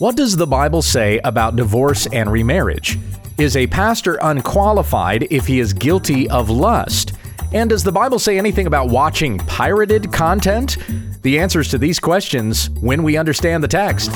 What 0.00 0.16
does 0.16 0.34
the 0.34 0.46
Bible 0.46 0.80
say 0.80 1.20
about 1.24 1.56
divorce 1.56 2.06
and 2.06 2.32
remarriage? 2.32 2.98
Is 3.36 3.54
a 3.54 3.66
pastor 3.66 4.18
unqualified 4.22 5.28
if 5.30 5.46
he 5.46 5.60
is 5.60 5.74
guilty 5.74 6.26
of 6.30 6.48
lust? 6.48 7.12
And 7.52 7.68
does 7.68 7.84
the 7.84 7.92
Bible 7.92 8.18
say 8.18 8.38
anything 8.38 8.66
about 8.66 8.88
watching 8.88 9.36
pirated 9.40 10.10
content? 10.10 10.78
The 11.20 11.38
answers 11.38 11.68
to 11.68 11.76
these 11.76 12.00
questions 12.00 12.70
when 12.80 13.02
we 13.02 13.18
understand 13.18 13.62
the 13.62 13.68
text. 13.68 14.10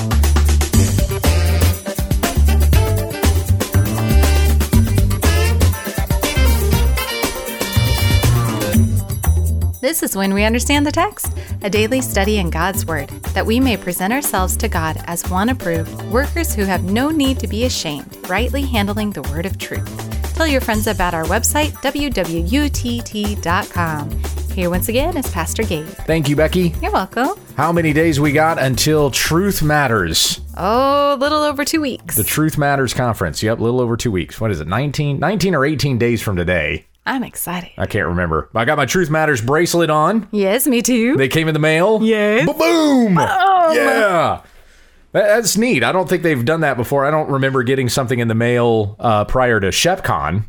This 9.85 10.01
is 10.01 10.15
When 10.15 10.33
We 10.33 10.43
Understand 10.43 10.87
the 10.87 10.91
Text, 10.91 11.31
a 11.61 11.69
daily 11.69 12.01
study 12.01 12.39
in 12.39 12.49
God's 12.49 12.87
Word, 12.87 13.07
that 13.35 13.45
we 13.45 13.59
may 13.59 13.77
present 13.77 14.11
ourselves 14.11 14.57
to 14.57 14.67
God 14.67 14.97
as 15.05 15.29
one 15.29 15.49
approved, 15.49 16.01
workers 16.05 16.55
who 16.55 16.63
have 16.63 16.83
no 16.85 17.11
need 17.11 17.37
to 17.37 17.47
be 17.47 17.65
ashamed, 17.65 18.17
rightly 18.27 18.63
handling 18.63 19.11
the 19.11 19.21
Word 19.21 19.45
of 19.45 19.59
truth. 19.59 20.33
Tell 20.33 20.47
your 20.47 20.61
friends 20.61 20.87
about 20.87 21.13
our 21.13 21.25
website, 21.25 21.73
wwutt.com. 21.83 22.09
Here 24.55 24.71
once 24.71 24.89
again 24.89 25.17
is 25.17 25.29
Pastor 25.29 25.61
Gabe. 25.61 25.85
Thank 25.85 26.29
you, 26.29 26.35
Becky. 26.35 26.73
You're 26.81 26.91
welcome. 26.91 27.39
How 27.55 27.71
many 27.71 27.93
days 27.93 28.19
we 28.19 28.31
got 28.31 28.57
until 28.57 29.11
Truth 29.11 29.61
Matters? 29.61 30.41
Oh, 30.57 31.13
a 31.13 31.15
little 31.15 31.43
over 31.43 31.63
two 31.63 31.81
weeks. 31.81 32.15
The 32.15 32.23
Truth 32.23 32.57
Matters 32.57 32.95
conference. 32.95 33.43
Yep, 33.43 33.59
a 33.59 33.63
little 33.63 33.81
over 33.81 33.95
two 33.97 34.09
weeks. 34.09 34.41
What 34.41 34.49
is 34.49 34.59
it? 34.59 34.67
19, 34.67 35.19
19 35.19 35.53
or 35.53 35.63
18 35.63 35.99
days 35.99 36.23
from 36.23 36.37
today. 36.37 36.87
I'm 37.05 37.23
excited. 37.23 37.69
I 37.77 37.85
can't 37.85 38.07
remember. 38.07 38.49
I 38.55 38.65
got 38.65 38.77
my 38.77 38.85
Truth 38.85 39.09
Matters 39.09 39.41
bracelet 39.41 39.89
on. 39.89 40.27
Yes, 40.31 40.65
me 40.67 40.81
too. 40.81 41.15
They 41.17 41.27
came 41.27 41.47
in 41.47 41.53
the 41.53 41.59
mail. 41.59 42.01
Yes. 42.03 42.45
Boom. 42.47 43.15
Yeah. 43.17 44.41
That's 45.11 45.55
neat. 45.55 45.83
I 45.83 45.91
don't 45.91 46.09
think 46.09 46.23
they've 46.23 46.43
done 46.43 46.61
that 46.61 46.75
before. 46.77 47.05
I 47.05 47.11
don't 47.11 47.29
remember 47.29 47.63
getting 47.63 47.87
something 47.89 48.19
in 48.19 48.27
the 48.27 48.35
mail 48.35 48.95
uh, 48.99 49.23
prior 49.25 49.59
to 49.59 49.67
ShepCon. 49.67 50.45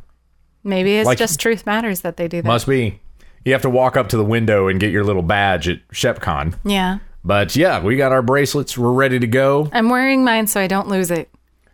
Maybe 0.65 0.97
it's 0.97 1.07
Like- 1.07 1.19
just 1.19 1.39
Truth 1.39 1.67
Matters 1.67 2.01
that 2.01 2.17
they 2.17 2.27
do 2.27 2.43
that. 2.43 2.49
Must 2.49 2.67
be. 2.67 3.01
You 3.45 3.53
have 3.53 3.63
to 3.63 3.71
walk 3.71 3.97
up 3.97 4.09
to 4.09 4.17
the 4.17 4.25
window 4.25 4.67
and 4.67 4.81
get 4.81 4.91
your 4.91 5.05
little 5.05 5.23
badge 5.23 5.69
at 5.69 5.87
ShepCon. 5.91 6.55
Yeah. 6.65 6.99
But 7.25 7.55
yeah, 7.55 7.81
we 7.83 7.97
got 7.97 8.11
our 8.13 8.23
bracelets. 8.23 8.77
We're 8.77 8.93
ready 8.93 9.21
to 9.21 9.27
go. 9.29 9.69
I'm 9.73 9.89
wearing 9.89 10.25
mine 10.25 10.47
so 10.49 10.61
I 10.61 10.67
don't 10.67 10.89
lose 10.89 11.11
it. 11.13 11.29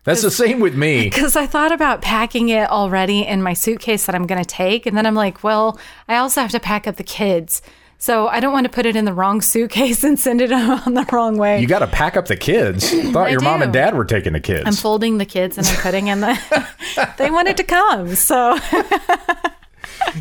That's 0.05 0.23
the 0.23 0.31
same 0.31 0.61
with 0.61 0.75
me. 0.75 1.05
Because 1.13 1.37
I 1.37 1.47
thought 1.47 1.73
about 1.73 2.03
packing 2.03 2.49
it 2.49 2.69
already 2.71 3.21
in 3.27 3.43
my 3.43 3.53
suitcase 3.53 4.07
that 4.07 4.15
I'm 4.15 4.27
going 4.27 4.43
to 4.43 4.49
take. 4.49 4.87
And 4.87 4.97
then 4.97 5.07
I'm 5.07 5.15
like, 5.15 5.45
well, 5.45 5.79
I 6.09 6.17
also 6.17 6.41
have 6.41 6.51
to 6.53 6.61
pack 6.61 6.87
up 6.87 6.97
the 6.97 7.05
kids. 7.05 7.63
So 7.99 8.27
I 8.27 8.41
don't 8.41 8.53
want 8.53 8.65
to 8.65 8.71
put 8.71 8.85
it 8.85 8.97
in 8.97 9.05
the 9.05 9.13
wrong 9.13 9.41
suitcase 9.41 10.03
and 10.09 10.19
send 10.19 10.41
it 10.41 10.51
on 10.87 10.95
the 10.95 11.07
wrong 11.13 11.37
way. 11.37 11.61
You 11.61 11.69
got 11.69 11.81
to 11.81 11.87
pack 11.87 12.17
up 12.17 12.27
the 12.27 12.37
kids. 12.37 12.91
Thought 13.13 13.31
your 13.31 13.41
mom 13.41 13.63
and 13.63 13.73
dad 13.73 13.95
were 13.95 14.05
taking 14.05 14.33
the 14.33 14.41
kids. 14.41 14.65
I'm 14.67 14.73
folding 14.75 15.19
the 15.19 15.27
kids 15.27 15.57
and 15.59 15.67
I'm 15.67 15.77
putting 15.77 16.09
in 16.09 16.21
the. 16.21 16.67
they 17.19 17.31
wanted 17.31 17.57
to 17.59 17.65
come. 17.65 18.15
So 18.17 18.59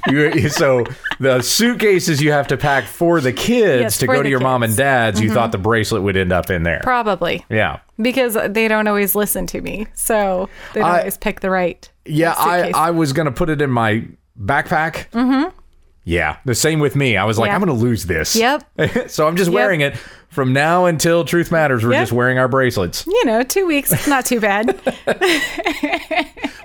You- 0.08 0.50
so 0.50 0.86
the 1.20 1.42
suitcases 1.42 2.22
you 2.22 2.32
have 2.32 2.48
to 2.48 2.58
pack 2.58 2.86
for 2.86 3.20
the 3.22 3.34
kids 3.34 3.82
Yes, 3.82 3.98
to 4.00 4.08
go 4.08 4.24
to 4.24 4.30
your 4.30 4.40
mom 4.40 4.64
and 4.64 4.72
kids. 4.72 4.80
Mm-hmm. 4.80 4.88
dad's. 4.88 5.22
You 5.22 5.34
thought 5.34 5.52
the 5.52 5.58
bracelet 5.58 6.02
would 6.04 6.18
end 6.18 6.32
up 6.32 6.50
in 6.50 6.64
there. 6.64 6.80
probably 6.84 7.46
yeah. 7.50 7.80
because 8.02 8.38
they 8.50 8.68
don't 8.68 8.88
always 8.88 9.16
listen 9.16 9.48
to 9.48 9.62
me. 9.62 9.88
So 9.94 10.50
they 10.74 10.80
don't 10.82 10.90
I- 10.90 11.00
always 11.00 11.18
pick 11.18 11.40
the 11.42 11.50
right. 11.50 11.90
Yeah, 12.06 12.34
I, 12.38 12.58
suitcase. 12.58 12.76
I 12.76 12.92
was 12.92 13.14
gonna 13.14 13.32
put 13.32 13.50
it 13.50 13.62
in 13.62 13.70
my 13.70 14.06
backpack. 14.40 15.10
Mm-hmm. 15.12 15.56
Yeah, 16.04 16.38
the 16.46 16.56
same 16.56 16.80
with 16.80 16.96
me. 16.96 17.16
I 17.16 17.26
was 17.26 17.38
like, 17.38 17.50
Yeah. 17.50 17.56
I'm 17.56 17.62
gonna 17.62 17.74
lose 17.74 18.06
this. 18.06 18.36
Yep. 18.36 18.64
so 19.10 19.28
I'm 19.28 19.36
just 19.36 19.52
wearing 19.52 19.82
it 19.82 19.96
from 20.32 20.54
now 20.54 20.86
until 20.86 21.24
Truth 21.26 21.52
Matters. 21.52 21.84
We're 21.84 21.92
Yep. 21.92 22.02
just 22.02 22.12
wearing 22.12 22.40
our 22.40 22.48
bracelets. 22.48 23.06
You 23.06 23.26
know, 23.26 23.44
two 23.44 23.68
weeks, 23.68 24.08
not 24.08 24.26
too 24.26 24.40
bad. 24.40 24.80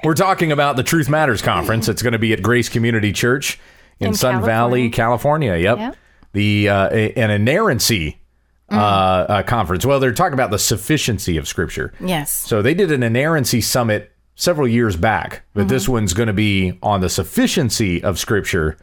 We're 0.05 0.15
talking 0.15 0.53
about 0.53 0.77
the 0.77 0.83
Truth 0.85 1.09
Matters 1.09 1.43
conference. 1.43 1.89
It's 1.89 2.03
going 2.03 2.13
to 2.13 2.19
be 2.19 2.33
at 2.33 2.43
Grace 2.43 2.69
Community 2.69 3.13
Church 3.13 3.59
in, 3.99 4.09
In 4.09 4.15
Sun 4.15 4.45
Valley, 4.45 4.89
California. 4.89 5.57
Yep. 5.57 5.79
Yep. 5.79 5.97
The 6.33 6.69
uh, 6.69 6.89
an 6.91 7.31
inerrancy 7.31 8.21
uh, 8.71 8.75
uh, 8.75 9.43
conference. 9.43 9.85
Well, 9.87 9.99
they're 10.01 10.13
talking 10.13 10.35
about 10.35 10.51
the 10.51 10.59
sufficiency 10.59 11.37
of 11.37 11.49
Scripture. 11.49 11.93
yes. 12.01 12.33
So 12.33 12.63
they 12.63 12.75
did 12.75 12.93
an 12.93 13.03
inerrancy 13.03 13.61
summit 13.61 14.13
several 14.35 14.69
years 14.69 14.97
back, 14.97 15.43
but 15.55 15.69
this 15.69 15.89
one's 15.89 16.13
going 16.13 16.27
to 16.27 16.33
be 16.35 16.79
on 16.83 17.01
the 17.01 17.09
sufficiency 17.09 18.03
of 18.05 18.19
Scripture 18.19 18.77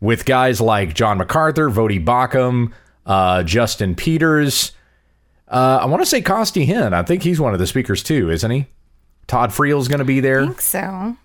with 0.00 0.24
guys 0.24 0.60
like 0.60 0.94
John 0.94 1.18
MacArthur, 1.18 1.68
Voddie 1.68 2.02
Baucham, 2.02 2.72
uh, 3.06 3.42
Justin 3.42 3.94
Peters. 3.94 4.72
Uh, 5.48 5.80
I 5.82 5.86
want 5.86 6.02
to 6.02 6.06
say 6.06 6.22
Costi 6.22 6.66
Hinn. 6.66 6.92
I 6.92 7.02
think 7.02 7.22
he's 7.22 7.40
one 7.40 7.52
of 7.52 7.58
the 7.58 7.66
speakers 7.66 8.02
too, 8.02 8.30
isn't 8.30 8.50
he? 8.50 8.66
Todd 9.26 9.52
Friel's 9.52 9.88
going 9.88 9.98
to 9.98 10.04
be 10.04 10.20
there. 10.20 10.42
I 10.42 10.46
think 10.46 10.60
so. 10.60 11.16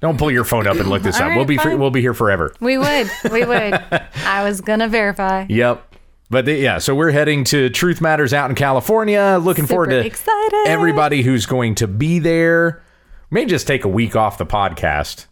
Don't 0.00 0.18
pull 0.18 0.30
your 0.30 0.44
phone 0.44 0.66
up 0.66 0.76
and 0.76 0.88
look 0.88 1.02
this 1.02 1.16
up. 1.20 1.22
right, 1.22 1.36
we'll 1.36 1.46
be 1.46 1.56
free, 1.58 1.74
we'll 1.74 1.90
be 1.90 2.00
here 2.00 2.14
forever. 2.14 2.54
We 2.60 2.78
would. 2.78 3.10
We 3.30 3.44
would. 3.44 3.82
I 4.24 4.44
was 4.44 4.60
going 4.60 4.80
to 4.80 4.88
verify. 4.88 5.46
Yep. 5.48 5.94
But 6.28 6.44
they, 6.44 6.60
yeah, 6.62 6.78
so 6.78 6.94
we're 6.94 7.12
heading 7.12 7.44
to 7.44 7.70
Truth 7.70 8.00
Matters 8.00 8.32
out 8.34 8.50
in 8.50 8.56
California. 8.56 9.38
Looking 9.40 9.66
forward 9.66 9.90
to 9.90 10.04
excited. 10.04 10.64
everybody 10.66 11.22
who's 11.22 11.46
going 11.46 11.76
to 11.76 11.86
be 11.86 12.18
there. 12.18 12.82
May 13.30 13.46
just 13.46 13.66
take 13.66 13.84
a 13.84 13.88
week 13.88 14.16
off 14.16 14.38
the 14.38 14.46
podcast. 14.46 15.26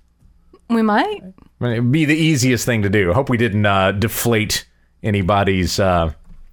We 0.70 0.82
might. 0.82 1.20
It'd 1.60 1.90
be 1.92 2.04
the 2.04 2.16
easiest 2.16 2.64
thing 2.64 2.82
to 2.82 2.90
do. 2.90 3.12
Hope 3.12 3.28
we 3.28 3.36
didn't 3.36 3.66
uh, 3.66 3.92
deflate 3.92 4.66
anybody's 5.04 5.78
uh, 5.78 6.12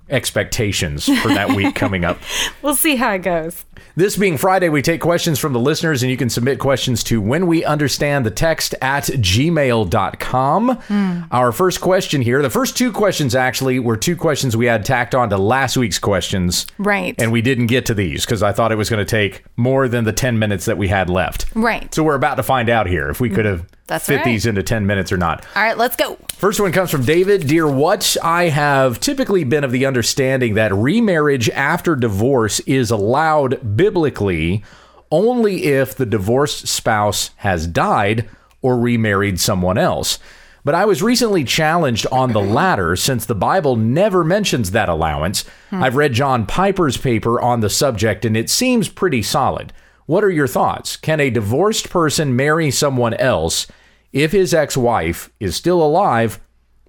expectations 0.09 1.05
for 1.21 1.29
that 1.29 1.55
week 1.55 1.73
coming 1.75 2.05
up. 2.05 2.19
We'll 2.61 2.75
see 2.75 2.95
how 2.95 3.13
it 3.13 3.23
goes. 3.23 3.65
This 3.95 4.15
being 4.17 4.37
Friday, 4.37 4.69
we 4.69 4.81
take 4.81 5.01
questions 5.01 5.39
from 5.39 5.53
the 5.53 5.59
listeners, 5.59 6.03
and 6.03 6.09
you 6.09 6.17
can 6.17 6.29
submit 6.29 6.59
questions 6.59 7.03
to 7.05 7.21
when 7.21 7.47
we 7.47 7.63
understand 7.65 8.25
the 8.25 8.31
text 8.31 8.75
at 8.81 9.03
gmail.com. 9.05 10.75
Hmm. 10.75 11.21
Our 11.31 11.51
first 11.51 11.81
question 11.81 12.21
here, 12.21 12.41
the 12.41 12.49
first 12.49 12.77
two 12.77 12.91
questions 12.91 13.35
actually 13.35 13.79
were 13.79 13.97
two 13.97 14.15
questions 14.15 14.55
we 14.57 14.65
had 14.65 14.85
tacked 14.85 15.15
on 15.15 15.29
to 15.29 15.37
last 15.37 15.77
week's 15.77 15.99
questions. 15.99 16.67
Right. 16.77 17.15
And 17.17 17.31
we 17.31 17.41
didn't 17.41 17.67
get 17.67 17.85
to 17.87 17.93
these 17.93 18.25
because 18.25 18.43
I 18.43 18.51
thought 18.51 18.71
it 18.71 18.75
was 18.75 18.89
going 18.89 19.05
to 19.05 19.09
take 19.09 19.43
more 19.57 19.87
than 19.87 20.03
the 20.03 20.13
10 20.13 20.39
minutes 20.39 20.65
that 20.65 20.77
we 20.77 20.87
had 20.87 21.09
left. 21.09 21.45
right. 21.53 21.93
So 21.93 22.03
we're 22.03 22.15
about 22.15 22.35
to 22.35 22.43
find 22.43 22.69
out 22.69 22.87
here 22.87 23.09
if 23.09 23.19
we 23.19 23.29
could 23.29 23.45
have 23.45 23.65
That's 23.87 24.05
fit 24.05 24.17
right. 24.17 24.25
these 24.25 24.45
into 24.45 24.63
10 24.63 24.85
minutes 24.85 25.11
or 25.11 25.17
not. 25.17 25.45
All 25.55 25.63
right, 25.63 25.77
let's 25.77 25.95
go. 25.95 26.17
First 26.29 26.59
one 26.59 26.71
comes 26.71 26.89
from 26.89 27.03
David. 27.05 27.47
Dear 27.47 27.67
What? 27.67 28.17
I 28.23 28.45
have 28.45 28.99
typically 28.99 29.43
been 29.43 29.63
of 29.63 29.71
the 29.71 29.85
understanding 29.85 30.55
that 30.55 30.73
remarriage 30.73 31.49
after 31.49 31.95
divorce 31.95 32.59
is 32.61 32.89
allowed 32.91 33.70
biblically 33.75 34.63
only 35.11 35.65
if 35.65 35.95
the 35.95 36.05
divorced 36.05 36.67
spouse 36.67 37.31
has 37.37 37.67
died 37.67 38.29
or 38.61 38.79
remarried 38.79 39.39
someone 39.39 39.77
else. 39.77 40.19
But 40.63 40.75
I 40.75 40.85
was 40.85 41.01
recently 41.01 41.43
challenged 41.43 42.05
on 42.11 42.31
the 42.31 42.41
latter 42.41 42.95
since 42.95 43.25
the 43.25 43.35
Bible 43.35 43.75
never 43.75 44.23
mentions 44.23 44.71
that 44.71 44.89
allowance. 44.89 45.43
Hmm. 45.71 45.83
I've 45.83 45.95
read 45.95 46.13
John 46.13 46.45
Piper's 46.45 46.97
paper 46.97 47.41
on 47.41 47.61
the 47.61 47.69
subject 47.69 48.25
and 48.25 48.37
it 48.37 48.49
seems 48.49 48.87
pretty 48.87 49.23
solid. 49.23 49.73
What 50.05 50.23
are 50.23 50.29
your 50.29 50.47
thoughts? 50.47 50.97
Can 50.97 51.19
a 51.19 51.29
divorced 51.29 51.89
person 51.89 52.35
marry 52.35 52.69
someone 52.69 53.15
else 53.15 53.67
if 54.13 54.31
his 54.31 54.53
ex 54.53 54.77
wife 54.77 55.31
is 55.39 55.55
still 55.55 55.81
alive 55.81 56.39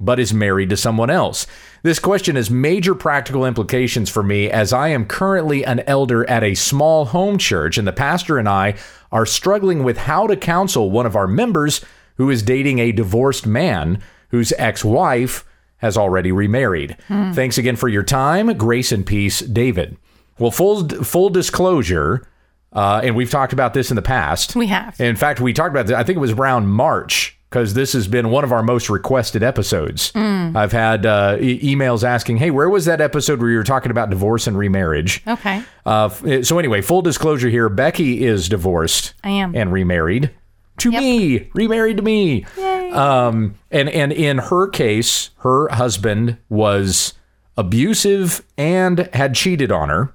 but 0.04 0.18
is 0.18 0.34
married 0.34 0.70
to 0.70 0.76
someone 0.76 1.10
else? 1.10 1.46
This 1.82 1.98
question 1.98 2.36
has 2.36 2.50
major 2.50 2.94
practical 2.94 3.44
implications 3.44 4.10
for 4.10 4.22
me 4.22 4.50
as 4.50 4.72
I 4.72 4.88
am 4.88 5.06
currently 5.06 5.64
an 5.64 5.80
elder 5.80 6.28
at 6.28 6.44
a 6.44 6.54
small 6.54 7.06
home 7.06 7.38
church, 7.38 7.78
and 7.78 7.86
the 7.86 7.92
pastor 7.92 8.38
and 8.38 8.48
I 8.48 8.74
are 9.10 9.26
struggling 9.26 9.84
with 9.84 9.98
how 9.98 10.26
to 10.26 10.36
counsel 10.36 10.90
one 10.90 11.06
of 11.06 11.16
our 11.16 11.26
members 11.26 11.84
who 12.16 12.30
is 12.30 12.42
dating 12.42 12.78
a 12.78 12.92
divorced 12.92 13.46
man 13.46 14.02
whose 14.28 14.52
ex 14.58 14.84
wife 14.84 15.44
has 15.78 15.96
already 15.96 16.30
remarried. 16.30 16.96
Thanks 17.08 17.58
again 17.58 17.76
for 17.76 17.88
your 17.88 18.04
time. 18.04 18.56
Grace 18.56 18.92
and 18.92 19.04
peace, 19.04 19.40
David. 19.40 19.96
Well, 20.38 20.50
full, 20.52 20.88
full 20.88 21.28
disclosure, 21.28 22.26
uh, 22.72 23.00
and 23.02 23.16
we've 23.16 23.30
talked 23.30 23.52
about 23.52 23.74
this 23.74 23.90
in 23.90 23.96
the 23.96 24.02
past. 24.02 24.56
We 24.56 24.68
have. 24.68 25.00
In 25.00 25.16
fact, 25.16 25.40
we 25.40 25.52
talked 25.52 25.70
about 25.70 25.88
this, 25.88 25.96
I 25.96 26.04
think 26.04 26.16
it 26.16 26.20
was 26.20 26.32
around 26.32 26.68
March, 26.68 27.36
because 27.52 27.74
this 27.74 27.92
has 27.92 28.08
been 28.08 28.30
one 28.30 28.44
of 28.44 28.50
our 28.52 28.62
most 28.62 28.88
requested 28.88 29.42
episodes. 29.42 30.10
I've 30.14 30.72
had 30.72 31.04
uh, 31.04 31.36
e- 31.38 31.74
emails 31.76 32.02
asking, 32.02 32.38
hey, 32.38 32.50
where 32.50 32.70
was 32.70 32.86
that 32.86 33.02
episode 33.02 33.40
where 33.40 33.50
you 33.50 33.58
were 33.58 33.62
talking 33.64 33.90
about 33.90 34.08
divorce 34.08 34.46
and 34.46 34.56
remarriage? 34.56 35.22
Okay. 35.28 35.62
Uh, 35.84 36.06
f- 36.06 36.46
so, 36.46 36.58
anyway, 36.58 36.80
full 36.80 37.02
disclosure 37.02 37.50
here 37.50 37.68
Becky 37.68 38.24
is 38.24 38.48
divorced 38.48 39.12
I 39.22 39.28
am. 39.30 39.54
and 39.54 39.70
remarried 39.70 40.30
to 40.78 40.90
Yep. 40.90 41.02
me, 41.02 41.50
remarried 41.52 41.98
to 41.98 42.02
me. 42.02 42.44
Um, 42.92 43.56
and, 43.70 43.90
and 43.90 44.12
in 44.12 44.38
her 44.38 44.66
case, 44.68 45.28
her 45.40 45.68
husband 45.68 46.38
was 46.48 47.12
abusive 47.58 48.44
and 48.56 49.08
had 49.12 49.34
cheated 49.34 49.70
on 49.70 49.88
her. 49.90 50.14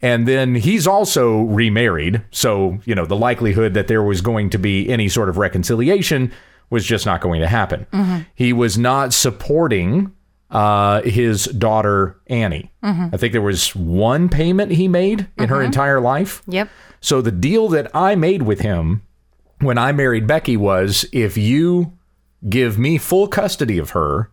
And 0.00 0.28
then 0.28 0.54
he's 0.54 0.86
also 0.86 1.40
remarried. 1.42 2.22
So, 2.30 2.78
you 2.84 2.94
know, 2.94 3.04
the 3.04 3.16
likelihood 3.16 3.74
that 3.74 3.88
there 3.88 4.02
was 4.02 4.20
going 4.20 4.50
to 4.50 4.58
be 4.58 4.88
any 4.88 5.08
sort 5.08 5.28
of 5.28 5.38
reconciliation 5.38 6.30
was 6.70 6.84
just 6.84 7.06
not 7.06 7.20
going 7.20 7.40
to 7.40 7.48
happen. 7.48 7.86
Mm-hmm. 7.92 8.22
He 8.34 8.52
was 8.52 8.76
not 8.76 9.12
supporting 9.12 10.12
uh, 10.50 11.02
his 11.02 11.44
daughter 11.44 12.20
Annie. 12.26 12.72
Mm-hmm. 12.82 13.14
I 13.14 13.16
think 13.16 13.32
there 13.32 13.42
was 13.42 13.74
one 13.74 14.28
payment 14.28 14.72
he 14.72 14.88
made 14.88 15.28
in 15.36 15.48
her 15.48 15.56
mm-hmm. 15.56 15.66
entire 15.66 16.00
life. 16.00 16.42
Yep. 16.46 16.68
So 17.00 17.20
the 17.20 17.32
deal 17.32 17.68
that 17.68 17.90
I 17.94 18.14
made 18.14 18.42
with 18.42 18.60
him 18.60 19.02
when 19.60 19.78
I 19.78 19.92
married 19.92 20.26
Becky 20.26 20.56
was 20.56 21.06
if 21.12 21.36
you 21.36 21.92
give 22.48 22.78
me 22.78 22.98
full 22.98 23.28
custody 23.28 23.78
of 23.78 23.90
her, 23.90 24.30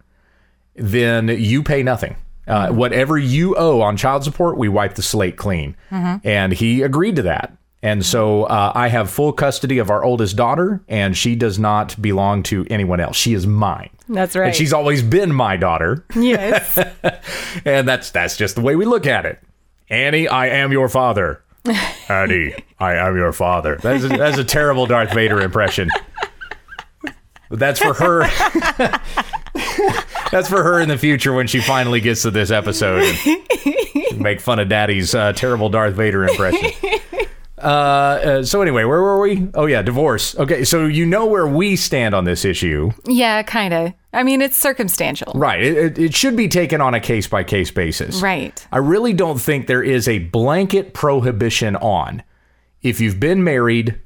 then 0.75 1.27
you 1.27 1.63
pay 1.63 1.83
nothing. 1.83 2.15
Uh, 2.47 2.69
whatever 2.69 3.17
you 3.17 3.55
owe 3.55 3.81
on 3.81 3.97
child 3.97 4.23
support, 4.23 4.57
we 4.57 4.69
wipe 4.69 4.95
the 4.95 5.01
slate 5.01 5.35
clean. 5.35 5.75
And 6.23 6.53
he 6.53 6.83
agreed 6.83 7.15
to 7.15 7.23
that. 7.23 7.57
And 7.85 8.03
so 8.03 8.45
uh, 8.45 8.71
I 8.73 8.87
have 8.87 9.11
full 9.11 9.31
custody 9.31 9.77
of 9.77 9.91
our 9.91 10.03
oldest 10.03 10.35
daughter, 10.35 10.81
and 10.87 11.15
she 11.15 11.35
does 11.35 11.59
not 11.59 12.01
belong 12.01 12.41
to 12.43 12.65
anyone 12.67 12.99
else. 12.99 13.15
She 13.15 13.35
is 13.35 13.45
mine. 13.45 13.91
That's 14.09 14.35
right. 14.35 14.47
And 14.47 14.55
she's 14.55 14.73
always 14.73 15.03
been 15.03 15.31
my 15.31 15.55
daughter. 15.55 16.03
yes. 16.15 16.79
And 17.63 17.87
that's 17.87 18.09
that's 18.09 18.37
just 18.37 18.55
the 18.55 18.61
way 18.61 18.75
we 18.75 18.85
look 18.85 19.05
at 19.05 19.25
it. 19.27 19.39
Annie, 19.89 20.27
I 20.27 20.47
am 20.47 20.71
your 20.71 20.89
father. 20.89 21.43
Annie, 22.09 22.55
I 22.79 22.95
am 22.95 23.15
your 23.15 23.31
father. 23.31 23.77
That's 23.81 24.03
a, 24.03 24.07
that's 24.07 24.37
a 24.39 24.43
terrible 24.43 24.87
Darth 24.87 25.13
Vader 25.13 25.39
impression. 25.39 25.89
But 27.49 27.59
that's 27.59 27.79
for 27.79 27.93
her. 27.93 28.21
that's 30.31 30.49
for 30.49 30.63
her 30.63 30.79
in 30.79 30.89
the 30.89 30.97
future 30.97 31.33
when 31.33 31.45
she 31.45 31.59
finally 31.61 32.01
gets 32.01 32.23
to 32.23 32.31
this 32.31 32.49
episode 32.49 33.15
and 34.11 34.19
make 34.19 34.41
fun 34.41 34.59
of 34.59 34.69
Daddy's 34.69 35.13
uh, 35.13 35.33
terrible 35.33 35.69
Darth 35.69 35.93
Vader 35.93 36.27
impression. 36.27 36.71
Uh, 37.65 37.67
uh, 37.67 38.43
so 38.43 38.61
anyway, 38.61 38.83
where 38.83 39.01
were 39.01 39.19
we? 39.19 39.49
Oh 39.55 39.65
yeah, 39.65 39.81
divorce. 39.81 40.37
Okay, 40.37 40.63
so 40.63 40.85
you 40.85 41.03
know 41.05 41.25
where 41.25 41.47
we 41.47 41.75
stand 41.75 42.13
on 42.13 42.23
this 42.23 42.45
issue, 42.45 42.91
yeah, 43.07 43.41
kind 43.41 43.73
of. 43.73 43.93
I 44.13 44.21
mean, 44.23 44.41
it's 44.41 44.55
circumstantial. 44.55 45.33
right? 45.35 45.61
It, 45.61 45.77
it, 45.77 45.97
it 45.97 46.15
should 46.15 46.37
be 46.37 46.47
taken 46.47 46.79
on 46.79 46.93
a 46.93 46.99
case 46.99 47.27
by 47.27 47.43
case 47.43 47.71
basis, 47.71 48.21
Right. 48.21 48.65
I 48.71 48.77
really 48.77 49.13
don't 49.13 49.41
think 49.41 49.65
there 49.67 49.83
is 49.83 50.07
a 50.07 50.19
blanket 50.19 50.93
prohibition 50.93 51.75
on 51.77 52.23
if 52.83 53.01
you've 53.01 53.19
been 53.19 53.43
married 53.43 53.99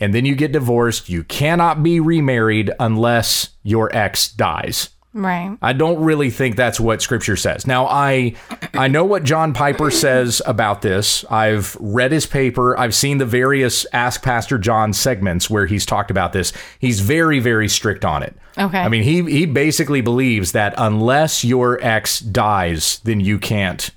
and 0.00 0.12
then 0.12 0.26
you 0.26 0.34
get 0.34 0.52
divorced, 0.52 1.08
you 1.08 1.22
cannot 1.24 1.82
be 1.82 2.00
remarried 2.00 2.70
unless 2.80 3.50
your 3.62 3.88
ex 3.96 4.28
dies. 4.28 4.90
Right. 5.18 5.56
I 5.62 5.72
don't 5.72 5.98
really 6.04 6.28
think 6.28 6.56
that's 6.56 6.78
what 6.78 7.00
scripture 7.00 7.36
says. 7.36 7.66
Now 7.66 7.86
I 7.86 8.34
I 8.74 8.88
know 8.88 9.02
what 9.04 9.24
John 9.24 9.54
Piper 9.54 9.90
says 9.90 10.42
about 10.44 10.82
this. 10.82 11.24
I've 11.30 11.74
read 11.80 12.12
his 12.12 12.26
paper. 12.26 12.78
I've 12.78 12.94
seen 12.94 13.16
the 13.16 13.24
various 13.24 13.86
Ask 13.94 14.22
Pastor 14.22 14.58
John 14.58 14.92
segments 14.92 15.48
where 15.48 15.64
he's 15.64 15.86
talked 15.86 16.10
about 16.10 16.34
this. 16.34 16.52
He's 16.78 17.00
very 17.00 17.40
very 17.40 17.66
strict 17.66 18.04
on 18.04 18.22
it. 18.22 18.36
Okay. 18.58 18.78
I 18.78 18.88
mean, 18.88 19.04
he 19.04 19.22
he 19.22 19.46
basically 19.46 20.02
believes 20.02 20.52
that 20.52 20.74
unless 20.76 21.44
your 21.44 21.82
ex 21.82 22.20
dies, 22.20 23.00
then 23.04 23.20
you 23.20 23.38
can't 23.38 23.88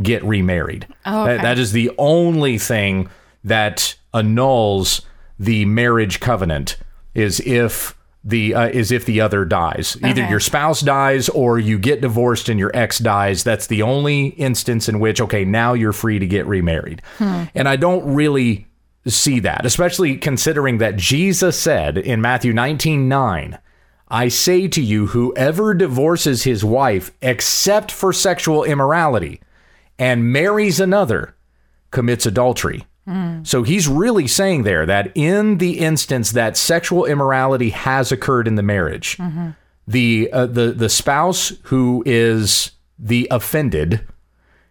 get 0.00 0.22
remarried. 0.22 0.86
Oh, 1.04 1.24
That- 1.24 1.42
that 1.42 1.58
is 1.58 1.72
the 1.72 1.90
only 1.98 2.58
thing 2.58 3.08
that 3.42 3.96
annuls 4.14 5.02
the 5.38 5.64
marriage 5.64 6.20
covenant 6.20 6.76
is 7.14 7.40
if 7.40 7.96
the 8.22 8.54
uh, 8.54 8.68
is 8.68 8.92
if 8.92 9.06
the 9.06 9.20
other 9.20 9.44
dies. 9.44 9.96
Either 10.02 10.22
Okay. 10.22 10.30
your 10.30 10.40
spouse 10.40 10.80
dies 10.82 11.28
or 11.30 11.58
you 11.58 11.78
get 11.78 12.00
divorced 12.02 12.48
and 12.50 12.58
your 12.60 12.70
ex 12.74 12.98
dies. 12.98 13.42
That's 13.44 13.66
the 13.66 13.82
only 13.82 14.26
instance 14.28 14.88
in 14.88 15.00
which 15.00 15.20
okay, 15.20 15.44
now 15.44 15.72
you're 15.72 15.92
free 15.92 16.18
to 16.18 16.26
get 16.26 16.46
remarried. 16.46 17.00
And 17.18 17.66
I 17.68 17.76
don't 17.76 18.14
really 18.14 18.66
see 19.06 19.40
that, 19.40 19.64
especially 19.64 20.16
considering 20.18 20.76
that 20.78 20.96
Jesus 20.96 21.58
said 21.58 21.96
in 21.96 22.20
Matthew 22.20 22.52
19 22.52 23.08
9, 23.08 23.58
I 24.08 24.28
say 24.28 24.68
to 24.68 24.82
you, 24.82 25.06
whoever 25.06 25.72
divorces 25.72 26.42
his 26.42 26.62
wife 26.64 27.12
except 27.22 27.90
for 27.90 28.12
sexual 28.12 28.64
immorality 28.64 29.40
and 29.98 30.30
marries 30.32 30.78
another 30.80 31.34
commits 31.90 32.26
adultery. 32.26 32.86
So 33.42 33.62
he's 33.62 33.88
really 33.88 34.26
saying 34.28 34.62
there 34.62 34.86
that 34.86 35.10
in 35.16 35.58
the 35.58 35.78
instance 35.80 36.30
that 36.32 36.56
sexual 36.56 37.04
immorality 37.06 37.70
has 37.70 38.12
occurred 38.12 38.46
in 38.46 38.54
the 38.54 38.62
marriage, 38.62 39.18
the 39.88 40.30
uh, 40.32 40.46
the 40.46 40.72
the 40.72 40.88
spouse 40.88 41.52
who 41.64 42.02
is 42.06 42.70
the 42.98 43.26
offended 43.30 44.06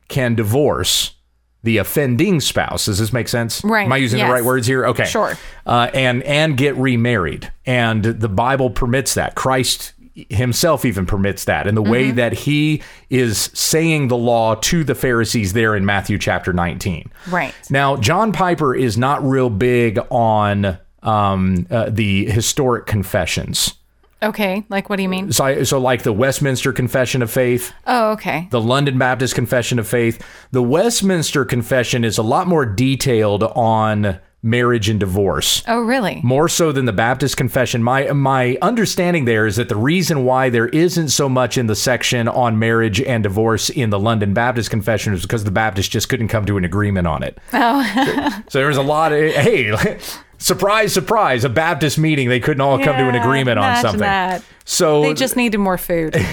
can 0.08 0.36
divorce 0.36 1.16
the 1.64 1.78
offending 1.78 2.40
spouse. 2.40 2.86
Does 2.86 3.00
this 3.00 3.12
make 3.12 3.28
sense? 3.28 3.62
Right. 3.66 3.86
Am 3.86 3.92
I 3.92 3.98
using 3.98 4.20
Yes. 4.20 4.30
the 4.30 4.34
right 4.34 4.44
words 4.46 4.66
here? 4.66 4.86
Okay. 4.88 5.04
Sure. 5.06 5.34
Uh, 5.66 5.90
and 5.94 6.24
and 6.24 6.56
get 6.56 6.76
remarried, 6.78 7.52
and 7.66 8.04
the 8.06 8.30
Bible 8.30 8.70
permits 8.70 9.16
that. 9.16 9.36
Christ 9.36 9.94
himself 10.30 10.86
even 10.86 11.06
permits 11.06 11.46
that 11.46 11.68
in 11.68 11.76
the 11.76 11.82
way 11.82 12.12
that 12.12 12.34
he 12.34 12.82
is 13.10 13.50
saying 13.54 14.08
the 14.08 14.18
law 14.18 14.56
to 14.56 14.84
the 14.84 14.96
Pharisees 14.96 15.54
there 15.54 15.76
in 15.76 15.86
Matthew 15.86 16.18
chapter 16.18 16.54
19. 16.54 17.12
Right. 17.30 17.54
Now, 17.70 17.96
John 17.98 18.32
Piper 18.32 18.74
is 18.76 18.98
not 18.98 19.24
real 19.24 19.50
big 19.50 20.00
on 20.10 20.78
um, 21.04 21.68
uh, 21.72 21.90
the 21.90 22.26
historic 22.26 22.86
confessions. 22.86 23.74
Okay. 24.22 24.66
Like, 24.68 24.90
what 24.90 24.98
do 24.98 25.04
you 25.04 25.08
mean? 25.10 25.32
So, 25.32 25.64
so 25.64 25.80
like 25.80 26.04
the 26.04 26.12
Westminster 26.12 26.74
Confession 26.74 27.22
of 27.22 27.32
Faith, 27.32 27.72
Oh, 27.88 28.12
okay. 28.12 28.48
the 28.52 28.60
London 28.60 28.98
Baptist 28.98 29.34
Confession 29.34 29.80
of 29.80 29.88
Faith. 29.88 30.22
The 30.52 30.62
Westminster 30.62 31.46
Confession 31.46 32.04
is 32.04 32.18
a 32.18 32.24
lot 32.24 32.46
more 32.48 32.66
detailed 32.66 33.44
on 33.44 34.20
marriage 34.42 34.90
and 34.90 35.00
divorce. 35.00 35.64
Oh, 35.68 35.82
really? 35.82 36.22
More 36.24 36.48
so 36.48 36.72
than 36.72 36.86
the 36.86 36.94
Baptist 36.94 37.38
Confession. 37.38 37.84
My 37.84 38.12
my 38.12 38.58
understanding 38.62 39.26
there 39.26 39.46
is 39.46 39.58
that 39.58 39.70
the 39.70 39.76
reason 39.76 40.26
why 40.26 40.50
there 40.50 40.68
isn't 40.68 41.10
so 41.10 41.28
much 41.28 41.58
in 41.58 41.68
the 41.68 41.76
section 41.76 42.28
on 42.28 42.60
marriage 42.60 43.02
and 43.02 43.24
divorce 43.24 43.70
in 43.70 43.90
the 43.90 44.00
London 44.00 44.34
Baptist 44.34 44.70
Confession 44.70 45.14
is 45.14 45.22
because 45.24 45.44
the 45.44 45.52
Baptists 45.52 45.90
just 45.90 46.10
couldn't 46.10 46.30
come 46.30 46.46
to 46.46 46.58
an 46.58 46.66
agreement 46.66 47.08
on 47.08 47.24
it. 47.24 47.38
Oh. 47.54 48.44
so, 48.50 48.60
there 48.60 48.68
was 48.68 48.78
a 48.78 48.82
lot 48.82 49.12
of 49.12 49.20
hey, 49.20 50.00
surprise, 50.40 50.92
surprise, 50.94 51.44
a 51.46 51.50
Baptist 51.50 51.98
meeting 52.00 52.30
they 52.30 52.40
couldn't 52.40 52.62
all 52.62 52.78
come 52.80 52.98
to 52.98 53.08
an 53.08 53.16
agreement 53.16 53.60
on 53.60 53.76
something. 53.82 54.00
that. 54.00 54.44
So 54.66 55.02
They 55.02 55.14
just 55.14 55.36
needed 55.36 55.58
more 55.60 55.78
food. 55.78 56.14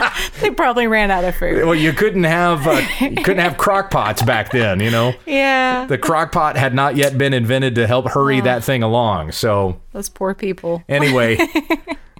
they 0.40 0.50
probably 0.50 0.86
ran 0.86 1.10
out 1.10 1.24
of 1.24 1.34
food. 1.36 1.64
well, 1.64 1.74
you 1.74 1.92
couldn't 1.92 2.24
have 2.24 2.66
uh, 2.66 2.80
couldn't 2.98 3.38
have 3.38 3.56
crock 3.56 3.90
pots 3.90 4.22
back 4.22 4.50
then, 4.50 4.80
you 4.80 4.90
know. 4.90 5.14
Yeah. 5.26 5.86
The 5.86 5.98
crock 5.98 6.32
pot 6.32 6.56
had 6.56 6.74
not 6.74 6.96
yet 6.96 7.16
been 7.18 7.32
invented 7.34 7.74
to 7.76 7.86
help 7.86 8.08
hurry 8.08 8.40
that 8.40 8.64
thing 8.64 8.82
along. 8.82 9.32
So 9.32 9.80
Those 9.92 10.08
poor 10.08 10.34
people. 10.34 10.82
anyway, 10.88 11.36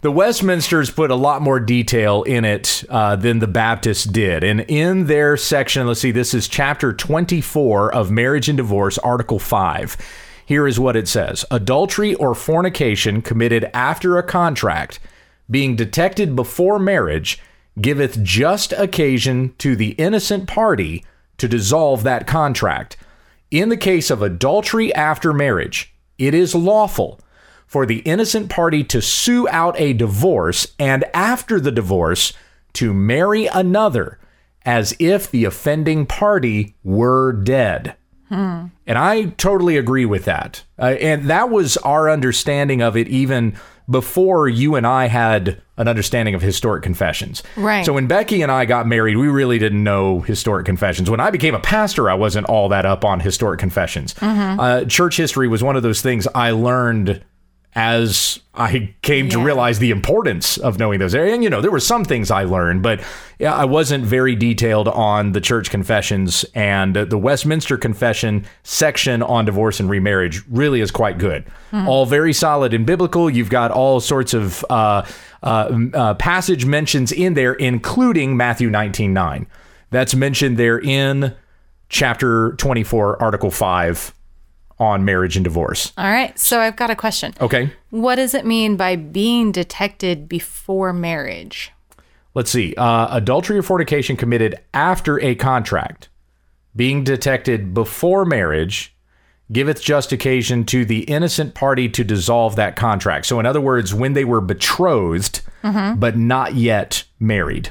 the 0.02 0.10
Westminsters 0.10 0.90
put 0.90 1.10
a 1.10 1.14
lot 1.14 1.40
more 1.42 1.58
detail 1.60 2.22
in 2.24 2.44
it 2.44 2.84
uh, 2.88 3.16
than 3.16 3.38
the 3.38 3.46
Baptists 3.46 4.04
did, 4.04 4.44
and 4.44 4.60
in 4.62 5.06
their 5.06 5.36
section, 5.36 5.86
let's 5.86 6.00
see, 6.00 6.10
this 6.10 6.34
is 6.34 6.46
chapter 6.48 6.92
twenty-four 6.92 7.94
of 7.94 8.10
Marriage 8.10 8.48
and 8.48 8.56
Divorce, 8.56 8.98
Article 8.98 9.38
Five. 9.38 9.96
Here 10.46 10.68
is 10.68 10.78
what 10.78 10.96
it 10.96 11.08
says 11.08 11.44
Adultery 11.50 12.14
or 12.14 12.34
fornication 12.34 13.20
committed 13.20 13.68
after 13.74 14.16
a 14.16 14.22
contract, 14.22 15.00
being 15.50 15.76
detected 15.76 16.34
before 16.34 16.78
marriage, 16.78 17.42
giveth 17.80 18.22
just 18.22 18.72
occasion 18.72 19.54
to 19.58 19.76
the 19.76 19.90
innocent 19.90 20.46
party 20.46 21.04
to 21.38 21.48
dissolve 21.48 22.04
that 22.04 22.26
contract. 22.26 22.96
In 23.50 23.68
the 23.68 23.76
case 23.76 24.08
of 24.08 24.22
adultery 24.22 24.94
after 24.94 25.32
marriage, 25.32 25.92
it 26.16 26.32
is 26.32 26.54
lawful 26.54 27.20
for 27.66 27.84
the 27.84 27.98
innocent 27.98 28.48
party 28.48 28.84
to 28.84 29.02
sue 29.02 29.48
out 29.48 29.78
a 29.78 29.92
divorce 29.92 30.74
and 30.78 31.04
after 31.12 31.60
the 31.60 31.72
divorce 31.72 32.32
to 32.72 32.94
marry 32.94 33.46
another 33.46 34.18
as 34.64 34.96
if 34.98 35.30
the 35.30 35.44
offending 35.44 36.06
party 36.06 36.74
were 36.84 37.32
dead. 37.32 37.96
And 38.30 38.98
I 38.98 39.26
totally 39.36 39.76
agree 39.76 40.04
with 40.04 40.24
that. 40.24 40.64
Uh, 40.78 40.96
and 41.00 41.28
that 41.30 41.50
was 41.50 41.76
our 41.78 42.10
understanding 42.10 42.82
of 42.82 42.96
it 42.96 43.08
even 43.08 43.56
before 43.88 44.48
you 44.48 44.74
and 44.74 44.86
I 44.86 45.06
had 45.06 45.62
an 45.76 45.86
understanding 45.86 46.34
of 46.34 46.42
historic 46.42 46.82
confessions. 46.82 47.42
Right. 47.56 47.84
So 47.86 47.92
when 47.92 48.06
Becky 48.06 48.42
and 48.42 48.50
I 48.50 48.64
got 48.64 48.86
married, 48.86 49.16
we 49.16 49.28
really 49.28 49.58
didn't 49.58 49.84
know 49.84 50.20
historic 50.20 50.66
confessions. 50.66 51.08
When 51.08 51.20
I 51.20 51.30
became 51.30 51.54
a 51.54 51.60
pastor, 51.60 52.10
I 52.10 52.14
wasn't 52.14 52.46
all 52.46 52.68
that 52.70 52.84
up 52.84 53.04
on 53.04 53.20
historic 53.20 53.60
confessions. 53.60 54.14
Uh, 54.58 54.84
church 54.86 55.16
history 55.16 55.46
was 55.46 55.62
one 55.62 55.76
of 55.76 55.82
those 55.82 56.00
things 56.02 56.26
I 56.34 56.50
learned 56.50 57.22
as 57.76 58.40
I 58.54 58.94
came 59.02 59.28
to 59.28 59.38
realize 59.38 59.78
the 59.78 59.90
importance 59.90 60.56
of 60.56 60.78
knowing 60.78 60.98
those 60.98 61.14
areas. 61.14 61.34
And, 61.34 61.44
you 61.44 61.50
know, 61.50 61.60
there 61.60 61.70
were 61.70 61.78
some 61.78 62.06
things 62.06 62.30
I 62.30 62.44
learned, 62.44 62.82
but 62.82 63.02
yeah, 63.38 63.54
I 63.54 63.66
wasn't 63.66 64.02
very 64.02 64.34
detailed 64.34 64.88
on 64.88 65.32
the 65.32 65.42
church 65.42 65.68
confessions. 65.68 66.42
And 66.54 66.96
the 66.96 67.18
Westminster 67.18 67.76
Confession 67.76 68.46
section 68.62 69.22
on 69.22 69.44
divorce 69.44 69.78
and 69.78 69.90
remarriage 69.90 70.42
really 70.48 70.80
is 70.80 70.90
quite 70.90 71.18
good. 71.18 71.44
All 71.86 72.06
very 72.06 72.32
solid 72.32 72.72
and 72.72 72.86
biblical. 72.86 73.28
You've 73.28 73.50
got 73.50 73.70
all 73.70 74.00
sorts 74.00 74.32
of 74.32 74.64
uh, 74.70 75.04
uh, 75.42 75.78
uh, 75.92 76.14
passage 76.14 76.64
mentions 76.64 77.12
in 77.12 77.34
there, 77.34 77.52
including 77.52 78.38
Matthew 78.38 78.70
19 78.70 79.12
9. 79.12 79.46
That's 79.90 80.14
mentioned 80.14 80.56
there 80.56 80.78
in 80.78 81.34
chapter 81.90 82.52
24, 82.52 83.22
article 83.22 83.50
5 83.50 84.14
on 84.78 85.04
marriage 85.04 85.36
and 85.36 85.44
divorce. 85.44 85.92
All 85.96 86.10
right. 86.10 86.38
So 86.38 86.60
I've 86.60 86.76
got 86.76 86.90
a 86.90 86.96
question. 86.96 87.34
Okay. 87.40 87.72
What 87.90 88.16
does 88.16 88.34
it 88.34 88.44
mean 88.44 88.76
by 88.76 88.96
being 88.96 89.52
detected 89.52 90.28
before 90.28 90.92
marriage? 90.92 91.72
let's 92.36 92.50
see, 92.50 92.74
uh, 92.76 93.08
adultery 93.16 93.58
or 93.58 93.62
fornication 93.62 94.14
committed 94.14 94.54
after 94.74 95.18
a 95.20 95.34
contract, 95.34 96.10
being 96.76 97.02
detected 97.02 97.72
before 97.72 98.26
marriage, 98.26 98.94
giveth 99.50 99.82
just 99.82 100.12
occasion 100.12 100.62
to 100.64 100.84
the 100.84 101.00
innocent 101.04 101.54
party 101.54 101.88
to 101.88 102.04
dissolve 102.04 102.54
that 102.54 102.76
contract. 102.76 103.24
So, 103.24 103.40
in 103.40 103.46
other 103.46 103.60
words, 103.60 103.94
when 103.94 104.12
they 104.12 104.24
were 104.24 104.42
betrothed, 104.42 105.40
but 105.98 106.16
not 106.16 106.54
yet 106.54 107.04
married. 107.18 107.70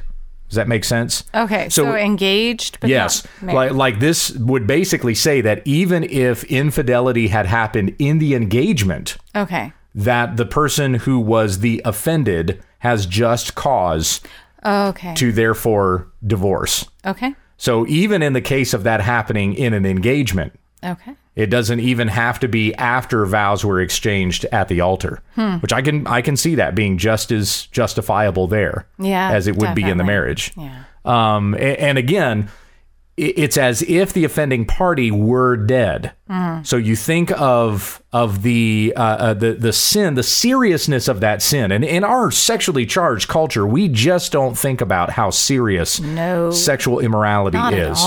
Does 0.56 0.62
that 0.64 0.70
make 0.70 0.86
sense? 0.86 1.26
Okay, 1.36 1.68
so, 1.68 1.84
So- 1.84 1.96
engaged, 1.98 2.80
but 2.80 2.90
yes. 2.90 3.28
Like, 3.42 3.74
like 3.74 4.00
this 4.00 4.32
would 4.32 4.66
basically 4.66 5.14
say 5.14 5.42
that 5.42 5.62
even 5.66 6.06
if 6.06 6.46
infidelity 6.46 7.28
had 7.28 7.46
happened 7.46 7.94
in 8.00 8.20
the 8.20 8.36
engagement, 8.36 9.18
okay, 9.36 9.74
that 9.94 10.38
the 10.38 10.46
person 10.46 10.94
who 10.94 11.20
was 11.20 11.60
the 11.60 11.82
offended 11.84 12.64
has 12.80 13.06
just 13.06 13.54
cause 13.56 14.22
okay, 14.66 15.14
to 15.16 15.34
therefore 15.34 16.08
divorce. 16.26 16.86
okay, 17.06 17.36
So 17.58 17.86
even 17.88 18.22
in 18.24 18.32
the 18.32 18.40
case 18.42 18.74
of 18.74 18.84
that 18.84 19.02
happening 19.02 19.54
in 19.56 19.74
an 19.74 19.86
engagement, 19.86 20.54
okay. 20.82 21.16
It 21.36 21.48
doesn't 21.48 21.80
even 21.82 22.08
have 22.08 22.40
to 22.40 22.48
be 22.48 22.74
after 22.76 23.26
vows 23.26 23.66
were 23.66 23.82
exchanged 23.82 24.46
at 24.52 24.68
the 24.70 24.82
altar, 24.82 25.22
Hmm. 25.36 25.56
which 25.58 25.74
I 25.74 25.82
can 25.82 26.08
I 26.08 26.22
can 26.22 26.38
see 26.38 26.56
that 26.56 26.76
being 26.76 26.98
just 26.98 27.32
as 27.32 27.66
justifiable 27.68 28.48
there 28.48 28.88
Yeah, 29.00 29.32
as 29.32 29.48
it 29.48 29.56
would 29.58 29.76
be 29.76 29.84
in 29.84 29.98
the 29.98 30.04
marriage. 30.04 30.54
Yeah. 30.58 30.84
Um, 31.04 31.54
a- 31.56 31.78
and, 31.80 31.98
again, 32.00 32.50
it's 33.18 33.56
as 33.58 33.82
if 33.84 34.12
the 34.12 34.26
offending 34.26 34.66
party 34.66 35.10
were 35.10 35.56
dead. 35.56 36.12
Mm. 36.30 36.66
So 36.68 36.76
you 36.76 36.98
think 36.98 37.32
of 37.40 38.02
of 38.12 38.42
the 38.42 38.92
uh, 38.98 39.02
uh, 39.02 39.34
the 39.34 39.54
the 39.54 39.72
sin, 39.72 40.16
the 40.16 40.24
seriousness 40.24 41.08
of 41.08 41.22
that 41.22 41.42
sin, 41.42 41.72
and 41.72 41.86
in 41.86 42.04
our 42.04 42.30
sexually 42.32 42.86
charged 42.86 43.30
culture, 43.30 43.66
we 43.66 43.88
just 43.88 44.34
don't 44.34 44.58
think 44.58 44.82
about 44.82 45.12
how 45.12 45.30
serious 45.30 46.02
No, 46.02 46.52
sexual 46.52 47.00
immorality 47.00 47.58
not 47.58 47.74
is. 47.74 48.04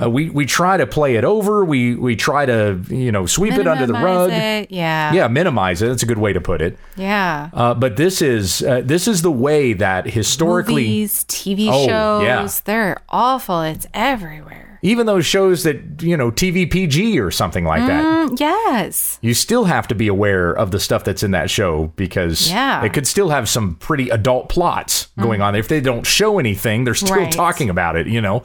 Uh, 0.00 0.08
we 0.08 0.30
we 0.30 0.46
try 0.46 0.76
to 0.76 0.86
play 0.86 1.16
it 1.16 1.24
over. 1.24 1.64
We 1.64 1.94
we 1.94 2.14
try 2.16 2.46
to 2.46 2.80
you 2.88 3.10
know 3.10 3.26
sweep 3.26 3.54
it 3.54 3.66
under 3.66 3.86
the 3.86 3.94
rug. 3.94 4.30
it, 4.30 4.70
Yeah. 4.70 5.12
Yeah, 5.12 5.28
minimize 5.28 5.82
it. 5.82 5.88
That's 5.88 6.02
a 6.02 6.06
good 6.06 6.18
way 6.18 6.32
to 6.32 6.40
put 6.40 6.60
it. 6.60 6.78
Yeah. 6.96 7.50
Uh, 7.52 7.74
but 7.74 7.96
this 7.96 8.22
is 8.22 8.62
uh, 8.62 8.82
this 8.84 9.08
is 9.08 9.22
the 9.22 9.32
way 9.32 9.72
that 9.72 10.06
historically, 10.06 10.84
Movies, 10.84 11.24
TV 11.24 11.68
Oh, 11.70 11.86
shows, 11.86 12.22
yeah. 12.24 12.48
they're 12.64 13.02
awful. 13.08 13.62
It's 13.62 13.86
everywhere. 13.94 14.64
even 14.82 15.06
those 15.06 15.26
shows 15.26 15.64
that 15.64 16.00
you 16.02 16.16
know 16.16 16.30
TV 16.30 16.70
PG 16.70 17.18
or 17.18 17.30
something 17.32 17.64
like 17.64 17.84
that, 17.86 18.04
Mm, 18.04 18.38
yes. 18.38 19.18
you 19.22 19.34
still 19.34 19.64
have 19.64 19.88
to 19.88 19.94
be 19.96 20.06
aware 20.06 20.52
of 20.52 20.70
the 20.70 20.78
stuff 20.78 21.02
that's 21.02 21.24
in 21.24 21.32
that 21.32 21.50
show 21.50 21.92
because 21.96 22.48
Yeah. 22.50 22.84
it 22.84 22.92
could 22.92 23.06
still 23.06 23.30
have 23.30 23.48
some 23.48 23.74
pretty 23.74 24.08
adult 24.10 24.48
plots 24.48 25.08
going 25.18 25.42
on. 25.42 25.56
If 25.56 25.66
they 25.66 25.80
don't 25.80 26.06
show 26.06 26.38
anything, 26.38 26.84
they're 26.84 26.94
still 26.94 27.16
Right. 27.16 27.32
talking 27.32 27.68
about 27.70 27.96
it. 27.96 28.06
You 28.06 28.20
know, 28.20 28.44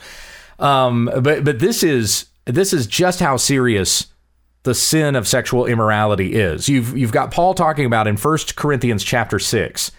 um, 0.59 1.09
but 1.21 1.43
but 1.43 1.59
this 1.59 1.83
is 1.83 2.25
this 2.45 2.73
is 2.73 2.87
just 2.87 3.19
how 3.19 3.37
serious 3.37 4.07
the 4.63 4.73
sin 4.73 5.15
of 5.15 5.27
sexual 5.27 5.65
immorality 5.65 6.33
is. 6.33 6.69
You've 6.69 6.97
you've 6.97 7.11
got 7.11 7.31
Paul 7.31 7.53
talking 7.53 7.85
about 7.85 8.07
in 8.07 8.15
1 8.17 8.37
Corinthians 8.55 9.03
chapter 9.03 9.39
6 9.39 9.91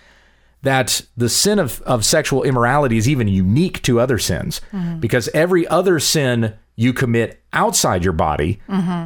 that 0.63 1.03
the 1.15 1.29
sin 1.29 1.59
of, 1.59 1.83
of 1.83 2.05
sexual 2.07 2.43
immorality 2.43 2.97
is 2.97 3.07
even 3.07 3.29
unique 3.29 3.83
to 3.83 4.01
other 4.01 4.19
sins 4.19 4.63
because 5.01 5.29
every 5.35 5.69
other 5.69 6.01
sin 6.01 6.55
you 6.77 6.93
commit 6.95 7.41
outside 7.53 8.03
your 8.03 8.15
body, 8.15 8.61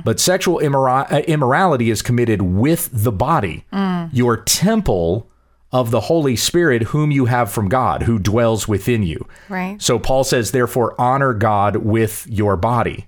but 0.05 0.19
sexual 0.21 0.61
immora- 0.61 1.11
uh, 1.13 1.19
immorality 1.27 1.91
is 1.91 2.01
committed 2.01 2.41
with 2.41 2.89
the 2.93 3.13
body, 3.13 3.65
your 4.13 4.37
temple 4.39 5.29
of 5.71 5.91
the 5.91 6.01
Holy 6.01 6.35
Spirit, 6.37 6.83
whom 6.85 7.11
you 7.11 7.27
have 7.27 7.51
from 7.51 7.69
God, 7.69 8.05
who 8.05 8.19
dwells 8.19 8.67
within 8.67 9.03
you. 9.03 9.27
Right. 9.49 9.81
So 9.81 9.99
Paul 9.99 10.25
says, 10.25 10.51
therefore, 10.51 10.99
honor 10.99 11.35
God 11.35 11.77
with 11.77 12.27
your 12.29 12.57
body. 12.57 13.07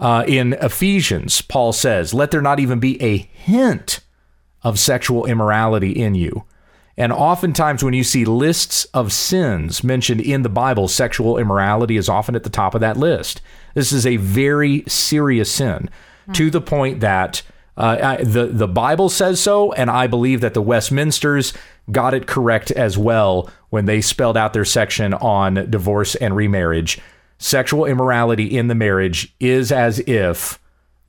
Uh, 0.00 0.24
in 0.26 0.54
Ephesians, 0.54 1.40
Paul 1.42 1.72
says, 1.72 2.14
let 2.14 2.30
there 2.30 2.42
not 2.42 2.60
even 2.60 2.78
be 2.78 3.00
a 3.02 3.16
hint 3.16 4.00
of 4.62 4.78
sexual 4.78 5.24
immorality 5.26 5.92
in 5.92 6.14
you. 6.14 6.44
And 6.96 7.12
oftentimes, 7.12 7.84
when 7.84 7.94
you 7.94 8.02
see 8.02 8.24
lists 8.24 8.84
of 8.86 9.12
sins 9.12 9.84
mentioned 9.84 10.20
in 10.20 10.42
the 10.42 10.48
Bible, 10.48 10.88
sexual 10.88 11.38
immorality 11.38 11.96
is 11.96 12.08
often 12.08 12.34
at 12.34 12.42
the 12.42 12.50
top 12.50 12.74
of 12.74 12.80
that 12.80 12.96
list. 12.96 13.40
This 13.74 13.92
is 13.92 14.04
a 14.04 14.16
very 14.16 14.82
serious 14.88 15.48
sin 15.48 15.90
to 16.32 16.50
the 16.50 16.60
point 16.60 16.98
that 17.00 17.42
uh, 17.78 17.98
I- 18.18 18.24
the, 18.24 18.46
the 18.46 18.68
Bible 18.68 19.08
says 19.08 19.40
so, 19.40 19.72
and 19.72 19.90
I 19.90 20.06
believe 20.06 20.40
that 20.42 20.52
the 20.54 20.60
Westminster's 20.62 21.52
got 21.90 22.12
it 22.12 22.26
correct 22.26 22.70
as 22.72 22.98
well 22.98 23.48
when 23.70 23.86
they 23.86 24.00
spelled 24.00 24.36
out 24.36 24.52
their 24.52 24.64
section 24.64 25.14
on 25.14 25.70
divorce 25.70 26.14
and 26.16 26.36
remarriage. 26.36 26.98
Sexual 27.38 27.84
immorality 27.86 28.44
in 28.58 28.66
the 28.68 28.74
marriage 28.74 29.32
is 29.40 29.70
as 29.70 30.00
if 30.00 30.58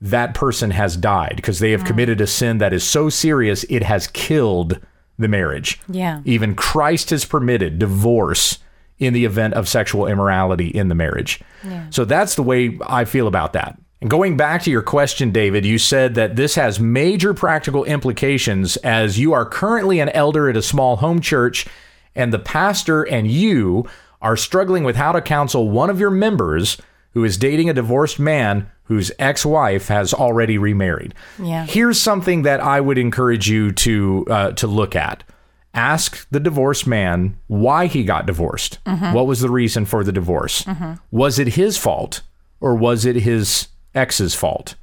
that 0.00 0.32
person 0.32 0.70
has 0.70 0.96
died 0.96 1.34
because 1.36 1.58
they 1.58 1.72
have 1.72 1.84
committed 1.84 2.20
a 2.20 2.26
sin 2.26 2.58
that 2.58 2.72
is 2.72 2.84
so 2.84 3.08
serious 3.10 3.64
it 3.64 3.82
has 3.82 4.06
killed 4.06 4.78
the 5.18 5.28
marriage. 5.28 5.78
Yeah. 5.88 6.22
Even 6.24 6.54
Christ 6.54 7.10
has 7.10 7.24
permitted 7.24 7.78
divorce 7.78 8.58
in 8.98 9.12
the 9.12 9.24
event 9.24 9.54
of 9.54 9.68
sexual 9.68 10.06
immorality 10.06 10.68
in 10.68 10.88
the 10.88 10.94
marriage. 10.94 11.40
Yeah. 11.64 11.86
So 11.90 12.04
that's 12.04 12.34
the 12.36 12.42
way 12.42 12.78
I 12.86 13.04
feel 13.06 13.26
about 13.26 13.54
that. 13.54 13.78
And 14.00 14.08
going 14.08 14.36
back 14.36 14.62
to 14.62 14.70
your 14.70 14.82
question, 14.82 15.30
David, 15.30 15.66
you 15.66 15.78
said 15.78 16.14
that 16.14 16.36
this 16.36 16.54
has 16.54 16.80
major 16.80 17.34
practical 17.34 17.84
implications 17.84 18.76
as 18.78 19.18
you 19.18 19.32
are 19.34 19.44
currently 19.44 20.00
an 20.00 20.08
elder 20.10 20.48
at 20.48 20.56
a 20.56 20.62
small 20.62 20.96
home 20.96 21.20
church, 21.20 21.66
and 22.14 22.32
the 22.32 22.38
pastor 22.38 23.02
and 23.02 23.30
you 23.30 23.86
are 24.22 24.36
struggling 24.36 24.84
with 24.84 24.96
how 24.96 25.12
to 25.12 25.20
counsel 25.20 25.68
one 25.68 25.90
of 25.90 26.00
your 26.00 26.10
members 26.10 26.78
who 27.12 27.24
is 27.24 27.36
dating 27.36 27.68
a 27.68 27.74
divorced 27.74 28.18
man 28.18 28.70
whose 28.84 29.12
ex 29.18 29.44
wife 29.44 29.88
has 29.88 30.14
already 30.14 30.56
remarried. 30.58 31.14
Yeah. 31.38 31.66
Here's 31.66 32.00
something 32.00 32.42
that 32.42 32.60
I 32.60 32.80
would 32.80 32.98
encourage 32.98 33.48
you 33.48 33.72
to 33.72 34.26
uh, 34.30 34.52
to 34.52 34.66
look 34.66 34.96
at. 34.96 35.24
Ask 35.72 36.26
the 36.30 36.40
divorced 36.40 36.86
man 36.86 37.36
why 37.46 37.86
he 37.86 38.02
got 38.02 38.26
divorced. 38.26 38.78
What 38.84 39.26
was 39.26 39.40
the 39.40 39.50
reason 39.50 39.84
for 39.86 40.02
the 40.02 40.10
divorce? 40.10 40.64
Was 41.12 41.38
it 41.38 41.48
his 41.48 41.76
fault 41.76 42.22
or 42.60 42.74
was 42.74 43.04
it 43.04 43.16
his 43.16 43.68
ex's 43.94 44.34
fault? 44.34 44.74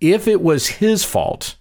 If 0.00 0.26
it 0.26 0.40
was 0.40 0.66
his 0.68 1.04
fault, 1.04 1.56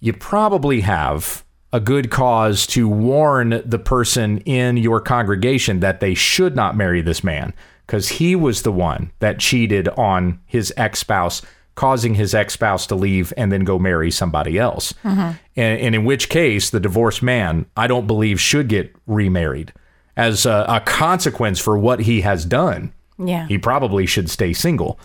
you 0.00 0.12
probably 0.12 0.80
have 0.82 1.44
a 1.72 1.80
good 1.80 2.10
cause 2.10 2.66
to 2.68 2.88
warn 2.88 3.62
the 3.64 3.78
person 3.78 4.38
in 4.38 4.76
your 4.78 5.00
congregation 5.00 5.80
that 5.80 6.00
they 6.00 6.14
should 6.14 6.56
not 6.56 6.76
marry 6.76 7.02
this 7.02 7.22
man 7.22 7.52
because 7.86 8.08
he 8.08 8.34
was 8.34 8.62
the 8.62 8.72
one 8.72 9.10
that 9.18 9.38
cheated 9.38 9.88
on 9.90 10.40
his 10.46 10.72
ex 10.78 11.00
spouse, 11.00 11.42
causing 11.74 12.14
his 12.14 12.34
ex 12.34 12.54
spouse 12.54 12.86
to 12.86 12.94
leave 12.94 13.32
and 13.36 13.52
then 13.52 13.64
go 13.64 13.78
marry 13.78 14.10
somebody 14.10 14.58
else. 14.58 14.94
Mm-hmm. 15.04 15.32
And, 15.56 15.80
and 15.80 15.94
in 15.94 16.04
which 16.06 16.30
case, 16.30 16.70
the 16.70 16.80
divorced 16.80 17.22
man, 17.22 17.66
I 17.76 17.86
don't 17.86 18.06
believe, 18.06 18.40
should 18.40 18.68
get 18.68 18.94
remarried 19.06 19.72
as 20.16 20.46
a, 20.46 20.64
a 20.68 20.80
consequence 20.80 21.60
for 21.60 21.76
what 21.78 22.00
he 22.00 22.22
has 22.22 22.44
done 22.46 22.92
Yeah. 23.18 23.46
he 23.46 23.58
probably 23.58 24.06
should 24.06 24.30
stay 24.30 24.52
single. 24.54 24.98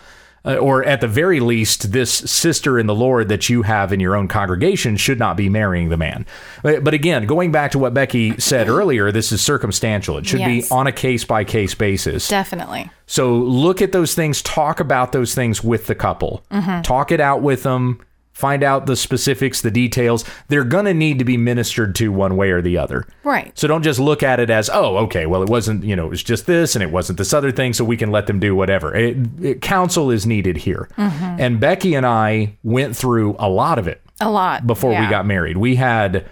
Uh, 0.46 0.56
or 0.56 0.84
at 0.84 1.00
the 1.00 1.08
very 1.08 1.40
least, 1.40 1.92
this 1.92 2.12
sister 2.12 2.78
in 2.78 2.86
the 2.86 2.94
Lord 2.94 3.28
that 3.30 3.48
you 3.48 3.62
have 3.62 3.94
in 3.94 4.00
your 4.00 4.14
own 4.14 4.28
congregation 4.28 4.96
should 4.98 5.18
not 5.18 5.38
be 5.38 5.48
marrying 5.48 5.88
the 5.88 5.96
man. 5.96 6.26
But, 6.62 6.84
but 6.84 6.92
again, 6.92 7.24
going 7.24 7.50
back 7.50 7.70
to 7.70 7.78
what 7.78 7.94
Becky 7.94 8.38
said 8.38 8.68
earlier, 8.68 9.10
this 9.10 9.32
is 9.32 9.40
circumstantial. 9.40 10.18
It 10.18 10.26
should 10.26 10.40
Yes. 10.40 10.68
be 10.68 10.74
on 10.74 10.86
a 10.86 10.92
case 10.92 11.24
by 11.24 11.44
case 11.44 11.74
basis. 11.74 12.28
Definitely. 12.28 12.90
So 13.06 13.34
look 13.34 13.80
at 13.80 13.92
those 13.92 14.14
things, 14.14 14.42
talk 14.42 14.80
about 14.80 15.12
those 15.12 15.34
things 15.34 15.64
with 15.64 15.86
the 15.86 15.94
couple, 15.94 16.44
talk 16.82 17.10
it 17.10 17.20
out 17.20 17.40
with 17.40 17.62
them, 17.62 18.00
find 18.34 18.62
out 18.62 18.84
the 18.86 18.96
specifics, 18.96 19.62
the 19.62 19.70
details. 19.70 20.24
They're 20.48 20.64
going 20.64 20.84
to 20.84 20.92
need 20.92 21.18
to 21.20 21.24
be 21.24 21.36
ministered 21.36 21.94
to 21.94 22.10
one 22.12 22.36
way 22.36 22.50
or 22.50 22.60
the 22.60 22.76
other. 22.76 23.06
Right. 23.22 23.56
So 23.56 23.66
don't 23.66 23.82
just 23.82 24.00
look 24.00 24.22
at 24.22 24.40
it 24.40 24.50
as, 24.50 24.68
oh, 24.68 24.96
okay, 24.98 25.24
well, 25.24 25.42
it 25.42 25.48
wasn't, 25.48 25.84
you 25.84 25.94
know, 25.96 26.04
it 26.06 26.10
was 26.10 26.22
just 26.22 26.44
this 26.46 26.74
and 26.74 26.82
it 26.82 26.90
wasn't 26.90 27.16
this 27.16 27.32
other 27.32 27.52
thing, 27.52 27.72
so 27.72 27.84
we 27.84 27.96
can 27.96 28.10
let 28.10 28.26
them 28.26 28.40
do 28.40 28.54
whatever. 28.54 28.94
It, 28.94 29.16
it, 29.40 29.60
counsel 29.62 30.10
is 30.10 30.26
needed 30.26 30.58
here. 30.58 30.88
And 30.98 31.60
Becky 31.60 31.94
and 31.94 32.04
I 32.04 32.56
went 32.62 32.96
through 32.96 33.36
a 33.38 33.48
lot 33.48 33.78
of 33.78 33.86
it 33.88 34.02
A 34.20 34.28
lot. 34.30 34.66
before 34.66 34.90
we 34.90 35.06
got 35.08 35.24
married. 35.26 35.56
We 35.56 35.76
had 35.76 36.28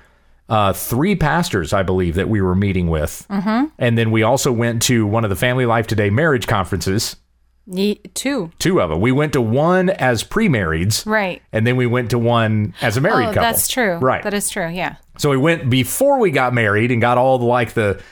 uh, 0.49 0.73
three 0.73 1.14
pastors, 1.14 1.73
I 1.73 1.82
believe, 1.82 2.16
that 2.16 2.28
we 2.28 2.42
were 2.42 2.54
meeting 2.56 2.88
with. 2.88 3.25
Mm-hmm. 3.30 3.66
And 3.78 3.97
then 3.97 4.11
we 4.11 4.23
also 4.23 4.50
went 4.52 4.82
to 4.82 5.06
one 5.06 5.25
of 5.25 5.30
the 5.30 5.37
Family 5.37 5.66
Life 5.66 5.87
Today 5.87 6.11
marriage 6.11 6.47
conferences, 6.47 7.16
Ye- 7.66 8.00
two. 8.14 8.50
two 8.59 8.81
of 8.81 8.90
them. 8.90 9.00
We 9.00 9.12
went 9.12 9.35
to 9.35 9.40
one 9.40 9.90
as 9.90 10.25
pre 10.25 10.49
marrieds. 10.49 11.07
Right. 11.07 11.42
And 11.52 11.66
then 11.66 11.76
we 11.76 11.87
went 11.87 12.11
to 12.11 12.19
one 12.19 12.75
as 12.81 12.97
a 12.97 13.00
married 13.00 13.28
oh, 13.28 13.35
couple. 13.35 13.42
that's 13.42 13.69
true. 13.69 13.97
Right. 13.97 14.23
That 14.23 14.35
is 14.35 14.50
true. 14.50 14.69
Yeah. 14.69 14.97
So 15.19 15.31
we 15.31 15.37
went 15.37 15.71
before 15.71 16.19
we 16.19 16.31
got 16.31 16.54
married 16.54 16.90
and 16.90 17.00
got 17.00 17.19
all 17.19 17.38
the 17.38 17.45
like 17.45 17.75
the 17.75 18.02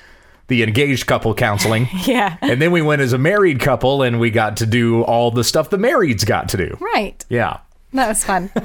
the 0.49 0.63
engaged 0.63 1.07
couple 1.07 1.33
counseling. 1.35 1.89
Yeah. 2.07 2.37
and 2.41 2.61
then 2.61 2.73
we 2.73 2.83
went 2.83 3.03
as 3.03 3.13
a 3.13 3.19
married 3.19 3.61
couple 3.61 4.03
and 4.03 4.19
we 4.21 4.31
got 4.31 4.59
to 4.59 4.67
do 4.67 5.03
all 5.03 5.31
the 5.31 5.45
stuff 5.45 5.71
the 5.71 5.79
marrieds 5.79 6.27
got 6.27 6.49
to 6.51 6.57
do. 6.57 6.77
Right. 6.81 7.25
Yeah. 7.29 7.61
That 7.93 8.09
was 8.09 8.25
fun. 8.25 8.51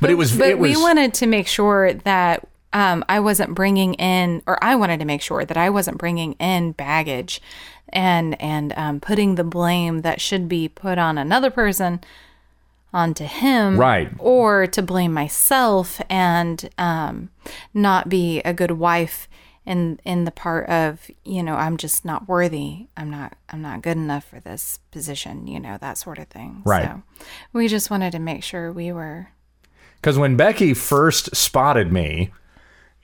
But, 0.00 0.10
it 0.10 0.14
was 0.14 0.36
but 0.36 0.48
it 0.48 0.58
was 0.58 0.76
we 0.76 0.82
wanted 0.82 1.14
to 1.14 1.26
make 1.26 1.46
sure 1.46 1.94
that 1.94 2.46
um, 2.72 3.04
I 3.08 3.20
wasn't 3.20 3.54
bringing 3.54 3.94
in, 3.94 4.42
or 4.46 4.62
I 4.62 4.76
wanted 4.76 5.00
to 5.00 5.06
make 5.06 5.22
sure 5.22 5.44
that 5.44 5.56
I 5.56 5.70
wasn't 5.70 5.96
bringing 5.96 6.34
in 6.34 6.72
baggage 6.72 7.40
and 7.90 8.40
and 8.40 8.72
um, 8.76 9.00
putting 9.00 9.34
the 9.34 9.44
blame 9.44 10.02
that 10.02 10.20
should 10.20 10.48
be 10.48 10.68
put 10.68 10.98
on 10.98 11.18
another 11.18 11.50
person 11.50 12.00
onto 12.92 13.24
him, 13.24 13.78
Right. 13.78 14.10
Or 14.18 14.66
to 14.66 14.82
blame 14.82 15.12
myself 15.12 16.00
and 16.08 16.68
um, 16.78 17.30
not 17.74 18.08
be 18.08 18.40
a 18.40 18.54
good 18.54 18.72
wife 18.72 19.28
in 19.66 19.98
in 20.04 20.24
the 20.24 20.30
part 20.30 20.68
of 20.68 21.10
you 21.24 21.42
know 21.42 21.54
I'm 21.54 21.76
just 21.76 22.04
not 22.04 22.28
worthy. 22.28 22.86
I'm 22.96 23.10
not 23.10 23.36
I'm 23.50 23.60
not 23.60 23.82
good 23.82 23.96
enough 23.96 24.24
for 24.24 24.40
this 24.40 24.78
position. 24.90 25.46
You 25.46 25.60
know 25.60 25.76
that 25.80 25.98
sort 25.98 26.18
of 26.18 26.28
thing. 26.28 26.62
Right. 26.64 26.84
So 26.84 27.02
we 27.52 27.68
just 27.68 27.90
wanted 27.90 28.12
to 28.12 28.18
make 28.18 28.42
sure 28.42 28.72
we 28.72 28.92
were. 28.92 29.28
Because 29.96 30.18
when 30.18 30.36
Becky 30.36 30.72
first 30.72 31.34
spotted 31.34 31.92
me, 31.92 32.30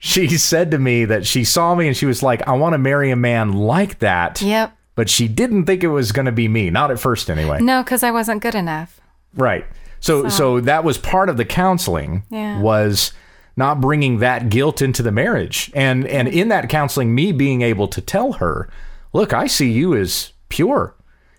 she 0.05 0.27
said 0.37 0.69
to 0.71 0.77
me 0.77 1.05
that 1.05 1.25
she 1.25 1.45
saw 1.45 1.73
me 1.75 1.87
and 1.87 1.95
she 1.95 2.05
was 2.05 2.21
like, 2.21 2.45
I 2.45 2.51
want 2.51 2.73
to 2.73 2.77
marry 2.77 3.09
a 3.09 3.15
man 3.15 3.53
like 3.53 3.99
that. 3.99 4.41
Yep. 4.41 4.75
But 4.95 5.09
she 5.09 5.29
didn't 5.29 5.65
think 5.65 5.81
it 5.81 5.87
was 5.87 6.11
going 6.11 6.25
to 6.25 6.31
be 6.33 6.49
me. 6.49 6.69
Not 6.69 6.91
at 6.91 6.99
first, 6.99 7.29
anyway. 7.29 7.61
No, 7.61 7.81
because 7.81 8.03
I 8.03 8.11
wasn't 8.11 8.41
good 8.43 8.53
enough. 8.53 8.99
Right. 9.33 9.65
So, 10.01 10.27
so 10.27 10.59
that 10.59 10.83
was 10.83 10.97
part 10.97 11.29
of 11.29 11.37
the 11.37 11.45
counseling 11.45 12.23
Yeah. 12.29 12.59
was 12.59 13.13
not 13.55 13.79
bringing 13.79 14.19
that 14.19 14.49
guilt 14.49 14.81
into 14.81 15.01
the 15.01 15.11
marriage. 15.11 15.71
And 15.73 16.05
and 16.05 16.27
in 16.27 16.49
that 16.49 16.67
counseling 16.67 17.15
me 17.15 17.31
being 17.31 17.61
able 17.61 17.87
to 17.87 18.01
tell 18.01 18.33
her, 18.33 18.67
"Look, 19.13 19.31
I 19.31 19.47
see 19.47 19.71
you 19.71 19.95
as 19.95 20.33
pure. 20.49 20.95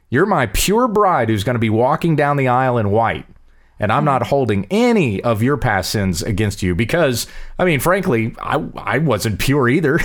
You're 0.08 0.24
my 0.24 0.46
pure 0.46 0.88
bride 0.88 1.28
who's 1.28 1.44
going 1.44 1.54
to 1.56 1.60
be 1.60 1.70
walking 1.70 2.16
down 2.16 2.38
the 2.38 2.48
aisle 2.48 2.78
in 2.78 2.90
white." 2.90 3.26
And 3.80 3.90
I'm 3.90 4.04
not 4.04 4.28
holding 4.28 4.66
any 4.70 5.20
of 5.22 5.42
your 5.42 5.56
past 5.56 5.90
sins 5.90 6.22
against 6.22 6.62
you 6.62 6.76
because, 6.76 7.26
I 7.58 7.64
mean, 7.64 7.80
frankly, 7.80 8.34
I, 8.40 8.64
I 8.76 8.98
wasn't 8.98 9.40
pure 9.40 9.68
either. 9.68 9.98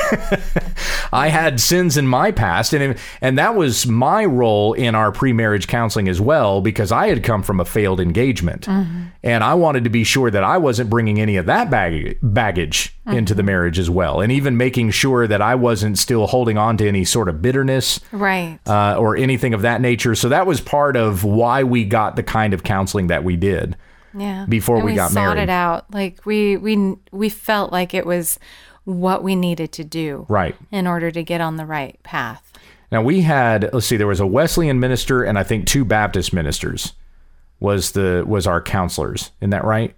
I 1.13 1.27
had 1.27 1.59
sins 1.59 1.95
in 1.95 2.07
my 2.07 2.31
past, 2.31 2.73
and 2.73 2.97
and 3.21 3.37
that 3.37 3.55
was 3.55 3.85
my 3.85 4.25
role 4.25 4.73
in 4.73 4.95
our 4.95 5.11
pre-marriage 5.11 5.67
counseling 5.67 6.07
as 6.07 6.19
well 6.19 6.61
because 6.61 6.91
I 6.91 7.07
had 7.07 7.23
come 7.23 7.43
from 7.43 7.59
a 7.59 7.65
failed 7.65 7.99
engagement, 7.99 8.65
mm-hmm. 8.65 9.05
and 9.23 9.43
I 9.43 9.53
wanted 9.53 9.83
to 9.83 9.89
be 9.89 10.03
sure 10.03 10.31
that 10.31 10.43
I 10.43 10.57
wasn't 10.57 10.89
bringing 10.89 11.19
any 11.19 11.37
of 11.37 11.45
that 11.45 11.69
bag- 11.69 12.17
baggage 13.09 13.17
into 13.19 13.33
the 13.35 13.43
marriage 13.43 13.77
as 13.79 13.89
well, 13.89 14.21
and 14.21 14.31
even 14.31 14.55
making 14.57 14.91
sure 14.91 15.27
that 15.27 15.41
I 15.41 15.55
wasn't 15.55 15.97
still 15.97 16.27
holding 16.27 16.57
on 16.57 16.77
to 16.77 16.87
any 16.87 17.03
sort 17.05 17.27
of 17.29 17.41
bitterness 17.41 17.99
Right. 18.11 18.59
uh, 18.67 18.97
or 18.97 19.15
anything 19.17 19.53
of 19.53 19.61
that 19.63 19.81
nature. 19.81 20.15
So 20.15 20.29
that 20.29 20.45
was 20.47 20.61
part 20.61 20.95
of 20.95 21.23
why 21.23 21.63
we 21.63 21.85
got 21.85 22.15
the 22.15 22.23
kind 22.23 22.53
of 22.53 22.63
counseling 22.63 23.07
that 23.07 23.23
we 23.23 23.35
did. 23.35 23.75
Yeah. 24.17 24.45
before 24.49 24.77
And 24.77 24.85
we 24.85 24.95
got 24.95 25.11
sought 25.11 25.35
married. 25.35 25.43
it 25.43 25.49
out. 25.49 25.85
Like 25.93 26.25
we 26.25 26.57
we 26.57 26.95
we 27.11 27.29
felt 27.29 27.71
like 27.71 27.93
it 27.93 28.07
was 28.07 28.39
what 28.85 29.21
we 29.23 29.35
needed 29.35 29.71
to 29.73 29.83
do. 29.83 30.25
Right. 30.27 30.55
In 30.71 30.87
order 30.87 31.11
to 31.11 31.21
get 31.23 31.41
on 31.41 31.57
the 31.57 31.65
right 31.65 32.01
path. 32.01 32.51
Now 32.91 33.03
we 33.03 33.21
had 33.21 33.69
let's 33.71 33.85
see, 33.85 33.97
there 33.97 34.07
was 34.07 34.19
a 34.19 34.25
Wesleyan 34.25 34.79
minister 34.79 35.21
and 35.23 35.37
I 35.37 35.43
think 35.43 35.67
two 35.67 35.85
Baptist 35.85 36.33
ministers 36.33 36.93
was 37.59 37.91
the 37.91 38.23
was 38.25 38.47
our 38.47 38.61
counselors. 38.63 39.29
Isn't 39.41 39.51
that 39.51 39.63
right? 39.63 39.95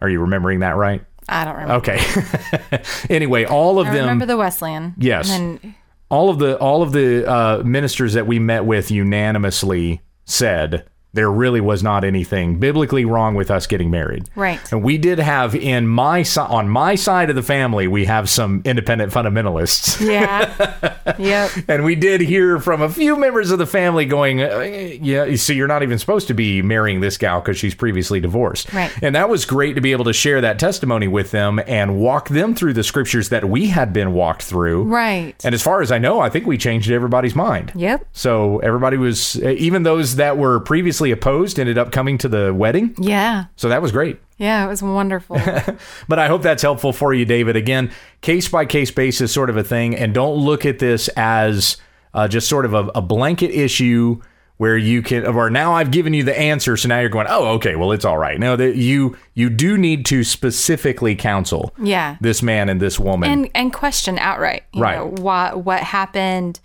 Are 0.00 0.08
you 0.08 0.20
remembering 0.20 0.58
that 0.58 0.74
right? 0.76 1.04
I 1.28 1.44
don't 1.44 1.54
remember. 1.54 1.74
Okay. 1.74 2.82
anyway, 3.10 3.44
all 3.44 3.78
of 3.78 3.86
I 3.88 3.94
them 3.94 4.02
remember 4.02 4.26
the 4.26 4.36
Wesleyan. 4.36 4.94
Yes. 4.98 5.30
And 5.30 5.58
then 5.60 5.74
all 6.10 6.30
of 6.30 6.38
the 6.38 6.58
all 6.58 6.82
of 6.82 6.92
the 6.92 7.28
uh, 7.28 7.62
ministers 7.64 8.12
that 8.14 8.26
we 8.26 8.38
met 8.38 8.64
with 8.64 8.90
unanimously 8.90 10.02
said 10.24 10.86
there 11.14 11.30
really 11.30 11.60
was 11.60 11.82
not 11.82 12.04
anything 12.04 12.58
biblically 12.58 13.04
wrong 13.04 13.34
with 13.34 13.50
us 13.50 13.66
getting 13.66 13.90
married. 13.90 14.28
Right. 14.34 14.60
And 14.72 14.82
we 14.82 14.98
did 14.98 15.18
have 15.18 15.54
in 15.54 15.86
my 15.86 16.24
on 16.36 16.68
my 16.68 16.96
side 16.96 17.30
of 17.30 17.36
the 17.36 17.42
family, 17.42 17.86
we 17.86 18.04
have 18.04 18.28
some 18.28 18.62
independent 18.64 19.12
fundamentalists. 19.12 20.04
Yeah. 20.04 21.14
yep. 21.18 21.50
And 21.68 21.84
we 21.84 21.94
did 21.94 22.20
hear 22.20 22.58
from 22.58 22.82
a 22.82 22.88
few 22.88 23.16
members 23.16 23.50
of 23.50 23.58
the 23.58 23.66
family 23.66 24.04
going, 24.04 24.42
uh, 24.42 24.60
yeah, 24.60 25.24
you 25.24 25.36
see, 25.36 25.54
you're 25.54 25.68
not 25.68 25.82
even 25.82 25.98
supposed 25.98 26.26
to 26.28 26.34
be 26.34 26.62
marrying 26.62 27.00
this 27.00 27.16
gal 27.16 27.40
because 27.40 27.56
she's 27.56 27.74
previously 27.74 28.20
divorced. 28.20 28.72
Right. 28.72 28.92
And 29.02 29.14
that 29.14 29.28
was 29.28 29.44
great 29.44 29.74
to 29.74 29.80
be 29.80 29.92
able 29.92 30.04
to 30.06 30.12
share 30.12 30.40
that 30.40 30.58
testimony 30.58 31.08
with 31.08 31.30
them 31.30 31.60
and 31.66 31.98
walk 31.98 32.28
them 32.28 32.54
through 32.54 32.72
the 32.74 32.84
scriptures 32.84 33.28
that 33.28 33.48
we 33.48 33.68
had 33.68 33.92
been 33.92 34.12
walked 34.12 34.42
through. 34.42 34.84
Right. 34.84 35.34
And 35.44 35.54
as 35.54 35.62
far 35.62 35.80
as 35.80 35.92
I 35.92 35.98
know, 35.98 36.20
I 36.20 36.28
think 36.28 36.46
we 36.46 36.58
changed 36.58 36.90
everybody's 36.90 37.36
mind. 37.36 37.72
Yep. 37.76 38.06
So 38.12 38.58
everybody 38.58 38.96
was, 38.96 39.40
even 39.42 39.84
those 39.84 40.16
that 40.16 40.36
were 40.36 40.60
previously 40.60 41.03
opposed 41.10 41.58
ended 41.58 41.78
up 41.78 41.92
coming 41.92 42.18
to 42.18 42.28
the 42.28 42.52
wedding. 42.54 42.94
Yeah. 42.98 43.44
So 43.56 43.68
that 43.68 43.82
was 43.82 43.92
great. 43.92 44.18
Yeah. 44.38 44.64
It 44.64 44.68
was 44.68 44.82
wonderful. 44.82 45.36
But 46.08 46.18
I 46.18 46.26
hope 46.28 46.42
that's 46.42 46.62
helpful 46.62 46.92
for 46.92 47.14
you, 47.14 47.24
David. 47.24 47.56
Again, 47.56 47.90
case 48.20 48.48
by 48.48 48.66
case 48.66 48.90
basis, 48.90 49.32
sort 49.32 49.50
of 49.50 49.56
a 49.56 49.64
thing. 49.64 49.94
And 49.96 50.12
don't 50.14 50.36
look 50.36 50.66
at 50.66 50.78
this 50.78 51.08
as 51.16 51.76
uh, 52.12 52.28
just 52.28 52.48
sort 52.48 52.64
of 52.64 52.74
a, 52.74 52.88
a 52.94 53.02
blanket 53.02 53.50
issue 53.50 54.20
where 54.56 54.76
you 54.76 55.02
can, 55.02 55.26
or 55.26 55.50
now 55.50 55.72
I've 55.74 55.90
given 55.90 56.14
you 56.14 56.22
the 56.22 56.38
answer. 56.38 56.76
So 56.76 56.88
now 56.88 57.00
you're 57.00 57.08
going, 57.08 57.26
oh, 57.28 57.54
okay, 57.54 57.74
well, 57.74 57.90
it's 57.90 58.04
all 58.04 58.18
right. 58.18 58.38
No, 58.38 58.54
that 58.54 58.76
you, 58.76 59.16
you 59.34 59.50
do 59.50 59.76
need 59.76 60.06
to 60.06 60.22
specifically 60.22 61.16
counsel 61.16 61.74
Yeah. 61.82 62.16
this 62.20 62.40
man 62.40 62.68
and 62.68 62.80
this 62.80 62.98
woman. 63.00 63.30
and 63.30 63.50
and 63.54 63.72
question 63.72 64.16
outright. 64.18 64.62
You 64.72 64.82
Right. 64.82 64.96
Know, 64.96 65.06
what 65.22 65.64
what 65.64 65.80
happened? 65.80 66.60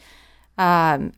Um, 0.59 1.13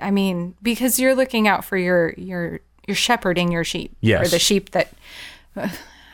I 0.00 0.10
mean, 0.10 0.54
because 0.62 0.98
you're 0.98 1.14
looking 1.14 1.48
out 1.48 1.64
for 1.64 1.76
your 1.76 2.14
your 2.16 2.60
you're 2.86 2.94
shepherding 2.96 3.52
your 3.52 3.64
sheep. 3.64 3.96
Yes. 4.00 4.26
Or 4.26 4.30
the 4.30 4.38
sheep 4.38 4.70
that. 4.70 4.92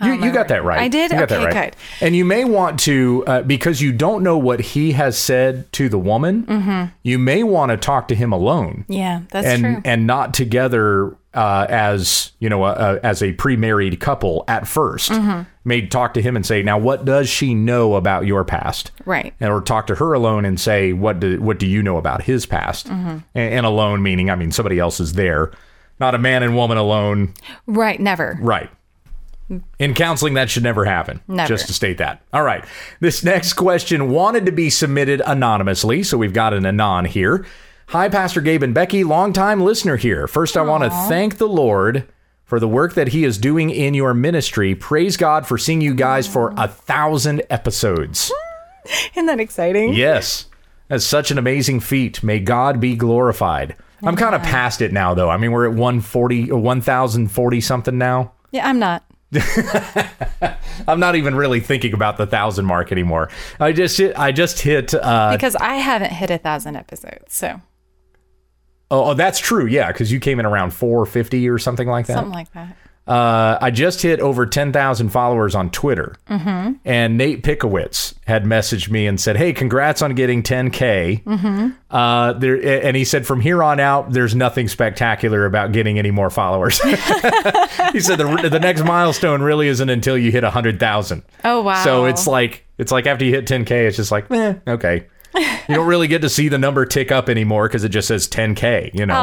You, 0.02 0.14
you 0.14 0.32
got 0.32 0.48
that 0.48 0.62
right. 0.64 0.80
I 0.80 0.88
did? 0.88 1.11
You 1.11 1.18
got 1.18 1.28
that 1.30 1.40
Okay, 1.40 1.44
right. 1.58 1.72
good. 1.72 2.04
And 2.06 2.14
you 2.14 2.24
may 2.24 2.44
want 2.44 2.78
to, 2.80 3.24
uh, 3.26 3.42
because 3.42 3.80
you 3.82 3.92
don't 3.92 4.22
know 4.22 4.38
what 4.38 4.61
he 4.61 4.92
has 4.92 5.18
said 5.18 5.70
to 5.72 5.88
the 5.88 5.98
woman, 5.98 6.44
Mm-hmm. 6.46 6.92
you 7.02 7.18
may 7.18 7.42
want 7.42 7.70
to 7.70 7.76
talk 7.76 8.08
to 8.08 8.14
him 8.14 8.32
alone. 8.32 8.84
Yeah, 8.88 9.22
that's 9.30 9.46
and 9.46 9.62
true. 9.62 9.82
and 9.84 10.06
not 10.06 10.34
together 10.34 11.16
uh, 11.34 11.66
as 11.68 12.32
you 12.38 12.48
know 12.48 12.62
uh, 12.64 12.98
as 13.02 13.22
a 13.22 13.32
pre-married 13.32 14.00
couple 14.00 14.44
at 14.48 14.64
1st 14.64 15.11
Mm-hmm. 15.11 15.42
May 15.64 15.87
talk 15.87 16.14
to 16.14 16.22
him 16.22 16.34
and 16.34 16.46
say, 16.46 16.62
now 16.62 16.78
what 16.78 17.04
does 17.04 17.28
she 17.28 17.52
know 17.52 17.96
about 17.96 18.24
your 18.24 18.42
past? 18.42 18.90
Right. 19.04 19.34
And 19.38 19.52
or 19.52 19.61
talk 19.61 19.87
to 19.88 19.96
her 19.96 20.14
alone 20.14 20.46
and 20.46 20.58
say, 20.58 20.94
what 20.94 21.20
do 21.20 21.38
what 21.42 21.58
do 21.58 21.66
you 21.66 21.82
know 21.82 21.98
about 21.98 22.22
his 22.22 22.46
past? 22.46 22.87
Mm-hmm. 22.87 23.08
And, 23.08 23.24
and 23.34 23.66
alone 23.66 24.02
meaning, 24.02 24.30
I 24.30 24.34
mean, 24.37 24.50
somebody 24.50 24.78
else 24.78 24.98
is 24.98 25.12
there, 25.12 25.52
not 26.00 26.14
a 26.14 26.18
man 26.18 26.42
and 26.42 26.56
woman 26.56 26.78
alone. 26.78 27.34
Right. 27.66 28.00
Never. 28.00 28.38
Right. 28.40 28.70
In 29.78 29.94
counseling, 29.94 30.34
that 30.34 30.50
should 30.50 30.62
never 30.62 30.84
happen. 30.84 31.20
Never. 31.26 31.48
Just 31.48 31.66
to 31.68 31.72
state 31.72 31.98
that. 31.98 32.22
All 32.32 32.42
right. 32.42 32.64
This 33.00 33.24
next 33.24 33.54
question 33.54 34.11
wanted 34.11 34.46
to 34.46 34.52
be 34.52 34.68
submitted 34.70 35.22
anonymously, 35.24 36.02
so 36.02 36.18
we've 36.18 36.32
got 36.34 36.52
an 36.52 36.66
anon 36.66 37.06
here. 37.06 37.46
Hi, 37.88 38.11
Pastor 38.11 38.42
Gabe 38.42 38.62
and 38.62 38.74
Becky, 38.74 39.04
longtime 39.04 39.62
listener 39.62 39.96
here. 39.96 40.26
First, 40.28 40.56
I 40.56 40.62
want 40.62 40.84
to 40.84 40.90
thank 41.08 41.38
the 41.38 41.48
Lord 41.48 42.06
for 42.44 42.61
the 42.61 42.68
work 42.68 42.94
that 42.94 43.08
He 43.08 43.24
is 43.24 43.38
doing 43.38 43.70
in 43.70 43.94
your 43.94 44.12
ministry. 44.12 44.74
Praise 44.74 45.16
God 45.16 45.46
for 45.46 45.56
seeing 45.56 45.80
you 45.80 45.94
guys 45.94 46.28
for 46.28 46.52
a 46.58 46.68
thousand 46.68 47.42
episodes. 47.48 48.30
Isn't 49.14 49.26
that 49.26 49.40
exciting? 49.40 49.94
Yes. 49.94 50.46
That's 50.88 51.04
such 51.04 51.30
an 51.30 51.38
amazing 51.38 51.80
feat. 51.80 52.22
May 52.22 52.40
God 52.40 52.80
be 52.80 52.96
glorified. 52.96 53.76
I'm 54.02 54.16
kind 54.16 54.34
of 54.34 54.42
past 54.42 54.80
it 54.80 54.92
now, 54.92 55.14
though. 55.14 55.28
I 55.30 55.37
mean, 55.38 55.50
we're 55.52 55.64
at 55.64 55.72
140 55.72 56.50
or 56.50 56.61
1,040 56.61 57.61
something 57.61 57.98
now. 57.98 58.32
Yeah, 58.52 58.68
I'm 58.68 58.78
not. 58.78 59.02
I'm 60.88 61.00
not 61.00 61.16
even 61.16 61.34
really 61.34 61.60
thinking 61.60 61.92
about 61.92 62.16
the 62.16 62.26
thousand 62.26 62.64
mark 62.64 62.92
anymore. 62.92 63.30
I 63.60 63.72
just 63.72 63.98
hit. 63.98 64.18
I 64.18 64.32
just 64.32 64.60
hit. 64.60 64.94
Uh, 64.94 65.32
Because 65.32 65.54
I 65.56 65.74
haven't 65.74 66.12
hit 66.12 66.30
a 66.30 66.38
thousand 66.38 66.76
episodes. 66.76 67.34
So 67.34 67.60
oh, 68.90 69.10
oh, 69.10 69.14
that's 69.14 69.38
true. 69.38 69.66
Yeah, 69.66 69.88
because 69.92 70.10
you 70.10 70.20
came 70.20 70.40
in 70.40 70.46
around 70.46 70.72
450 70.72 71.48
or 71.48 71.58
something 71.58 71.88
like 71.88 72.06
that. 72.06 72.14
something 72.14 72.32
like 72.32 72.52
that. 72.52 72.76
Uh, 73.08 73.56
I 73.60 73.70
just 73.70 74.02
hit 74.02 74.20
over 74.20 74.44
10,000 74.44 75.08
followers 75.08 75.54
on 75.54 75.70
Twitter, 75.70 76.16
mm-hmm. 76.28 76.74
and 76.84 77.16
Nate 77.16 77.42
Pickowicz 77.42 78.12
had 78.26 78.44
messaged 78.44 78.90
me 78.90 79.06
and 79.06 79.18
said, 79.18 79.38
"Hey, 79.38 79.54
congrats 79.54 80.02
on 80.02 80.14
getting 80.14 80.42
10k." 80.42 81.24
Mm-hmm. 81.24 81.68
Uh, 81.90 82.34
there, 82.34 82.84
and 82.84 82.94
he 82.94 83.04
said, 83.06 83.26
"From 83.26 83.40
here 83.40 83.62
on 83.62 83.80
out, 83.80 84.12
there's 84.12 84.34
nothing 84.34 84.68
spectacular 84.68 85.46
about 85.46 85.72
getting 85.72 85.98
any 85.98 86.10
more 86.10 86.28
followers." 86.28 86.78
he 87.92 88.00
said 88.00 88.16
the 88.16 88.48
the 88.50 88.60
next 88.60 88.84
milestone 88.84 89.40
really 89.40 89.68
isn't 89.68 89.88
until 89.88 90.18
you 90.18 90.30
hit 90.30 90.42
100,000. 90.42 91.22
Oh 91.44 91.62
wow. 91.62 91.82
So 91.82 92.04
it's 92.04 92.26
like 92.26 92.66
it's 92.76 92.92
like 92.92 93.06
after 93.06 93.24
you 93.24 93.32
hit 93.32 93.46
10k, 93.46 93.70
it's 93.70 93.96
just 93.96 94.12
like, 94.12 94.30
eh, 94.30 94.54
okay. 94.66 95.06
You 95.68 95.74
don't 95.74 95.87
really 95.87 96.09
get 96.09 96.22
to 96.22 96.29
see 96.29 96.48
the 96.48 96.59
number 96.59 96.87
tick 96.87 97.12
up 97.12 97.29
anymore 97.29 97.68
because 97.68 97.85
it 97.85 97.90
just 97.90 98.09
says 98.09 98.29
10k. 98.29 98.94
You 98.94 99.07
know. 99.07 99.14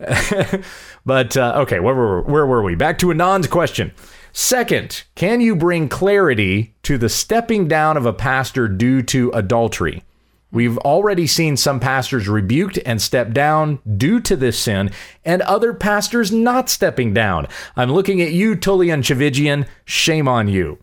But 1.06 1.36
uh, 1.36 1.52
okay, 1.62 1.80
where 1.80 1.94
were 1.94 2.22
where 2.22 2.46
were 2.46 2.62
we? 2.62 2.74
Back 2.74 2.98
to 2.98 3.10
Anon's 3.10 3.46
question. 3.46 3.92
Second, 4.32 5.04
can 5.14 5.40
you 5.40 5.54
bring 5.54 5.88
clarity 5.88 6.74
to 6.82 6.98
the 6.98 7.08
stepping 7.08 7.68
down 7.68 7.96
of 7.96 8.06
a 8.06 8.12
pastor 8.12 8.66
due 8.68 9.02
to 9.02 9.30
adultery? 9.30 10.02
We've 10.50 10.78
already 10.78 11.26
seen 11.26 11.56
some 11.56 11.80
pastors 11.80 12.28
rebuked 12.28 12.78
and 12.86 13.02
stepped 13.02 13.32
down 13.32 13.80
due 13.96 14.20
to 14.20 14.36
this 14.36 14.58
sin, 14.58 14.92
and 15.24 15.42
other 15.42 15.74
pastors 15.74 16.30
not 16.32 16.70
stepping 16.70 17.12
down. 17.12 17.48
I'm 17.76 17.92
looking 17.92 18.22
at 18.22 18.32
you, 18.32 18.54
Tullian 18.54 19.00
Tchividjian. 19.00 19.66
Shame 19.84 20.28
on 20.28 20.48
you. 20.48 20.78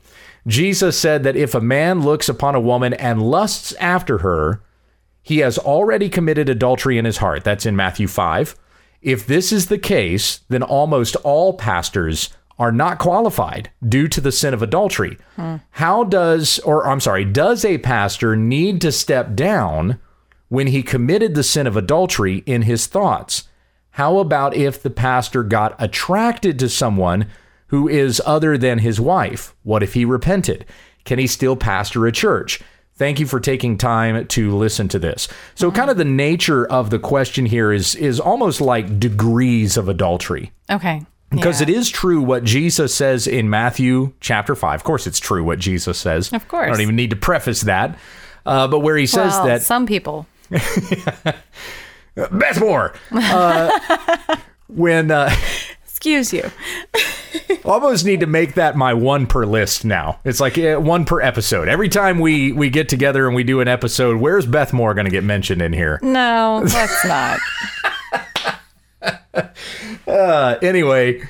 Jesus 0.48 0.98
said 0.98 1.24
that 1.24 1.36
if 1.36 1.54
a 1.54 1.62
man 1.62 2.02
looks 2.02 2.28
upon 2.28 2.56
a 2.56 2.60
woman 2.60 2.94
and 2.94 3.22
lusts 3.22 3.74
after 3.74 4.20
her, 4.20 4.62
he 5.22 5.40
has 5.40 5.58
already 5.58 6.10
committed 6.10 6.50
adultery 6.50 6.98
in 6.98 7.06
his 7.06 7.18
heart. 7.18 7.44
That's 7.44 7.66
in 7.66 7.76
Matthew 7.76 8.08
5. 8.08 8.56
If 9.02 9.26
this 9.28 9.52
is 9.52 9.68
the 9.68 9.78
case, 9.78 10.42
then 10.50 10.64
almost 10.64 11.16
all 11.18 11.54
pastors 11.54 12.30
are 12.58 12.72
not 12.72 13.00
qualified 13.00 13.72
due 13.88 14.08
to 14.08 14.22
the 14.22 14.32
sin 14.32 14.54
of 14.54 14.62
adultery. 14.62 15.18
How 15.72 16.04
does, 16.04 16.60
or 16.60 16.88
I'm 16.88 17.00
sorry, 17.00 17.26
does 17.26 17.66
a 17.66 17.80
pastor 17.80 18.36
need 18.36 18.82
to 18.82 18.92
step 18.92 19.36
down 19.36 20.00
when 20.50 20.68
he 20.68 20.84
committed 20.84 21.34
the 21.34 21.44
sin 21.44 21.66
of 21.66 21.78
adultery 21.78 22.44
in 22.46 22.64
his 22.64 22.86
thoughts? 22.88 23.48
How 23.92 24.20
about 24.20 24.56
if 24.56 24.82
the 24.82 24.90
pastor 24.90 25.44
got 25.44 25.76
attracted 25.80 26.60
to 26.60 26.70
someone 26.70 27.28
who 27.72 27.88
is 27.90 28.22
other 28.26 28.58
than 28.58 28.80
his 28.80 29.00
wife? 29.02 29.56
What 29.64 29.82
if 29.82 29.94
he 29.96 30.06
repented? 30.06 30.66
Can 31.06 31.18
he 31.20 31.26
still 31.28 31.56
pastor 31.56 32.06
a 32.06 32.12
church? 32.12 32.62
Thank 32.96 33.20
you 33.20 33.26
for 33.26 33.40
taking 33.40 33.78
time 33.78 34.28
to 34.28 34.56
listen 34.56 34.88
to 34.90 35.00
this. 35.00 35.28
So 35.56 35.72
kind 35.72 35.90
of 35.90 35.98
the 35.98 36.06
nature 36.06 36.66
of 36.68 36.92
the 36.92 37.00
question 37.00 37.48
here 37.48 37.72
is 37.72 37.96
is 37.96 38.20
almost 38.20 38.62
like 38.62 39.00
degrees 39.00 39.76
of 39.78 39.90
adultery. 39.90 40.52
Okay. 40.70 41.04
Because 41.32 41.62
Yeah. 41.62 41.70
it 41.70 41.74
is 41.76 41.90
true 41.90 42.22
what 42.22 42.44
Jesus 42.44 42.94
says 42.94 43.26
in 43.26 43.50
Matthew 43.50 44.12
chapter 44.20 44.54
5. 44.54 44.76
Of 44.82 44.84
course, 44.84 45.08
it's 45.08 45.20
true 45.20 45.44
what 45.44 45.58
Jesus 45.60 45.98
says. 45.98 46.32
Of 46.34 46.48
course. 46.50 46.68
I 46.68 46.72
don't 46.72 46.82
even 46.82 46.98
need 46.98 47.10
to 47.12 47.16
preface 47.16 47.62
that. 47.62 47.98
Uh, 48.46 48.68
but 48.68 48.80
where 48.80 48.98
he 48.98 49.06
says 49.08 49.32
well, 49.34 49.46
that 49.46 49.62
some 49.62 49.86
people. 49.88 50.28
Beth 52.16 52.60
Moore. 52.60 52.94
Uh, 53.12 53.80
when 54.68 55.10
uh, 55.10 55.34
Excuse 56.02 56.34
you. 56.34 56.50
almost 57.64 58.06
need 58.06 58.22
to 58.22 58.26
make 58.26 58.56
that 58.56 58.76
my 58.76 58.92
one 58.92 59.28
per 59.28 59.46
list 59.46 59.86
now. 59.86 60.20
It's 60.26 60.40
like 60.40 60.58
uh, 60.58 60.78
one 60.78 61.06
per 61.06 61.22
episode. 61.22 61.68
Every 61.68 61.90
time 61.90 62.18
we 62.18 62.52
we 62.52 62.72
get 62.72 62.90
together 62.90 63.28
and 63.28 63.36
we 63.36 63.44
do 63.44 63.60
an 63.62 63.68
episode, 63.68 64.20
where's 64.20 64.48
Beth 64.48 64.74
Moore 64.74 64.96
going 64.96 65.06
to 65.06 65.12
get 65.12 65.24
mentioned 65.24 65.62
in 65.62 65.74
here? 65.74 66.00
No, 66.02 66.64
that's 66.66 67.06
not. 67.06 67.40
Uh, 70.08 70.58
anyway, 70.62 71.22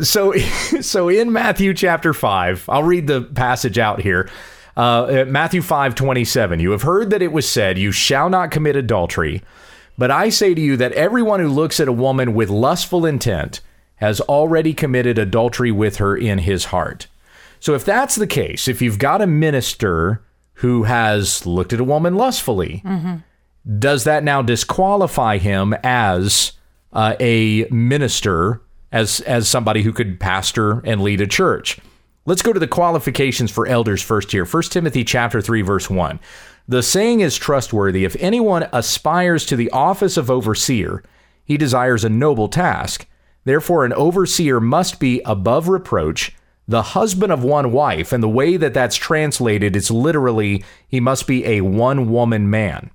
so 0.00 0.32
so 0.80 1.08
in 1.08 1.32
Matthew 1.32 1.74
chapter 1.74 2.14
five, 2.14 2.64
I'll 2.68 2.84
read 2.84 3.08
the 3.08 3.22
passage 3.22 3.78
out 3.78 4.00
here. 4.00 4.30
Uh, 4.76 5.24
Matthew 5.26 5.60
five 5.60 5.96
twenty 5.96 6.24
seven. 6.24 6.60
You 6.60 6.70
have 6.70 6.82
heard 6.82 7.10
that 7.10 7.20
it 7.20 7.32
was 7.32 7.48
said, 7.48 7.78
"You 7.78 7.90
shall 7.90 8.30
not 8.30 8.52
commit 8.52 8.76
adultery." 8.76 9.42
But 9.98 10.12
I 10.12 10.28
say 10.28 10.54
to 10.54 10.60
you 10.60 10.76
that 10.76 10.92
everyone 10.92 11.40
who 11.40 11.48
looks 11.48 11.80
at 11.80 11.88
a 11.88 11.92
woman 11.92 12.32
with 12.32 12.48
lustful 12.48 13.04
intent 13.04 13.60
has 14.00 14.20
already 14.22 14.72
committed 14.74 15.18
adultery 15.18 15.70
with 15.70 15.96
her 15.96 16.16
in 16.16 16.38
his 16.38 16.66
heart. 16.66 17.06
So 17.60 17.74
if 17.74 17.84
that's 17.84 18.16
the 18.16 18.26
case, 18.26 18.66
if 18.66 18.80
you've 18.80 18.98
got 18.98 19.20
a 19.20 19.26
minister 19.26 20.22
who 20.54 20.84
has 20.84 21.44
looked 21.46 21.72
at 21.72 21.80
a 21.80 21.84
woman 21.84 22.14
lustfully, 22.16 22.82
does 23.78 24.04
that 24.04 24.24
now 24.24 24.40
disqualify 24.42 25.36
him 25.38 25.74
as 25.84 26.52
uh, 26.92 27.14
a 27.20 27.66
minister, 27.70 28.62
as 28.90 29.20
as 29.20 29.48
somebody 29.48 29.82
who 29.82 29.92
could 29.92 30.18
pastor 30.18 30.80
and 30.80 31.02
lead 31.02 31.20
a 31.20 31.26
church? 31.26 31.78
Let's 32.24 32.42
go 32.42 32.52
to 32.52 32.60
the 32.60 32.66
qualifications 32.66 33.50
for 33.50 33.66
elders 33.66 34.02
first 34.02 34.32
here. 34.32 34.44
1 34.44 34.62
Timothy 34.64 35.04
chapter 35.04 35.40
3 35.40 35.62
verse 35.62 35.90
1. 35.90 36.18
The 36.68 36.82
saying 36.82 37.20
is 37.20 37.36
trustworthy 37.36 38.04
if 38.04 38.16
anyone 38.20 38.68
aspires 38.72 39.44
to 39.46 39.56
the 39.56 39.70
office 39.70 40.16
of 40.16 40.30
overseer, 40.30 41.02
he 41.44 41.56
desires 41.56 42.04
a 42.04 42.08
noble 42.08 42.48
task. 42.48 43.06
Therefore 43.44 43.84
an 43.84 43.92
overseer 43.92 44.60
must 44.60 45.00
be 45.00 45.20
above 45.24 45.68
reproach, 45.68 46.32
the 46.68 46.82
husband 46.82 47.32
of 47.32 47.42
one 47.42 47.72
wife, 47.72 48.12
and 48.12 48.22
the 48.22 48.28
way 48.28 48.56
that 48.56 48.74
that's 48.74 48.96
translated 48.96 49.74
is 49.74 49.90
literally 49.90 50.64
he 50.86 51.00
must 51.00 51.26
be 51.26 51.44
a 51.44 51.62
one 51.62 52.10
woman 52.10 52.48
man. 52.48 52.90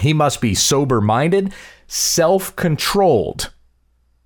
He 0.00 0.12
must 0.12 0.40
be 0.40 0.54
sober 0.54 1.00
minded, 1.00 1.52
self 1.86 2.54
controlled. 2.56 3.52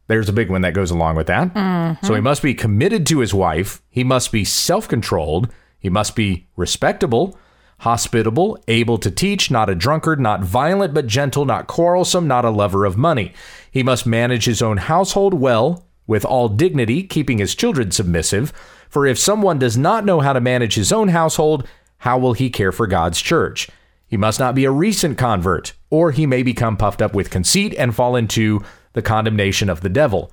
There's 0.09 0.29
a 0.29 0.33
big 0.33 0.51
one 0.51 0.63
that 0.63 0.75
goes 0.75 0.91
along 0.91 1.17
with 1.17 1.27
that. 1.29 1.55
Mm-hmm. 1.55 2.07
So 2.07 2.15
he 2.15 2.21
must 2.21 2.43
be 2.43 2.55
committed 2.55 3.07
to 3.07 3.21
his 3.21 3.33
wife. 3.33 3.83
He 3.89 4.05
must 4.05 4.33
be 4.33 4.45
self 4.45 4.89
controlled. 4.89 5.49
He 5.79 5.89
must 5.89 6.15
be 6.15 6.47
respectable, 6.57 7.39
hospitable, 7.83 8.57
able 8.69 8.97
to 8.97 9.11
teach, 9.11 9.51
not 9.51 9.69
a 9.69 9.75
drunkard, 9.75 10.21
not 10.21 10.41
violent, 10.45 10.95
but 10.95 11.09
gentle, 11.09 11.45
not 11.45 11.67
quarrelsome, 11.67 12.29
not 12.29 12.45
a 12.45 12.51
lover 12.51 12.85
of 12.85 12.97
money. 12.97 13.33
He 13.73 13.83
must 13.83 14.07
manage 14.07 14.45
his 14.45 14.63
own 14.63 14.77
household 14.77 15.35
well, 15.35 15.85
with 16.07 16.25
all 16.25 16.49
dignity, 16.49 17.03
keeping 17.03 17.39
his 17.39 17.57
children 17.57 17.91
submissive. 17.91 18.53
For 18.89 19.05
if 19.05 19.19
someone 19.19 19.59
does 19.59 19.77
not 19.77 20.05
know 20.05 20.21
how 20.21 20.33
to 20.33 20.41
manage 20.41 20.77
his 20.77 20.93
own 20.93 21.09
household, 21.09 21.67
how 21.99 22.19
will 22.19 22.35
he 22.35 22.51
care 22.51 22.71
for 22.71 22.87
God's 22.87 23.21
church? 23.21 23.69
He 24.07 24.17
must 24.17 24.39
not 24.39 24.55
be 24.55 24.65
a 24.65 24.71
recent 24.71 25.19
convert, 25.19 25.73
or 25.91 26.13
he 26.13 26.25
may 26.25 26.45
become 26.45 26.77
puffed 26.77 27.03
up 27.03 27.15
with 27.15 27.31
conceit 27.31 27.75
and 27.77 27.93
fall 27.93 28.15
into 28.15 28.63
the 28.93 29.03
condemnation 29.03 29.69
of 29.69 29.81
the 29.81 29.89
devil. 29.89 30.33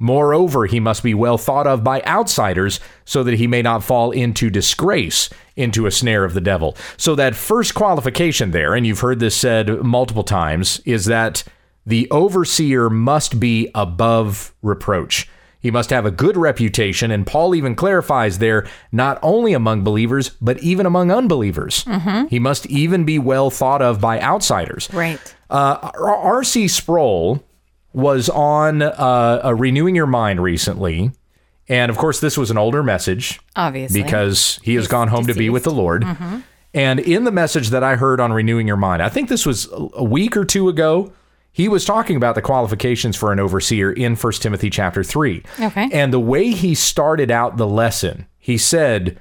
Moreover, 0.00 0.64
he 0.64 0.80
must 0.80 1.02
be 1.02 1.12
well 1.12 1.38
thought 1.38 1.66
of 1.66 1.84
by 1.84 2.02
outsiders 2.02 2.80
so 3.04 3.22
that 3.22 3.34
he 3.34 3.46
may 3.46 3.60
not 3.60 3.84
fall 3.84 4.10
into 4.10 4.48
disgrace, 4.48 5.28
into 5.56 5.86
a 5.86 5.90
snare 5.90 6.24
of 6.24 6.32
the 6.32 6.40
devil. 6.40 6.74
So, 6.96 7.14
that 7.14 7.36
first 7.36 7.74
qualification 7.74 8.50
there, 8.50 8.74
and 8.74 8.86
you've 8.86 9.00
heard 9.00 9.20
this 9.20 9.36
said 9.36 9.68
multiple 9.84 10.24
times, 10.24 10.80
is 10.86 11.04
that 11.04 11.44
the 11.84 12.10
overseer 12.10 12.88
must 12.88 13.38
be 13.38 13.70
above 13.74 14.54
reproach. 14.62 15.28
He 15.60 15.70
must 15.70 15.90
have 15.90 16.06
a 16.06 16.10
good 16.10 16.38
reputation, 16.38 17.10
and 17.10 17.26
Paul 17.26 17.54
even 17.54 17.74
clarifies 17.74 18.38
there 18.38 18.66
not 18.92 19.18
only 19.22 19.52
among 19.52 19.84
believers, 19.84 20.30
but 20.40 20.58
even 20.62 20.86
among 20.86 21.10
unbelievers. 21.10 21.84
He 22.30 22.38
must 22.38 22.64
even 22.66 23.04
be 23.04 23.18
well 23.18 23.50
thought 23.50 23.82
of 23.82 24.00
by 24.00 24.18
outsiders. 24.22 24.88
Right. 24.92 25.20
Uh, 25.50 25.90
R.C. 25.98 26.68
Sproul 26.68 27.44
was 27.92 28.28
on 28.28 28.82
uh, 28.82 29.40
a 29.42 29.54
Renewing 29.54 29.94
Your 29.96 30.06
Mind 30.06 30.42
recently. 30.42 31.12
And 31.68 31.90
of 31.90 31.96
course, 31.96 32.20
this 32.20 32.36
was 32.36 32.50
an 32.50 32.58
older 32.58 32.82
message 32.82 33.40
Obviously. 33.54 34.02
because 34.02 34.58
he 34.62 34.74
has 34.74 34.88
gone 34.88 35.08
home 35.08 35.26
to 35.26 35.34
be 35.34 35.50
with 35.50 35.64
the 35.64 35.70
Lord. 35.72 36.04
And 36.72 37.00
in 37.00 37.24
the 37.24 37.32
message 37.32 37.70
that 37.70 37.82
I 37.82 37.96
heard 37.96 38.20
on 38.20 38.32
Renewing 38.32 38.66
Your 38.66 38.76
Mind, 38.76 39.02
I 39.02 39.08
think 39.08 39.28
this 39.28 39.44
was 39.46 39.68
a 39.72 40.04
week 40.04 40.36
or 40.36 40.44
two 40.44 40.68
ago, 40.68 41.12
he 41.52 41.68
was 41.68 41.84
talking 41.84 42.16
about 42.16 42.36
the 42.36 42.42
qualifications 42.42 43.16
for 43.16 43.32
an 43.32 43.40
overseer 43.40 43.90
in 43.92 44.14
1 44.14 44.32
Timothy 44.34 44.70
chapter 44.70 45.02
3. 45.02 45.42
Okay. 45.60 45.88
And 45.92 46.12
the 46.12 46.20
way 46.20 46.50
he 46.50 46.74
started 46.76 47.30
out 47.30 47.56
the 47.56 47.66
lesson, 47.66 48.26
he 48.38 48.56
said, 48.56 49.18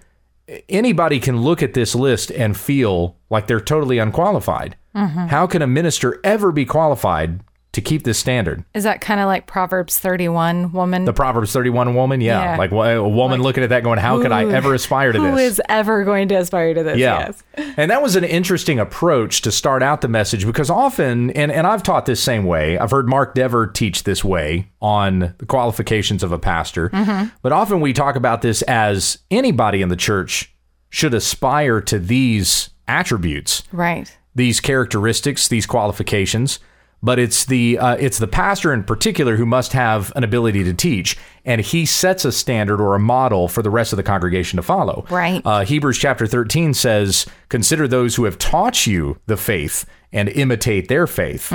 anybody 0.68 1.20
can 1.20 1.42
look 1.42 1.64
at 1.64 1.74
this 1.74 1.96
list 1.96 2.32
and 2.32 2.56
feel 2.58 3.16
like 3.30 3.48
they're 3.48 3.60
totally 3.60 3.98
unqualified. 3.98 4.76
How 4.96 5.48
can 5.48 5.62
a 5.62 5.68
minister 5.68 6.20
ever 6.26 6.52
be 6.52 6.66
qualified 6.66 7.40
to 7.72 7.82
keep 7.82 8.04
this 8.04 8.18
standard? 8.18 8.66
Is 8.74 8.84
that 8.84 9.00
kind 9.00 9.20
of 9.20 9.28
like 9.28 9.46
Proverbs 9.46 10.00
31 10.00 10.72
woman? 10.72 11.06
The 11.06 11.14
Proverbs 11.14 11.54
31 11.54 11.94
woman, 11.94 12.20
yeah. 12.20 12.54
Yeah. 12.54 12.58
Like 12.58 12.72
a 12.72 13.08
woman 13.08 13.42
looking 13.42 13.64
at 13.64 13.70
that 13.70 13.84
going, 13.84 14.00
how 14.00 14.20
could 14.22 14.32
I 14.32 14.46
ever 14.46 14.74
aspire 14.74 15.12
to 15.12 15.20
Who 15.20 15.26
this? 15.26 15.34
Who 15.34 15.38
is 15.38 15.62
ever 15.70 16.04
going 16.04 16.30
to 16.30 16.36
aspire 16.36 16.74
to 16.74 16.84
this? 16.84 16.98
Yeah. 16.98 17.32
Yes. 17.58 17.74
And 17.78 17.92
that 17.92 18.02
was 18.02 18.16
an 18.16 18.24
interesting 18.24 18.80
approach 18.80 19.42
to 19.42 19.52
start 19.52 19.84
out 19.84 20.02
the 20.02 20.08
message 20.08 20.46
because 20.48 20.70
often, 20.72 21.30
and, 21.32 21.52
and 21.52 21.68
I've 21.68 21.84
taught 21.84 22.08
this 22.08 22.22
same 22.24 22.46
way, 22.46 22.80
I've 22.80 22.92
heard 22.92 23.08
Mark 23.08 23.36
Dever 23.36 23.68
teach 23.68 24.04
this 24.04 24.24
way 24.24 24.72
on 24.82 25.36
the 25.38 25.46
qualifications 25.46 26.24
of 26.24 26.32
a 26.32 26.40
pastor, 26.40 26.90
mm-hmm. 26.90 27.30
but 27.44 27.52
often 27.52 27.82
we 27.82 27.94
talk 27.94 28.16
about 28.16 28.42
this 28.42 28.64
as 28.64 29.20
anybody 29.30 29.82
in 29.84 29.90
the 29.90 29.96
church 29.96 30.54
should 30.90 31.14
aspire 31.14 31.82
to 31.82 32.00
these 32.00 32.72
attributes 32.88 33.62
Right. 33.72 34.18
these 34.34 34.60
characteristics, 34.60 35.48
these 35.48 35.68
qualifications, 35.68 36.60
but 37.02 37.20
it's 37.20 37.46
the 37.46 37.78
uh, 37.78 37.96
it's 37.96 38.18
the 38.20 38.28
pastor 38.28 38.74
in 38.74 38.84
particular 38.84 39.36
who 39.38 39.46
must 39.46 39.74
have 39.74 40.12
an 40.16 40.24
ability 40.24 40.64
to 40.64 40.74
teach, 40.74 41.18
and 41.46 41.62
he 41.62 41.86
sets 41.86 42.26
a 42.26 42.32
standard 42.32 42.82
or 42.82 42.96
a 42.96 43.00
model 43.00 43.48
for 43.48 43.62
the 43.62 43.70
rest 43.70 43.94
of 43.94 43.98
the 43.98 44.04
congregation 44.04 44.58
to 44.58 44.64
follow. 44.64 45.06
Right. 45.10 45.42
Uh, 45.46 45.66
Hebrews 45.66 45.98
chapter 45.98 46.28
thirteen 46.28 46.74
says, 46.74 47.26
"Consider 47.50 47.88
those 47.88 48.16
who 48.16 48.26
have 48.26 48.38
taught 48.38 48.86
you 48.88 49.20
the 49.28 49.38
faith 49.38 49.86
and 50.12 50.30
imitate 50.30 50.88
their 50.88 51.08
faith. 51.08 51.54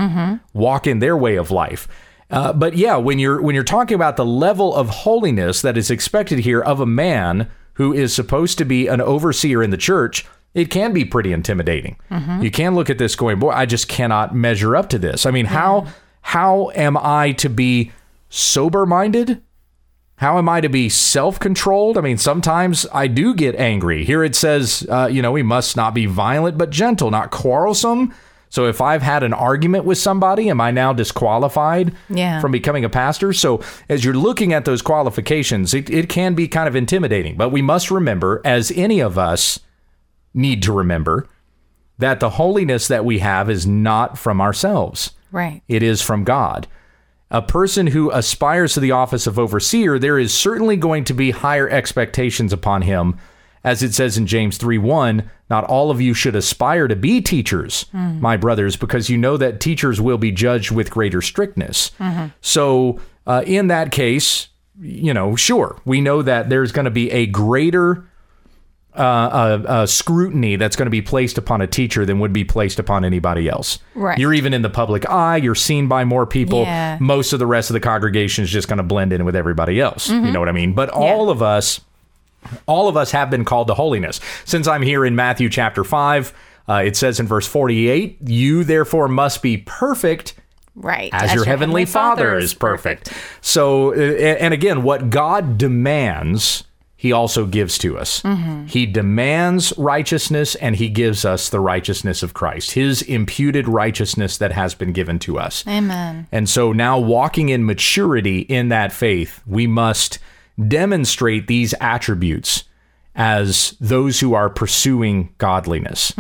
Walk 0.53 0.87
in 0.87 0.99
their 1.01 1.17
way 1.17 1.37
of 1.37 1.51
life." 1.51 1.89
Uh, 2.31 2.53
but 2.53 2.77
yeah, 2.77 2.97
when 2.97 3.19
you're 3.19 3.41
when 3.41 3.55
you're 3.55 3.65
talking 3.65 3.95
about 3.95 4.17
the 4.17 4.25
level 4.25 4.75
of 4.75 4.89
holiness 4.89 5.61
that 5.63 5.77
is 5.77 5.91
expected 5.91 6.41
here 6.41 6.61
of 6.61 6.81
a 6.81 6.87
man 6.87 7.51
who 7.75 7.93
is 7.93 8.15
supposed 8.15 8.57
to 8.57 8.65
be 8.65 8.87
an 8.87 9.01
overseer 9.01 9.63
in 9.63 9.71
the 9.71 9.77
church, 9.77 10.25
it 10.55 10.71
can 10.71 10.93
be 10.93 11.05
pretty 11.05 11.33
intimidating. 11.33 11.97
You 12.41 12.51
can 12.51 12.75
look 12.75 12.89
at 12.89 12.99
this 12.99 13.17
going, 13.17 13.39
boy, 13.39 13.51
I 13.51 13.67
just 13.67 13.89
cannot 13.89 14.35
measure 14.35 14.77
up 14.77 14.89
to 14.91 14.99
this. 14.99 15.27
I 15.27 15.31
mean, 15.31 15.47
how 15.47 15.87
how 16.23 16.71
am 16.75 16.97
I 16.97 17.33
to 17.33 17.49
be 17.51 17.91
sober 18.29 18.87
minded? 18.87 19.43
How 20.19 20.39
am 20.39 20.49
I 20.49 20.61
to 20.61 20.69
be 20.69 20.89
self 20.89 21.41
controlled? 21.41 21.99
I 21.99 22.01
mean, 22.01 22.19
sometimes 22.19 22.87
I 22.95 23.09
do 23.09 23.35
get 23.35 23.57
angry. 23.57 24.05
Here 24.05 24.23
it 24.23 24.37
says, 24.37 24.87
uh, 24.89 25.09
you 25.11 25.21
know, 25.21 25.33
we 25.33 25.43
must 25.43 25.77
not 25.77 25.93
be 25.93 26.07
violent 26.07 26.57
but 26.57 26.71
gentle, 26.71 27.11
not 27.11 27.31
quarrelsome. 27.33 28.15
So 28.49 28.67
if 28.67 28.81
I've 28.81 29.03
had 29.03 29.25
an 29.25 29.33
argument 29.33 29.85
with 29.85 29.99
somebody, 29.99 30.49
am 30.49 30.61
I 30.61 30.71
now 30.71 30.93
disqualified 30.93 31.93
Yeah. 32.09 32.41
from 32.41 32.53
becoming 32.53 32.85
a 32.85 32.89
pastor? 32.89 33.33
So 33.33 33.61
as 33.89 34.05
you're 34.05 34.15
looking 34.15 34.53
at 34.53 34.65
those 34.65 34.81
qualifications, 34.83 35.75
it, 35.75 35.91
it 35.91 36.09
can 36.09 36.35
be 36.35 36.47
kind 36.47 36.69
of 36.69 36.77
intimidating. 36.77 37.37
But 37.37 37.49
we 37.49 37.63
must 37.63 37.91
remember, 37.91 38.41
as 38.45 38.71
any 38.77 39.01
of 39.01 39.19
us 39.19 39.59
need 40.35 40.63
to 40.65 40.73
remember, 40.73 41.29
that 41.99 42.21
the 42.21 42.31
holiness 42.31 42.89
that 42.89 43.05
we 43.05 43.21
have 43.21 43.49
is 43.49 43.67
not 43.67 44.19
from 44.19 44.41
ourselves. 44.41 45.13
Right. 45.31 45.63
It 45.69 45.83
is 45.83 46.03
from 46.03 46.25
God. 46.25 46.67
A 47.31 47.43
person 47.43 47.89
who 47.89 48.11
aspires 48.11 48.75
to 48.75 48.81
the 48.81 48.93
office 48.93 49.27
of 49.27 49.39
overseer, 49.39 49.99
there 49.99 50.19
is 50.19 50.35
certainly 50.35 50.77
going 50.77 51.05
to 51.05 51.15
be 51.15 51.31
higher 51.31 51.69
expectations 51.69 52.53
upon 52.53 52.83
him. 52.83 53.19
As 53.65 53.83
it 53.83 53.95
says 53.95 54.19
in 54.19 54.27
James 54.27 54.59
3 54.59 54.77
1, 54.77 55.31
not 55.49 55.65
all 55.65 55.91
of 55.91 56.01
you 56.01 56.13
should 56.15 56.37
aspire 56.37 56.87
to 56.87 56.95
be 56.95 57.21
teachers, 57.23 57.87
my 57.93 58.37
brothers, 58.37 58.77
because 58.77 59.09
you 59.09 59.17
know 59.17 59.37
that 59.39 59.59
teachers 59.59 60.01
will 60.01 60.19
be 60.19 60.31
judged 60.31 60.71
with 60.71 60.91
greater 60.91 61.23
strictness. 61.23 61.91
So, 62.43 63.01
uh, 63.27 63.43
in 63.47 63.69
that 63.69 63.91
case, 63.91 64.49
you 64.81 65.15
know, 65.15 65.35
sure, 65.35 65.81
we 65.87 66.03
know 66.03 66.21
that 66.23 66.51
there's 66.51 66.73
going 66.73 66.85
to 66.85 66.91
be 66.91 67.11
a 67.11 67.25
greater 67.27 68.07
uh, 68.97 69.01
uh, 69.01 69.63
uh, 69.67 69.87
scrutiny 69.87 70.55
that's 70.55 70.77
going 70.77 70.87
to 70.87 70.91
be 70.91 71.03
placed 71.03 71.37
upon 71.37 71.61
a 71.61 71.67
teacher 71.67 72.07
than 72.07 72.21
would 72.21 72.33
be 72.33 72.45
placed 72.45 72.79
upon 72.79 73.05
anybody 73.05 73.49
else. 73.49 73.81
Right. 73.95 74.17
You're 74.19 74.35
even 74.35 74.55
in 74.55 74.63
the 74.63 74.71
public 74.71 75.09
eye. 75.11 75.39
You're 75.39 75.57
seen 75.57 75.89
by 75.89 76.05
more 76.05 76.27
people. 76.27 76.63
Yeah. 76.63 76.99
Most 77.01 77.33
of 77.33 77.41
the 77.41 77.47
rest 77.47 77.71
of 77.71 77.75
the 77.75 77.81
congregation 77.81 78.45
is 78.45 78.51
just 78.51 78.69
going 78.69 78.77
to 78.77 78.85
blend 78.85 79.13
in 79.13 79.25
with 79.25 79.35
everybody 79.35 79.81
else. 79.81 80.09
You 80.09 80.21
know 80.21 80.39
what 80.39 80.49
I 80.49 80.53
mean? 80.53 80.75
But 80.75 80.91
all 80.91 81.29
of 81.29 81.43
us, 81.43 81.81
all 82.67 82.89
of 82.89 82.97
us 82.97 83.11
have 83.11 83.31
been 83.31 83.45
called 83.45 83.67
to 83.67 83.75
holiness. 83.75 84.21
Since 84.45 84.69
I'm 84.69 84.83
here 84.83 85.05
in 85.05 85.17
Matthew 85.17 85.49
chapter 85.49 85.83
five, 85.83 86.33
uh, 86.69 86.83
it 86.85 86.97
says 86.97 87.19
in 87.19 87.27
verse 87.27 87.47
48, 87.47 88.19
"You 88.25 88.63
therefore 88.65 89.09
must 89.09 89.43
be 89.43 89.57
perfect." 89.57 90.35
Right. 90.77 91.11
as, 91.13 91.33
your, 91.35 91.45
heavenly, 91.45 91.85
father, 91.85 92.37
is 92.37 92.53
perfect. 92.53 93.13
So, 93.41 93.93
uh, 93.93 93.97
and 93.97 94.53
again, 94.53 94.83
what 94.83 95.09
God 95.09 95.57
demands, 95.57 96.65
he 97.05 97.13
also 97.13 97.45
gives 97.45 97.77
to 97.77 97.99
us. 97.99 98.23
He 98.67 98.87
demands 98.87 99.75
righteousness 99.77 100.55
and 100.55 100.75
he 100.75 100.89
gives 100.89 101.27
us 101.27 101.51
the 101.51 101.61
righteousness 101.61 102.23
of 102.23 102.33
Christ, 102.33 102.71
his 102.71 103.03
imputed 103.03 103.69
righteousness 103.69 104.39
that 104.39 104.53
has 104.53 104.75
been 104.75 104.95
given 104.95 105.19
to 105.19 105.39
us. 105.39 105.67
Amen. 105.69 106.27
And 106.33 106.49
so 106.49 106.73
now, 106.73 106.99
walking 106.99 107.51
in 107.51 107.67
maturity 107.67 108.39
in 108.39 108.71
that 108.71 108.91
faith, 108.91 109.43
we 109.47 109.67
must 109.67 110.19
demonstrate 110.67 111.47
these 111.47 111.75
attributes 111.79 112.65
as 113.15 113.77
those 113.83 114.21
who 114.21 114.33
are 114.33 114.49
pursuing 114.49 115.35
godliness. 115.37 116.11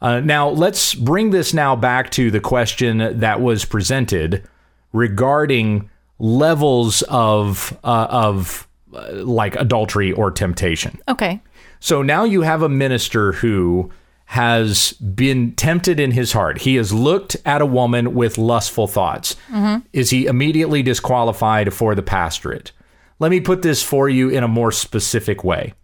Uh, 0.00 0.20
now, 0.20 0.48
let's 0.48 0.94
bring 0.94 1.30
this 1.30 1.52
now 1.52 1.74
back 1.74 2.08
to 2.12 2.30
the 2.30 2.38
question 2.38 3.18
that 3.18 3.40
was 3.40 3.64
presented 3.64 4.48
regarding 4.92 5.90
levels 6.20 7.02
of 7.08 7.76
uh, 7.82 8.06
of 8.08 8.68
like 8.90 9.56
adultery 9.56 10.12
or 10.12 10.30
temptation. 10.30 10.98
Okay. 11.08 11.40
So 11.80 12.02
now 12.02 12.24
you 12.24 12.42
have 12.42 12.62
a 12.62 12.68
minister 12.68 13.32
who 13.32 13.90
has 14.26 14.92
been 14.92 15.52
tempted 15.56 15.98
in 15.98 16.12
his 16.12 16.32
heart. 16.32 16.58
He 16.58 16.76
has 16.76 16.92
looked 16.92 17.36
at 17.44 17.60
a 17.60 17.66
woman 17.66 18.14
with 18.14 18.38
lustful 18.38 18.86
thoughts. 18.86 19.34
Mm-hmm. 19.48 19.86
Is 19.92 20.10
he 20.10 20.26
immediately 20.26 20.82
disqualified 20.84 21.74
for 21.74 21.96
the 21.96 22.02
pastorate? 22.02 22.70
Let 23.18 23.30
me 23.30 23.40
put 23.40 23.62
this 23.62 23.82
for 23.82 24.08
you 24.08 24.28
in 24.28 24.44
a 24.44 24.48
more 24.48 24.70
specific 24.70 25.42
way. 25.42 25.74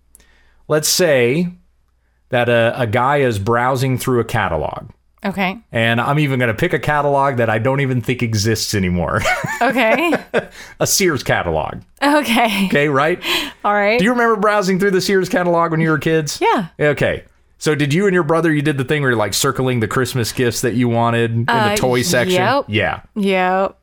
Let's 0.69 0.89
say 0.89 1.49
that 2.29 2.49
a, 2.49 2.73
a 2.81 2.87
guy 2.87 3.19
is 3.19 3.39
browsing 3.39 3.99
through 3.99 4.21
a 4.21 4.25
catalog. 4.25 4.91
Okay. 5.27 5.59
And 5.73 6.01
I'm 6.01 6.19
even 6.19 6.39
going 6.39 6.49
to 6.49 6.55
pick 6.55 6.73
a 6.73 6.79
catalog 6.79 7.37
that 7.37 7.51
I 7.51 7.59
don't 7.59 7.81
even 7.81 8.01
think 8.01 8.23
exists 8.23 8.75
anymore 8.75 9.21
Okay. 9.63 10.13
a 10.81 10.87
Sears 10.87 11.23
catalog. 11.23 11.83
okay. 12.03 12.67
Okay, 12.67 12.89
right? 12.89 13.23
All 13.65 13.73
right. 13.75 13.99
Do 13.99 14.05
you 14.05 14.13
remember 14.13 14.37
browsing 14.37 14.79
through 14.79 14.93
the 14.93 15.01
Sears 15.01 15.29
catalog 15.29 15.71
when 15.71 15.81
you 15.81 15.91
were 15.91 15.99
kids? 15.99 16.41
Yeah. 16.41 16.69
Okay. 16.79 17.25
So 17.59 17.75
did 17.75 17.95
you 17.95 18.07
and 18.07 18.13
your 18.15 18.23
brother 18.23 18.53
you 18.53 18.61
did 18.63 18.77
the 18.79 18.85
thing 18.85 19.01
where 19.03 19.11
you're 19.13 19.19
like 19.19 19.33
circling 19.35 19.81
the 19.81 19.89
Christmas 19.89 20.31
gifts 20.33 20.61
that 20.61 20.75
you 20.75 20.89
wanted 20.89 21.31
in 21.33 21.45
the 21.47 21.53
Uh, 21.53 21.77
toy 21.77 22.03
section? 22.03 22.41
yep. 22.43 22.65
Yeah. 22.69 23.01
Yep. 23.15 23.79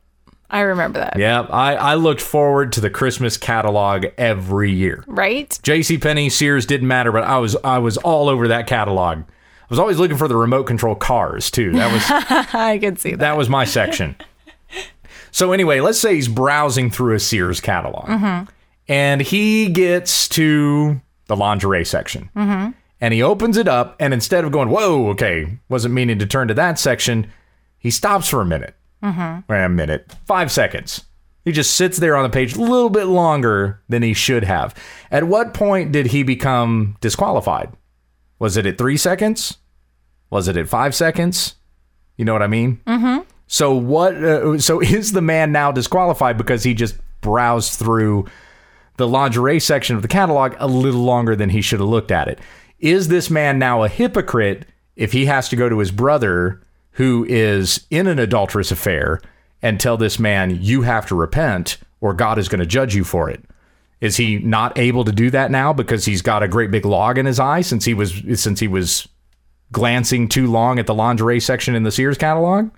I 0.50 0.60
remember 0.60 1.00
that. 1.00 1.18
Yeah. 1.18 1.40
I, 1.50 1.74
I 1.74 1.94
looked 1.94 2.20
forward 2.20 2.70
to 2.74 2.80
the 2.80 2.90
Christmas 2.90 3.36
catalog 3.36 4.06
every 4.16 4.70
year. 4.70 5.02
Right? 5.08 5.50
JC 5.64 6.00
Penney, 6.00 6.28
Sears 6.30 6.66
didn't 6.66 6.86
matter, 6.86 7.10
but 7.10 7.24
I 7.24 7.38
was 7.38 7.56
I 7.64 7.78
was 7.78 7.96
all 7.98 8.28
over 8.28 8.46
that 8.48 8.68
catalog. 8.68 9.24
Was 9.74 9.80
always 9.80 9.98
looking 9.98 10.16
for 10.16 10.28
the 10.28 10.36
remote 10.36 10.68
control 10.68 10.94
cars 10.94 11.50
too. 11.50 11.72
That 11.72 11.92
was 11.92 12.04
I 12.54 12.78
could 12.78 13.00
see 13.00 13.10
that. 13.10 13.18
that 13.18 13.36
was 13.36 13.48
my 13.48 13.64
section. 13.64 14.14
So 15.32 15.50
anyway, 15.50 15.80
let's 15.80 15.98
say 15.98 16.14
he's 16.14 16.28
browsing 16.28 16.92
through 16.92 17.16
a 17.16 17.18
Sears 17.18 17.60
catalog, 17.60 18.46
and 18.86 19.20
he 19.20 19.68
gets 19.68 20.28
to 20.28 21.00
the 21.26 21.34
lingerie 21.34 21.84
section, 21.84 22.30
and 22.36 23.12
he 23.12 23.20
opens 23.20 23.56
it 23.56 23.66
up, 23.66 23.96
and 23.98 24.14
instead 24.14 24.44
of 24.44 24.52
going, 24.52 24.68
"Whoa, 24.68 25.08
okay," 25.08 25.58
wasn't 25.68 25.94
meaning 25.94 26.20
to 26.20 26.26
turn 26.26 26.46
to 26.46 26.54
that 26.54 26.78
section, 26.78 27.26
he 27.76 27.90
stops 27.90 28.28
for 28.28 28.40
a 28.40 28.46
minute, 28.46 28.76
mm-hmm. 29.02 29.52
a 29.52 29.68
minute, 29.68 30.14
five 30.24 30.52
seconds. 30.52 31.04
He 31.44 31.50
just 31.50 31.74
sits 31.74 31.98
there 31.98 32.14
on 32.14 32.22
the 32.22 32.30
page 32.30 32.54
a 32.54 32.60
little 32.60 32.90
bit 32.90 33.06
longer 33.06 33.82
than 33.88 34.04
he 34.04 34.14
should 34.14 34.44
have. 34.44 34.72
At 35.10 35.24
what 35.24 35.52
point 35.52 35.90
did 35.90 36.06
he 36.06 36.22
become 36.22 36.96
disqualified? 37.00 37.72
Was 38.38 38.56
it 38.56 38.66
at 38.66 38.78
three 38.78 38.96
seconds? 38.96 39.58
Was 40.30 40.48
it 40.48 40.56
at 40.56 40.68
five 40.68 40.94
seconds? 40.94 41.54
You 42.16 42.24
know 42.24 42.32
what 42.32 42.42
I 42.42 42.46
mean? 42.46 42.80
Mm-hmm. 42.86 43.22
So 43.46 43.74
what? 43.74 44.14
Uh, 44.14 44.58
so 44.58 44.80
is 44.80 45.12
the 45.12 45.20
man 45.20 45.52
now 45.52 45.72
disqualified 45.72 46.38
because 46.38 46.62
he 46.62 46.74
just 46.74 46.96
browsed 47.20 47.78
through 47.78 48.26
the 48.96 49.08
lingerie 49.08 49.60
section 49.60 49.96
of 49.96 50.02
the 50.02 50.08
catalog 50.08 50.54
a 50.58 50.66
little 50.66 51.02
longer 51.02 51.34
than 51.34 51.50
he 51.50 51.60
should 51.60 51.80
have 51.80 51.88
looked 51.88 52.10
at 52.10 52.28
it? 52.28 52.38
Is 52.78 53.08
this 53.08 53.30
man 53.30 53.58
now 53.58 53.82
a 53.82 53.88
hypocrite 53.88 54.66
if 54.96 55.12
he 55.12 55.26
has 55.26 55.48
to 55.48 55.56
go 55.56 55.68
to 55.68 55.78
his 55.78 55.90
brother 55.90 56.62
who 56.92 57.24
is 57.28 57.86
in 57.90 58.06
an 58.06 58.18
adulterous 58.18 58.70
affair 58.70 59.20
and 59.62 59.80
tell 59.80 59.96
this 59.96 60.18
man 60.18 60.62
you 60.62 60.82
have 60.82 61.06
to 61.06 61.14
repent 61.14 61.78
or 62.00 62.14
God 62.14 62.38
is 62.38 62.48
going 62.48 62.60
to 62.60 62.66
judge 62.66 62.94
you 62.94 63.02
for 63.02 63.30
it? 63.30 63.42
Is 64.00 64.16
he 64.16 64.38
not 64.38 64.78
able 64.78 65.04
to 65.04 65.12
do 65.12 65.30
that 65.30 65.50
now 65.50 65.72
because 65.72 66.04
he's 66.04 66.20
got 66.20 66.42
a 66.42 66.48
great 66.48 66.70
big 66.70 66.84
log 66.84 67.16
in 67.16 67.26
his 67.26 67.40
eye 67.40 67.62
since 67.62 67.84
he 67.84 67.94
was 67.94 68.22
since 68.34 68.60
he 68.60 68.68
was 68.68 69.08
glancing 69.74 70.28
too 70.28 70.46
long 70.50 70.78
at 70.78 70.86
the 70.86 70.94
lingerie 70.94 71.40
section 71.40 71.74
in 71.74 71.82
the 71.82 71.90
Sears 71.92 72.16
catalog? 72.16 72.70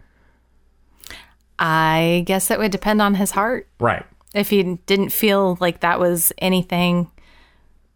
I 1.58 2.24
guess 2.26 2.48
that 2.48 2.58
would 2.58 2.72
depend 2.72 3.00
on 3.00 3.14
his 3.14 3.30
heart. 3.30 3.68
Right. 3.78 4.04
If 4.34 4.50
he 4.50 4.62
didn't 4.86 5.10
feel 5.10 5.56
like 5.60 5.80
that 5.80 6.00
was 6.00 6.32
anything 6.38 7.10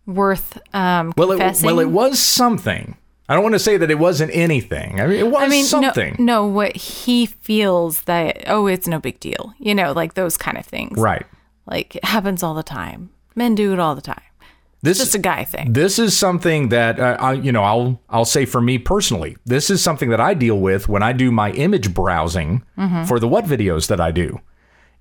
worth 0.07 0.59
um, 0.75 1.13
Well, 1.17 1.33
it, 1.33 1.39
confessing. 1.39 1.67
well, 1.67 1.81
it 1.81 1.91
was 1.91 2.19
something. 2.19 2.97
I 3.29 3.35
don't 3.35 3.43
want 3.43 3.55
to 3.55 3.59
say 3.61 3.77
that 3.77 3.91
it 3.91 3.99
wasn't 3.99 4.33
anything. 4.35 5.01
I 5.01 5.07
mean, 5.07 5.19
it 5.19 5.31
was 5.31 5.43
I 5.43 5.49
mean, 5.49 5.65
something. 5.65 6.17
No, 6.19 6.25
no, 6.43 6.47
what 6.47 6.75
he 6.77 7.27
feels 7.27 8.03
that, 8.03 8.43
oh, 8.47 8.67
it's 8.67 8.89
no 8.89 8.99
big 8.99 9.21
deal. 9.21 9.55
You 9.59 9.75
know, 9.75 9.93
like 9.93 10.15
those 10.15 10.37
kind 10.37 10.57
of 10.59 10.67
things. 10.67 10.99
Right. 10.99 11.27
Like 11.67 11.97
it 11.97 12.05
happens 12.05 12.43
all 12.43 12.55
the 12.55 12.63
time. 12.63 13.11
Men 13.37 13.55
do 13.55 13.73
it 13.73 13.79
all 13.79 13.95
the 13.95 14.01
time. 14.01 14.23
This 14.83 14.99
Just 14.99 15.15
a 15.15 15.19
guy 15.19 15.45
thing. 15.45 15.75
This 15.75 15.99
is 15.99 16.17
something 16.17 16.71
that 16.71 16.99
uh, 16.99 17.17
I, 17.21 17.33
you 17.35 17.53
know, 17.53 17.63
I'll 17.63 18.01
I'll 18.09 18.25
say 18.25 18.47
for 18.47 18.61
me 18.61 18.79
personally, 18.79 19.37
this 19.45 19.69
is 19.69 19.83
something 19.83 20.09
that 20.09 20.21
I 20.21 20.33
deal 20.35 20.59
with 20.59 20.89
when 20.89 21.03
I 21.03 21.13
do 21.13 21.31
my 21.31 21.51
image 21.53 21.93
browsing 21.93 22.65
for 23.07 23.21
the 23.21 23.29
what 23.29 23.45
videos 23.45 23.89
that 23.89 24.01
I 24.01 24.11
do, 24.11 24.41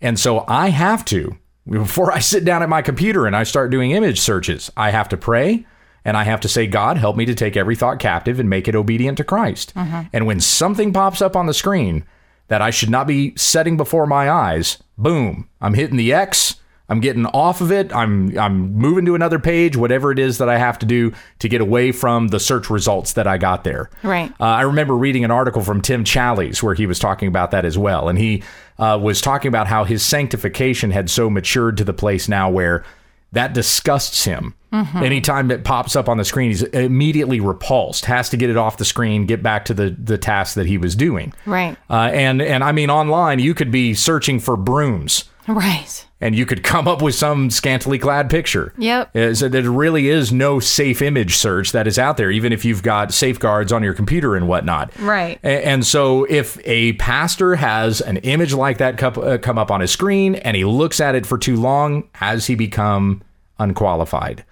and 0.01 0.19
so 0.19 0.43
I 0.47 0.69
have 0.69 1.05
to 1.05 1.37
before 1.69 2.11
I 2.11 2.19
sit 2.19 2.43
down 2.43 2.63
at 2.63 2.69
my 2.69 2.81
computer 2.81 3.25
and 3.25 3.35
I 3.35 3.43
start 3.43 3.71
doing 3.71 3.91
image 3.91 4.19
searches, 4.19 4.71
I 4.75 4.89
have 4.91 5.07
to 5.09 5.17
pray 5.17 5.65
and 6.03 6.17
I 6.17 6.23
have 6.23 6.39
to 6.41 6.47
say, 6.49 6.65
God, 6.65 6.97
help 6.97 7.15
me 7.15 7.25
to 7.25 7.35
take 7.35 7.55
every 7.55 7.75
thought 7.75 7.99
captive 7.99 8.39
and 8.39 8.49
make 8.49 8.67
it 8.67 8.75
obedient 8.75 9.17
to 9.17 9.23
Christ. 9.23 9.73
And 10.11 10.25
when 10.25 10.39
something 10.39 10.93
pops 10.93 11.21
up 11.21 11.35
on 11.35 11.45
the 11.45 11.53
screen 11.53 12.05
that 12.47 12.61
I 12.61 12.71
should 12.71 12.89
not 12.89 13.05
be 13.05 13.33
setting 13.35 13.77
before 13.77 14.07
my 14.07 14.29
eyes, 14.29 14.77
boom, 14.97 15.47
I'm 15.61 15.75
hitting 15.75 15.97
the 15.97 16.11
X. 16.13 16.55
I'm 16.89 16.99
getting 16.99 17.25
off 17.27 17.61
of 17.61 17.71
it. 17.71 17.93
I'm 17.93 18.37
I'm 18.37 18.73
moving 18.73 19.05
to 19.05 19.15
another 19.15 19.39
page, 19.39 19.77
whatever 19.77 20.11
it 20.11 20.19
is 20.19 20.39
that 20.39 20.49
I 20.49 20.57
have 20.57 20.79
to 20.79 20.85
do 20.85 21.13
to 21.39 21.47
get 21.47 21.61
away 21.61 21.91
from 21.91 22.29
the 22.29 22.39
search 22.39 22.69
results 22.69 23.13
that 23.13 23.27
I 23.27 23.37
got 23.37 23.63
there. 23.63 23.89
Right. 24.03 24.31
Uh, 24.39 24.45
I 24.45 24.61
remember 24.61 24.95
reading 24.95 25.23
an 25.23 25.31
article 25.31 25.61
from 25.61 25.81
Tim 25.81 26.03
Challies 26.03 26.63
where 26.63 26.73
he 26.73 26.87
was 26.87 26.99
talking 26.99 27.27
about 27.27 27.51
that 27.51 27.63
as 27.63 27.77
well, 27.77 28.09
and 28.09 28.17
he 28.17 28.43
uh, 28.79 28.99
was 29.01 29.21
talking 29.21 29.49
about 29.49 29.67
how 29.67 29.83
his 29.83 30.03
sanctification 30.03 30.91
had 30.91 31.09
so 31.09 31.29
matured 31.29 31.77
to 31.77 31.83
the 31.83 31.93
place 31.93 32.27
now 32.27 32.49
where 32.49 32.83
that 33.31 33.53
disgusts 33.53 34.25
him. 34.25 34.55
Anytime 34.71 35.49
it 35.49 35.63
pops 35.63 35.95
up 35.95 36.07
on 36.07 36.17
the 36.17 36.25
screen, 36.25 36.49
he's 36.49 36.61
immediately 36.61 37.39
repulsed. 37.39 38.05
Has 38.05 38.29
to 38.29 38.37
get 38.37 38.49
it 38.51 38.57
off 38.57 38.77
the 38.77 38.85
screen, 38.85 39.25
get 39.25 39.41
back 39.41 39.65
to 39.65 39.73
the 39.73 39.89
the 39.91 40.17
task 40.17 40.55
that 40.55 40.67
he 40.67 40.77
was 40.77 40.95
doing. 40.95 41.33
Right. 41.45 41.75
Uh, 41.89 42.09
and 42.13 42.41
and 42.41 42.63
I 42.63 42.71
mean, 42.71 42.89
online 42.89 43.39
you 43.39 43.53
could 43.53 43.71
be 43.71 43.93
searching 43.95 44.39
for 44.39 44.55
brooms 44.55 45.25
Right. 45.49 46.05
and 46.21 46.35
you 46.35 46.45
could 46.45 46.63
come 46.63 46.87
up 46.87 47.01
with 47.01 47.15
some 47.15 47.49
scantily 47.49 47.97
clad 47.97 48.29
picture. 48.29 48.73
Yep. 48.77 49.15
Uh, 49.15 49.33
So 49.33 49.49
there 49.49 49.69
really 49.71 50.07
is 50.09 50.31
no 50.31 50.59
safe 50.59 51.01
image 51.01 51.35
search 51.37 51.71
that 51.71 51.87
is 51.87 51.97
out 51.97 52.17
there, 52.17 52.29
even 52.29 52.53
if 52.53 52.63
you've 52.65 52.83
got 52.83 53.13
safeguards 53.13 53.71
on 53.71 53.81
your 53.81 53.93
computer 53.93 54.35
and 54.35 54.47
whatnot. 54.47 54.91
Right. 54.99 55.39
And 55.43 55.85
so, 55.85 56.25
if 56.25 56.59
a 56.65 56.93
pastor 56.93 57.55
has 57.55 57.99
an 58.01 58.17
image 58.17 58.53
like 58.53 58.77
that 58.79 58.97
cup- 58.97 59.17
uh, 59.17 59.37
come 59.37 59.57
up 59.57 59.71
on 59.71 59.81
his 59.81 59.91
screen 59.91 60.35
and 60.35 60.55
he 60.55 60.65
looks 60.65 60.99
at 60.99 61.15
it 61.15 61.25
for 61.25 61.37
too 61.37 61.55
long, 61.55 62.09
has 62.15 62.47
he 62.47 62.55
become 62.55 63.21
unqualified? 63.57 64.43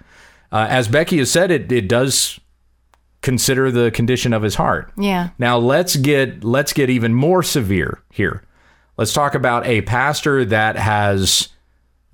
Uh, 0.51 0.65
as 0.69 0.87
Becky 0.87 1.17
has 1.17 1.29
said, 1.29 1.51
it, 1.51 1.69
it 1.71 1.89
does 1.89 2.39
consider 3.21 3.71
the 3.71 3.91
condition 3.91 4.31
of 4.31 4.41
his 4.41 4.55
heart. 4.55 4.91
Yeah. 4.97 5.29
Now 5.37 5.57
let's 5.57 5.95
get 5.97 6.43
let's 6.43 6.71
get 6.71 6.89
even 6.89 7.13
more 7.13 7.43
severe 7.43 8.01
here. 8.11 8.41
Let's 8.97 9.13
talk 9.13 9.35
about 9.35 9.65
a 9.67 9.81
pastor 9.81 10.43
that 10.45 10.75
has 10.75 11.49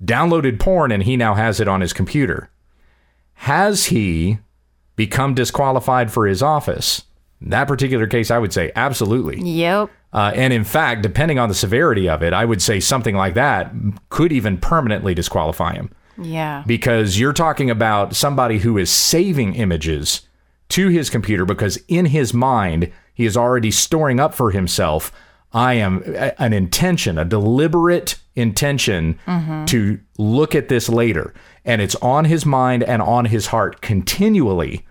downloaded 0.04 0.60
porn 0.60 0.92
and 0.92 1.02
he 1.02 1.16
now 1.16 1.34
has 1.34 1.60
it 1.60 1.68
on 1.68 1.80
his 1.80 1.92
computer. 1.92 2.50
Has 3.34 3.86
he 3.86 4.38
become 4.96 5.34
disqualified 5.34 6.12
for 6.12 6.26
his 6.26 6.42
office? 6.42 7.02
In 7.40 7.50
that 7.50 7.68
particular 7.68 8.06
case, 8.06 8.30
I 8.30 8.38
would 8.38 8.52
say 8.52 8.70
absolutely. 8.76 9.40
Yep. 9.40 9.90
Uh, 10.12 10.32
and 10.34 10.52
in 10.52 10.64
fact, 10.64 11.02
depending 11.02 11.38
on 11.38 11.48
the 11.48 11.54
severity 11.54 12.08
of 12.08 12.22
it, 12.22 12.32
I 12.32 12.44
would 12.44 12.62
say 12.62 12.80
something 12.80 13.16
like 13.16 13.34
that 13.34 13.72
could 14.10 14.30
even 14.32 14.58
permanently 14.58 15.14
disqualify 15.14 15.74
him 15.74 15.90
Yeah. 16.16 16.62
because 16.66 17.18
you're 17.18 17.32
talking 17.32 17.70
about 17.70 18.14
somebody 18.14 18.58
who 18.58 18.78
is 18.78 18.90
saving 18.90 19.54
images 19.56 20.20
to 20.70 20.88
his 20.88 21.10
computer 21.10 21.44
because 21.44 21.78
in 21.88 22.06
his 22.06 22.32
mind 22.32 22.92
he 23.12 23.26
is 23.26 23.36
already 23.36 23.70
storing 23.70 24.20
up 24.20 24.34
for 24.34 24.50
himself 24.52 25.10
I 25.54 25.74
am 25.74 26.02
an 26.38 26.52
intention, 26.52 27.16
a 27.16 27.24
deliberate 27.24 28.16
intention 28.34 29.18
to 29.66 29.98
look 30.18 30.54
at 30.54 30.68
this 30.68 30.88
later. 30.88 31.32
And 31.64 31.80
it's 31.80 31.94
on 31.96 32.24
his 32.26 32.44
mind 32.44 32.82
and 32.82 33.00
on 33.00 33.24
his 33.26 33.46
heart 33.46 33.80
continually. 33.80 34.84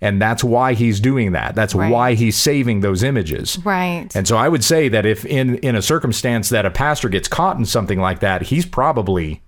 And 0.00 0.20
that's 0.20 0.44
why 0.44 0.74
he's 0.74 1.00
doing 1.00 1.32
that. 1.32 1.54
That's 1.54 1.74
Right. 1.74 1.90
why 1.90 2.14
he's 2.14 2.36
saving 2.36 2.80
those 2.80 3.02
images. 3.02 3.58
Right. 3.64 4.08
And 4.14 4.28
so 4.28 4.36
I 4.36 4.48
would 4.48 4.62
say 4.62 4.88
that 4.88 5.04
if 5.06 5.24
in 5.24 5.56
in 5.56 5.74
a 5.74 5.82
circumstance 5.82 6.48
that 6.50 6.66
a 6.66 6.70
pastor 6.70 7.08
gets 7.08 7.26
caught 7.28 7.56
in 7.56 7.64
something 7.64 7.98
like 8.00 8.20
that, 8.20 8.42
he's 8.42 8.66
probably 8.66 9.40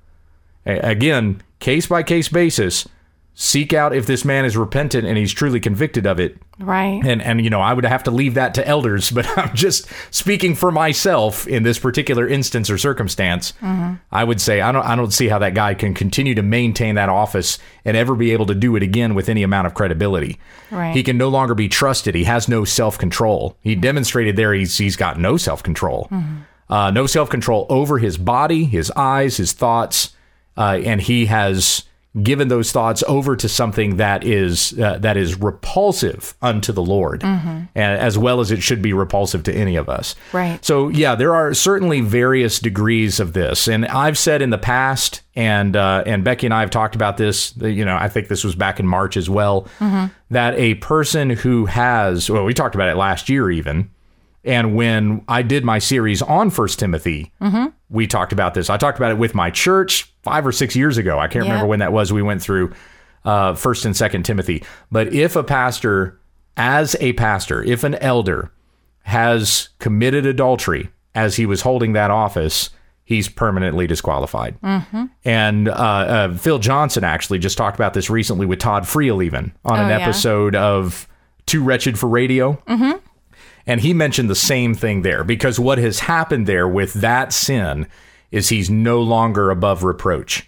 again, 0.67 1.43
case 1.59 1.87
by 1.87 2.03
case 2.03 2.29
basis, 2.29 2.89
seek 3.35 3.73
out 3.73 3.95
if 3.95 4.05
this 4.05 4.25
man 4.25 4.45
is 4.45 4.57
repentant 4.57 5.07
and 5.07 5.17
he's 5.17 5.33
truly 5.33 5.61
convicted 5.61 6.07
of 6.07 6.21
it. 6.21 6.37
right. 6.59 7.01
And 7.05 7.23
and 7.23 7.43
you 7.43 7.49
know, 7.49 7.61
I 7.61 7.73
would 7.73 7.85
have 7.85 8.03
to 8.05 8.11
leave 8.11 8.35
that 8.35 8.55
to 8.55 8.69
elders, 8.69 9.11
but 9.17 9.27
I'm 9.39 9.55
just 9.55 9.89
speaking 10.11 10.55
for 10.55 10.71
myself 10.71 11.47
in 11.47 11.63
this 11.63 11.79
particular 11.79 12.29
instance 12.29 12.69
or 12.69 12.77
circumstance. 12.77 13.53
I 14.13 14.25
would 14.25 14.41
say 14.41 14.61
I 14.61 14.73
don't 14.73 14.85
I 14.85 14.95
don't 14.95 15.13
see 15.13 15.29
how 15.29 15.39
that 15.39 15.55
guy 15.55 15.75
can 15.75 15.95
continue 15.95 16.35
to 16.35 16.43
maintain 16.43 16.97
that 16.97 17.09
office 17.09 17.59
and 17.85 17.97
ever 17.97 18.15
be 18.15 18.33
able 18.33 18.47
to 18.47 18.55
do 18.55 18.77
it 18.77 18.83
again 18.83 19.15
with 19.15 19.29
any 19.29 19.43
amount 19.43 19.67
of 19.67 19.75
credibility. 19.75 20.39
Right. 20.71 20.95
He 20.95 21.03
can 21.03 21.17
no 21.17 21.29
longer 21.29 21.55
be 21.55 21.69
trusted. 21.69 22.15
He 22.15 22.25
has 22.25 22.49
no 22.49 22.65
self 22.65 22.99
control. 22.99 23.57
He 23.63 23.75
demonstrated 23.75 24.37
there 24.37 24.53
he's 24.53 24.77
he's 24.77 24.97
got 24.97 25.19
no 25.19 25.37
self 25.37 25.63
control, 25.63 26.11
uh, 26.69 26.91
no 26.91 27.07
self 27.07 27.31
control 27.31 27.67
over 27.71 27.99
his 27.99 28.19
body, 28.19 28.65
his 28.65 28.91
eyes, 28.97 29.39
his 29.39 29.53
thoughts, 29.53 30.15
uh, 30.59 30.81
and 30.85 31.01
he 31.01 31.27
has 31.27 31.85
given 32.23 32.49
those 32.49 32.73
thoughts 32.73 33.05
over 33.07 33.37
to 33.37 33.49
something 33.49 33.97
that 33.97 34.25
is 34.25 34.77
uh, 34.81 34.99
that 34.99 35.17
is 35.17 35.41
repulsive 35.41 36.35
unto 36.43 36.73
the 36.73 36.83
Lord, 36.83 37.23
and 37.23 37.69
as 37.77 38.19
well 38.19 38.41
as 38.41 38.51
it 38.51 38.63
should 38.63 38.83
be 38.83 38.93
repulsive 38.93 39.45
to 39.45 39.55
any 39.55 39.77
of 39.77 39.89
us. 39.89 40.17
Right. 40.33 40.65
So 40.65 40.89
yeah, 40.89 41.15
there 41.15 41.35
are 41.35 41.55
certainly 41.55 42.01
various 42.01 42.59
degrees 42.59 43.21
of 43.21 43.33
this, 43.33 43.69
and 43.69 43.87
I've 43.87 44.19
said 44.19 44.43
in 44.43 44.51
the 44.51 44.59
past, 44.59 45.23
and 45.37 45.77
uh, 45.77 46.03
and 46.05 46.25
Becky 46.25 46.47
and 46.47 46.55
I 46.55 46.61
have 46.61 46.71
talked 46.71 46.97
about 46.97 47.17
this. 47.17 47.57
You 47.57 47.85
know, 47.85 47.97
I 47.97 48.09
think 48.09 48.27
this 48.27 48.43
was 48.43 48.57
back 48.57 48.81
in 48.81 48.87
March 48.87 49.17
as 49.17 49.31
well. 49.31 49.69
That 50.31 50.55
a 50.59 50.75
person 50.77 51.31
who 51.31 51.67
has, 51.67 52.29
well, 52.31 52.45
we 52.45 52.55
talked 52.55 52.75
about 52.75 52.89
it 52.89 52.97
last 52.97 53.29
year 53.29 53.51
even, 53.51 53.91
and 54.45 54.75
when 54.75 55.25
I 55.29 55.43
did 55.43 55.65
my 55.65 55.79
series 55.79 56.23
on 56.23 56.51
First 56.51 56.79
Timothy, 56.81 57.33
we 57.89 58.07
talked 58.09 58.33
about 58.33 58.55
this. 58.55 58.69
I 58.69 58.77
talked 58.79 58.99
about 58.99 59.13
it 59.13 59.19
with 59.19 59.35
my 59.35 59.51
church 59.51 60.10
five 60.23 60.47
or 60.47 60.53
six 60.53 60.75
years 60.77 60.97
ago. 60.99 61.19
I 61.19 61.29
can't 61.29 61.45
Yeah. 61.47 61.53
remember 61.53 61.69
when 61.69 61.79
that 61.81 61.93
was. 61.93 62.13
We 62.13 62.23
went 62.23 62.43
through 62.43 62.73
uh, 63.25 63.55
First 63.55 63.85
and 63.85 63.97
Second 63.97 64.23
Timothy. 64.25 64.65
But 64.91 65.13
if 65.13 65.37
a 65.37 65.43
pastor, 65.45 66.19
as 66.57 66.97
a 67.01 67.13
pastor, 67.15 67.63
if 67.63 67.85
an 67.85 67.95
elder 67.97 68.51
has 69.03 69.69
committed 69.79 70.27
adultery 70.27 70.91
as 71.15 71.37
he 71.37 71.45
was 71.47 71.63
holding 71.63 71.93
that 71.95 72.11
office, 72.11 72.71
he's 73.05 73.29
permanently 73.29 73.87
disqualified. 73.87 74.57
And 75.25 75.69
uh, 75.69 75.73
uh, 75.73 76.35
Phil 76.37 76.59
Johnson 76.59 77.03
actually 77.05 77.39
just 77.41 77.59
talked 77.59 77.77
about 77.77 77.93
this 77.95 78.09
recently 78.09 78.47
with 78.47 78.59
Todd 78.61 78.85
Friel, 78.85 79.23
even 79.25 79.53
on 79.65 79.79
Oh, 79.79 79.83
an 79.83 79.89
yeah. 79.89 79.99
episode 79.99 80.55
of 80.55 81.09
Too 81.47 81.63
Wretched 81.63 81.99
for 81.99 82.09
Radio. 82.09 82.63
And 83.67 83.81
he 83.81 83.93
mentioned 83.93 84.31
the 84.31 84.35
same 84.35 84.75
thing 84.75 85.03
there 85.03 85.25
because 85.25 85.61
what 85.61 85.79
has 85.79 86.01
happened 86.01 86.47
there 86.47 86.67
with 86.69 86.95
that 86.95 87.33
sin 87.33 87.87
is 88.31 88.49
he's 88.49 88.71
no 88.71 89.01
longer 89.03 89.51
above 89.51 89.85
reproach. 89.85 90.47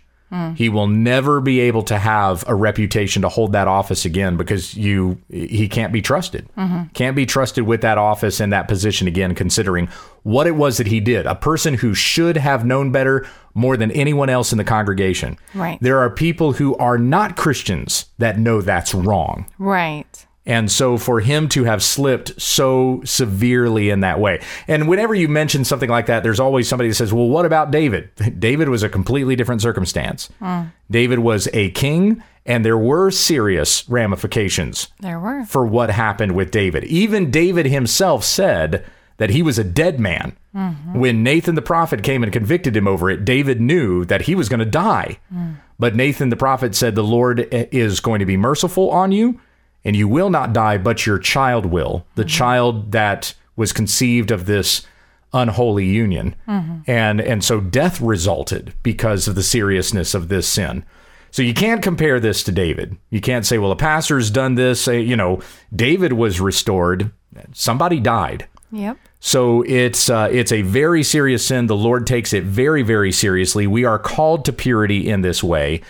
He 0.54 0.70
will 0.70 0.86
never 0.86 1.42
be 1.42 1.60
able 1.60 1.82
to 1.82 1.98
have 1.98 2.42
a 2.48 2.54
reputation 2.54 3.20
to 3.20 3.28
hold 3.28 3.52
that 3.52 3.68
office 3.68 4.06
again 4.06 4.38
because 4.38 4.74
you 4.74 5.20
he 5.28 5.68
can't 5.68 5.92
be 5.92 6.00
trusted. 6.00 6.48
Can't 6.94 7.14
be 7.14 7.26
trusted 7.26 7.66
with 7.66 7.82
that 7.82 7.98
office 7.98 8.40
and 8.40 8.50
that 8.50 8.66
position 8.66 9.06
again 9.06 9.34
considering 9.34 9.88
what 10.22 10.46
it 10.46 10.52
was 10.52 10.78
that 10.78 10.86
he 10.86 11.00
did. 11.00 11.26
A 11.26 11.34
person 11.34 11.74
who 11.74 11.92
should 11.92 12.38
have 12.38 12.64
known 12.64 12.92
better 12.92 13.26
more 13.52 13.76
than 13.76 13.90
anyone 13.90 14.30
else 14.30 14.52
in 14.52 14.58
the 14.58 14.64
congregation. 14.64 15.36
Right. 15.54 15.78
There 15.82 15.98
are 15.98 16.08
people 16.08 16.52
who 16.54 16.76
are 16.76 16.96
not 16.96 17.36
Christians 17.36 18.06
that 18.16 18.38
know 18.38 18.62
that's 18.62 18.94
wrong. 18.94 19.44
Right. 19.58 20.11
And 20.44 20.70
so 20.70 20.98
for 20.98 21.20
him 21.20 21.48
to 21.50 21.64
have 21.64 21.82
slipped 21.82 22.40
so 22.40 23.00
severely 23.04 23.90
in 23.90 24.00
that 24.00 24.18
way. 24.18 24.42
And 24.66 24.88
whenever 24.88 25.14
you 25.14 25.28
mention 25.28 25.64
something 25.64 25.88
like 25.90 26.06
that, 26.06 26.24
there's 26.24 26.40
always 26.40 26.68
somebody 26.68 26.88
that 26.88 26.96
says, 26.96 27.12
well, 27.12 27.28
what 27.28 27.46
about 27.46 27.70
David? 27.70 28.10
David 28.38 28.68
was 28.68 28.82
a 28.82 28.88
completely 28.88 29.36
different 29.36 29.62
circumstance. 29.62 30.30
Hmm. 30.40 30.62
David 30.90 31.20
was 31.20 31.48
a 31.52 31.70
king, 31.70 32.22
and 32.44 32.64
there 32.64 32.76
were 32.76 33.10
serious 33.10 33.88
ramifications 33.88 34.88
There 35.00 35.20
were. 35.20 35.44
for 35.44 35.64
what 35.64 35.90
happened 35.90 36.32
with 36.34 36.50
David. 36.50 36.84
Even 36.84 37.30
David 37.30 37.66
himself 37.66 38.24
said 38.24 38.84
that 39.18 39.30
he 39.30 39.42
was 39.42 39.58
a 39.58 39.64
dead 39.64 40.00
man. 40.00 40.36
Mm-hmm. 40.54 40.98
When 40.98 41.22
Nathan 41.22 41.54
the 41.54 41.62
prophet 41.62 42.02
came 42.02 42.24
and 42.24 42.32
convicted 42.32 42.76
him 42.76 42.88
over 42.88 43.08
it, 43.08 43.24
David 43.24 43.60
knew 43.60 44.04
that 44.06 44.22
he 44.22 44.34
was 44.34 44.48
going 44.48 44.60
to 44.60 44.66
die. 44.66 45.18
Mm. 45.32 45.56
But 45.78 45.94
Nathan 45.94 46.28
the 46.28 46.36
prophet 46.36 46.74
said, 46.74 46.94
The 46.94 47.04
Lord 47.04 47.48
is 47.52 48.00
going 48.00 48.18
to 48.18 48.26
be 48.26 48.36
merciful 48.36 48.90
on 48.90 49.12
you, 49.12 49.40
and 49.84 49.96
you 49.96 50.08
will 50.08 50.30
not 50.30 50.52
die, 50.52 50.78
but 50.78 51.06
your 51.06 51.18
child 51.18 51.66
will. 51.66 52.06
The 52.14 52.24
child 52.24 52.92
that 52.92 53.34
was 53.56 53.72
conceived 53.72 54.30
of 54.30 54.46
this 54.46 54.86
unholy 55.32 55.86
union. 55.86 56.34
And 56.86 57.20
and 57.20 57.42
so 57.42 57.60
death 57.60 58.00
resulted 58.00 58.74
because 58.82 59.28
of 59.28 59.34
the 59.34 59.42
seriousness 59.42 60.14
of 60.14 60.28
this 60.28 60.46
sin. 60.46 60.84
So 61.30 61.40
you 61.42 61.54
can't 61.54 61.82
compare 61.82 62.20
this 62.20 62.42
to 62.44 62.52
David. 62.52 62.98
You 63.08 63.20
can't 63.20 63.46
say, 63.46 63.56
well, 63.56 63.72
a 63.72 63.76
pastor's 63.76 64.30
done 64.30 64.54
this. 64.54 64.86
Uh, 64.86 64.92
You 64.92 65.16
know, 65.16 65.40
David 65.74 66.12
was 66.12 66.40
restored. 66.40 67.10
Somebody 67.52 68.00
died. 68.00 68.46
Yep. 68.70 68.98
So 69.20 69.62
it's 69.62 70.10
uh, 70.10 70.28
it's 70.30 70.52
a 70.52 70.62
very 70.62 71.02
serious 71.02 71.46
sin. 71.46 71.66
The 71.66 71.76
Lord 71.76 72.06
takes 72.06 72.32
it 72.32 72.44
very 72.44 72.82
very 72.82 73.12
seriously. 73.12 73.66
We 73.66 73.84
are 73.84 73.98
called 73.98 74.44
to 74.46 74.52
purity 74.52 75.08
in 75.08 75.22
this 75.22 75.42
way, 75.42 75.80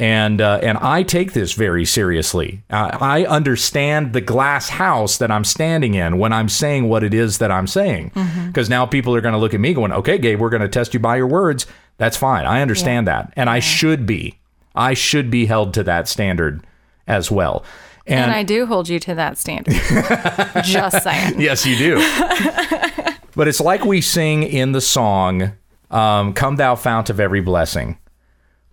and 0.00 0.40
uh, 0.40 0.58
and 0.62 0.78
I 0.78 1.02
take 1.02 1.34
this 1.34 1.52
very 1.52 1.84
seriously. 1.84 2.62
Uh, 2.70 2.96
I 2.98 3.26
understand 3.26 4.14
the 4.14 4.22
glass 4.22 4.70
house 4.70 5.18
that 5.18 5.30
I'm 5.30 5.44
standing 5.44 5.92
in 5.92 6.18
when 6.18 6.32
I'm 6.32 6.48
saying 6.48 6.88
what 6.88 7.04
it 7.04 7.12
is 7.12 7.36
that 7.36 7.52
I'm 7.52 7.66
saying, 7.66 8.12
because 8.46 8.70
now 8.70 8.86
people 8.86 9.14
are 9.14 9.20
going 9.20 9.34
to 9.34 9.38
look 9.38 9.52
at 9.52 9.60
me 9.60 9.74
going, 9.74 9.92
"Okay, 9.92 10.16
Gabe, 10.16 10.40
we're 10.40 10.48
going 10.48 10.62
to 10.62 10.68
test 10.68 10.94
you 10.94 11.00
by 11.00 11.18
your 11.18 11.26
words." 11.26 11.66
That's 11.98 12.16
fine. 12.16 12.46
I 12.46 12.62
understand 12.62 13.06
that, 13.08 13.34
and 13.36 13.50
I 13.50 13.58
should 13.58 14.06
be. 14.06 14.38
I 14.74 14.94
should 14.94 15.30
be 15.30 15.44
held 15.44 15.74
to 15.74 15.82
that 15.82 16.08
standard 16.08 16.64
as 17.06 17.30
well. 17.30 17.62
And, 18.06 18.30
I 18.30 18.42
do 18.42 18.64
hold 18.64 18.88
you 18.88 18.98
to 19.00 19.14
that 19.16 19.36
standard. 19.36 19.74
Just 20.64 21.02
saying. 21.02 21.38
Yes, 21.38 21.66
you 21.66 21.76
do. 21.76 21.96
but 23.36 23.46
it's 23.48 23.60
like 23.60 23.84
we 23.84 24.00
sing 24.00 24.42
in 24.44 24.72
the 24.72 24.80
song, 24.80 25.52
um, 25.90 26.32
Come 26.32 26.56
Thou 26.56 26.74
Fount 26.74 27.10
of 27.10 27.20
Every 27.20 27.42
Blessing. 27.42 27.98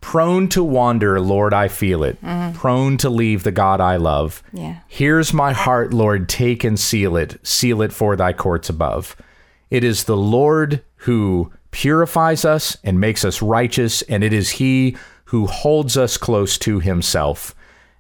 Prone 0.02 0.48
to 0.50 0.64
wander, 0.64 1.20
Lord, 1.20 1.54
I 1.54 1.68
feel 1.68 2.04
it. 2.04 2.22
Mm-hmm. 2.22 2.58
Prone 2.58 2.98
to 2.98 3.10
leave 3.10 3.44
the 3.44 3.52
God 3.52 3.82
I 3.82 3.98
love. 3.98 4.44
Yeah. 4.54 4.80
Here's 4.88 5.34
my 5.34 5.54
heart, 5.54 5.94
Lord, 5.94 6.30
take 6.30 6.64
and 6.64 6.80
seal 6.80 7.18
it. 7.18 7.46
Seal 7.46 7.82
it 7.82 7.92
for 7.92 8.16
thy 8.16 8.34
courts 8.34 8.70
above. 8.70 9.16
It 9.70 9.84
is 9.84 10.06
the 10.06 10.18
Lord 10.18 10.84
who 11.02 11.52
purifies 11.72 12.46
us 12.46 12.78
and 12.84 13.00
makes 13.00 13.26
us 13.26 13.42
righteous, 13.42 14.02
and 14.04 14.24
it 14.24 14.34
is 14.34 14.52
he 14.52 14.96
who 15.26 15.46
holds 15.46 15.98
us 15.98 16.18
close 16.18 16.58
to 16.60 16.80
himself. 16.80 17.54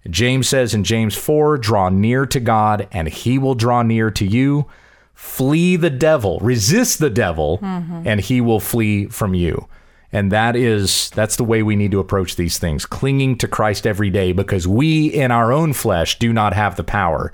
James 0.10 0.48
says 0.48 0.74
in 0.74 0.84
James 0.84 1.16
4 1.16 1.58
draw 1.58 1.90
near 1.90 2.26
to 2.26 2.40
God, 2.40 2.88
and 2.92 3.08
he 3.08 3.38
will 3.38 3.56
draw 3.56 3.82
near 3.82 4.10
to 4.12 4.26
you. 4.26 4.68
Flee 5.14 5.76
the 5.76 5.90
devil, 5.90 6.40
resist 6.40 7.00
the 7.00 7.10
devil, 7.10 7.58
mm-hmm. 7.58 8.04
and 8.06 8.22
he 8.22 8.40
will 8.40 8.60
flee 8.60 9.08
from 9.08 9.34
you. 9.34 9.68
And 10.14 10.32
that 10.32 10.56
is 10.56 11.10
that's 11.10 11.36
the 11.36 11.44
way 11.44 11.64
we 11.64 11.76
need 11.76 11.92
to 11.92 12.00
approach 12.00 12.38
these 12.38 12.58
things, 12.58 12.86
clinging 12.86 13.38
to 13.40 13.48
Christ 13.48 13.86
every 13.86 14.10
day 14.10 14.32
because 14.32 14.66
we 14.66 15.08
in 15.08 15.32
our 15.32 15.52
own 15.52 15.74
flesh 15.74 16.18
do 16.18 16.32
not 16.32 16.54
have 16.54 16.78
the 16.78 16.84
power 16.84 17.34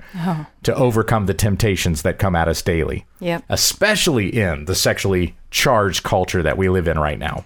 to 0.64 0.74
overcome 0.74 1.26
the 1.26 1.34
temptations 1.34 2.02
that 2.02 2.18
come 2.18 2.34
at 2.34 2.48
us 2.48 2.62
daily. 2.62 3.06
Yep. 3.20 3.44
Especially 3.48 4.28
in 4.28 4.64
the 4.64 4.74
sexually 4.74 5.36
charged 5.50 6.02
culture 6.02 6.42
that 6.42 6.58
we 6.58 6.68
live 6.68 6.88
in 6.88 6.98
right 6.98 7.18
now. 7.18 7.44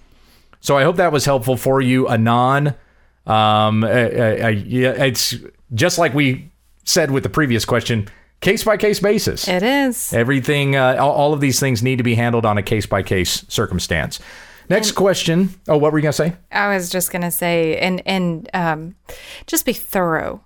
So 0.60 0.76
I 0.78 0.82
hope 0.82 0.96
that 0.96 1.12
was 1.12 1.24
helpful 1.24 1.56
for 1.56 1.80
you, 1.80 2.08
Anon. 2.08 2.74
Um, 3.26 3.84
uh, 3.84 3.86
uh, 3.86 3.90
uh, 3.90 4.52
it's 5.04 5.34
just 5.74 5.98
like 5.98 6.14
we 6.14 6.50
said 6.84 7.10
with 7.10 7.22
the 7.22 7.28
previous 7.28 7.66
question, 7.66 8.08
case 8.40 8.64
by 8.64 8.78
case 8.78 8.98
basis. 8.98 9.46
It 9.46 9.62
is. 9.62 10.12
Everything, 10.14 10.74
uh, 10.74 10.96
all, 10.98 11.12
all 11.12 11.32
of 11.34 11.40
these 11.40 11.60
things 11.60 11.82
need 11.82 11.96
to 11.96 12.02
be 12.02 12.14
handled 12.14 12.46
on 12.46 12.56
a 12.56 12.62
case 12.62 12.86
by 12.86 13.02
case 13.02 13.44
circumstance. 13.48 14.18
Next 14.68 14.92
question. 14.92 15.50
Oh, 15.66 15.76
what 15.76 15.92
were 15.92 15.98
you 15.98 16.02
gonna 16.02 16.12
say? 16.12 16.34
I 16.52 16.68
was 16.74 16.90
just 16.90 17.10
gonna 17.10 17.30
say, 17.30 17.78
and 17.78 18.02
and 18.06 18.48
um, 18.54 18.96
just 19.46 19.64
be 19.64 19.72
thorough 19.72 20.44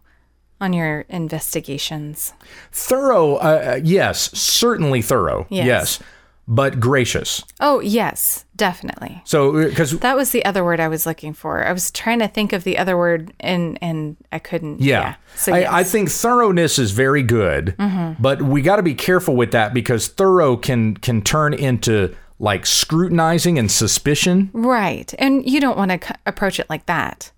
on 0.61 0.73
your 0.73 1.01
investigations. 1.09 2.33
Thorough. 2.71 3.37
Uh, 3.37 3.75
uh, 3.75 3.81
yes, 3.83 4.31
certainly 4.39 5.03
thorough. 5.03 5.47
Yes. 5.51 5.67
yes, 5.67 6.01
but 6.47 6.79
gracious. 6.79 7.43
Oh 7.61 7.81
yes, 7.81 8.45
definitely. 8.55 9.23
So, 9.25 9.65
because 9.69 9.99
That 9.99 10.17
was 10.17 10.31
the 10.31 10.45
other 10.45 10.65
word 10.65 10.79
I 10.79 10.89
was 10.89 11.05
looking 11.05 11.33
for. 11.35 11.67
I 11.67 11.73
was 11.73 11.91
trying 11.91 12.21
to 12.21 12.29
think 12.29 12.53
of 12.53 12.63
the 12.63 12.79
other 12.79 12.97
word, 12.97 13.33
and 13.41 13.77
and 13.83 14.17
I 14.31 14.39
couldn't. 14.39 14.81
Yeah. 14.81 15.17
So 15.35 15.53
I, 15.53 15.59
yes. 15.59 15.67
Mm-hmm. 15.67 15.77
I 15.77 15.85
think 15.85 16.11
thoroughness 16.11 16.79
is 16.79 16.93
very 16.93 17.23
good, 17.25 17.75
but 18.21 18.43
we 18.43 18.63
got 18.63 18.77
to 18.77 18.83
be 18.83 18.95
careful 18.95 19.35
with 19.35 19.51
that 19.53 19.75
because 19.75 20.09
thorough 20.09 20.57
can 20.57 20.97
can 20.97 21.23
turn 21.23 21.55
into 21.55 22.15
like 22.43 22.67
scrutinizing 22.67 23.59
and 23.59 23.71
suspicion. 23.71 24.51
right, 24.53 25.15
and 25.19 25.49
you 25.49 25.61
don't 25.61 25.79
want 25.79 25.91
to 25.93 26.07
c- 26.09 26.15
approach 26.27 26.59
it 26.61 26.69
like 26.69 26.85
that. 26.87 27.31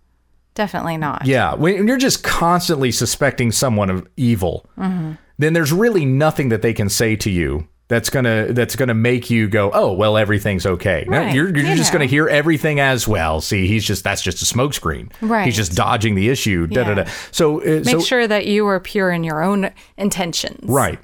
Definitely 0.55 0.97
not. 0.97 1.27
Yeah, 1.27 1.55
when 1.55 1.87
you're 1.87 1.97
just 1.99 2.25
constantly 2.25 2.91
suspecting 2.91 3.53
someone 3.53 3.91
of 3.91 4.07
evil, 4.17 4.67
Mm-hmm. 4.79 5.13
then 5.39 5.53
there's 5.53 5.73
really 5.73 6.05
nothing 6.05 6.49
that 6.49 6.63
they 6.63 6.73
can 6.73 6.89
say 6.89 7.17
to 7.17 7.31
you 7.31 7.69
that's 7.89 8.09
gonna 8.09 8.47
that's 8.53 8.77
gonna 8.77 8.95
make 8.95 9.29
you 9.29 9.47
go, 9.47 9.71
oh 9.75 9.93
well, 9.93 10.17
everything's 10.17 10.65
okay. 10.65 11.05
No, 11.07 11.21
You're, 11.29 11.55
you're 11.55 11.67
you 11.67 11.77
just 11.77 11.93
gonna 11.93 12.07
hear 12.07 12.27
everything 12.29 12.81
as 12.81 13.07
well. 13.07 13.43
See, 13.43 13.67
he's 13.67 13.85
just 13.85 14.05
that's 14.05 14.23
just 14.23 14.41
a 14.41 14.47
smokescreen. 14.57 15.13
Right. 15.21 15.45
He's 15.45 15.57
just 15.57 15.75
dodging 15.77 16.15
the 16.15 16.31
issue. 16.31 16.67
Da, 16.67 16.85
da, 16.85 16.95
da. 16.95 17.05
So 17.31 17.61
uh, 17.61 17.83
Make 17.85 17.89
so 17.89 18.01
sure 18.01 18.27
that 18.27 18.47
you 18.47 18.67
are 18.69 18.81
pure 18.81 19.11
in 19.13 19.23
your 19.23 19.43
own 19.45 19.71
intentions. 19.99 20.61
Right. 20.67 20.99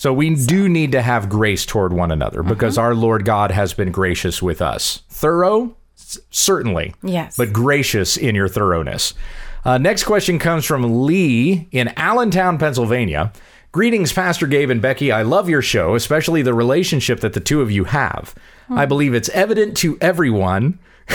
So 0.00 0.14
we 0.14 0.34
do 0.34 0.66
need 0.66 0.92
to 0.92 1.02
have 1.02 1.28
grace 1.28 1.66
toward 1.66 1.92
one 1.92 2.10
another 2.10 2.42
because 2.42 2.76
Mm-hmm. 2.78 2.84
our 2.84 2.94
Lord 2.94 3.26
God 3.26 3.50
has 3.50 3.74
been 3.74 3.92
gracious 3.92 4.40
with 4.40 4.62
us. 4.62 5.02
Thorough, 5.10 5.76
certainly. 6.30 6.94
Yes. 7.02 7.36
But 7.36 7.52
gracious 7.52 8.16
in 8.16 8.34
your 8.34 8.48
thoroughness. 8.48 9.12
Uh, 9.62 9.76
next 9.76 10.04
question 10.04 10.38
comes 10.38 10.64
from 10.64 11.04
Lee 11.04 11.68
in 11.70 11.88
Allentown, 11.98 12.56
Pennsylvania. 12.56 13.30
Greetings, 13.72 14.10
Pastor 14.10 14.46
Gabe 14.46 14.70
and 14.70 14.80
Becky. 14.80 15.12
I 15.12 15.20
love 15.20 15.50
your 15.50 15.60
show, 15.60 15.94
especially 15.94 16.40
the 16.40 16.54
relationship 16.54 17.20
that 17.20 17.34
the 17.34 17.40
two 17.40 17.60
of 17.60 17.70
you 17.70 17.84
have. 17.84 18.34
I 18.70 18.86
believe 18.86 19.12
it's 19.12 19.28
evident 19.30 19.76
to 19.78 19.98
everyone 20.00 20.78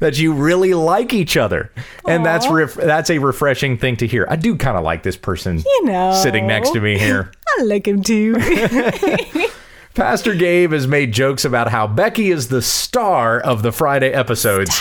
that 0.00 0.18
you 0.18 0.34
really 0.34 0.74
like 0.74 1.14
each 1.14 1.36
other, 1.38 1.72
and 2.06 2.26
that's 2.26 2.46
ref- 2.48 2.74
that's 2.74 3.08
a 3.08 3.16
refreshing 3.18 3.78
thing 3.78 3.96
to 3.96 4.06
hear. 4.06 4.26
I 4.28 4.36
do 4.36 4.54
kind 4.56 4.76
of 4.76 4.84
like 4.84 5.02
this 5.02 5.16
person 5.16 5.62
You 5.64 5.84
know. 5.86 6.12
sitting 6.22 6.46
next 6.46 6.72
to 6.72 6.80
me 6.80 6.98
here. 6.98 7.32
I 7.58 7.62
like 7.62 7.86
him 7.86 8.02
too. 8.02 8.34
Pastor 9.94 10.34
Gabe 10.34 10.72
has 10.72 10.86
made 10.86 11.12
jokes 11.12 11.44
about 11.44 11.70
how 11.70 11.86
Becky 11.86 12.30
is 12.30 12.48
the 12.48 12.62
star 12.62 13.38
of 13.38 13.62
the 13.62 13.72
Friday 13.72 14.10
episodes. 14.10 14.80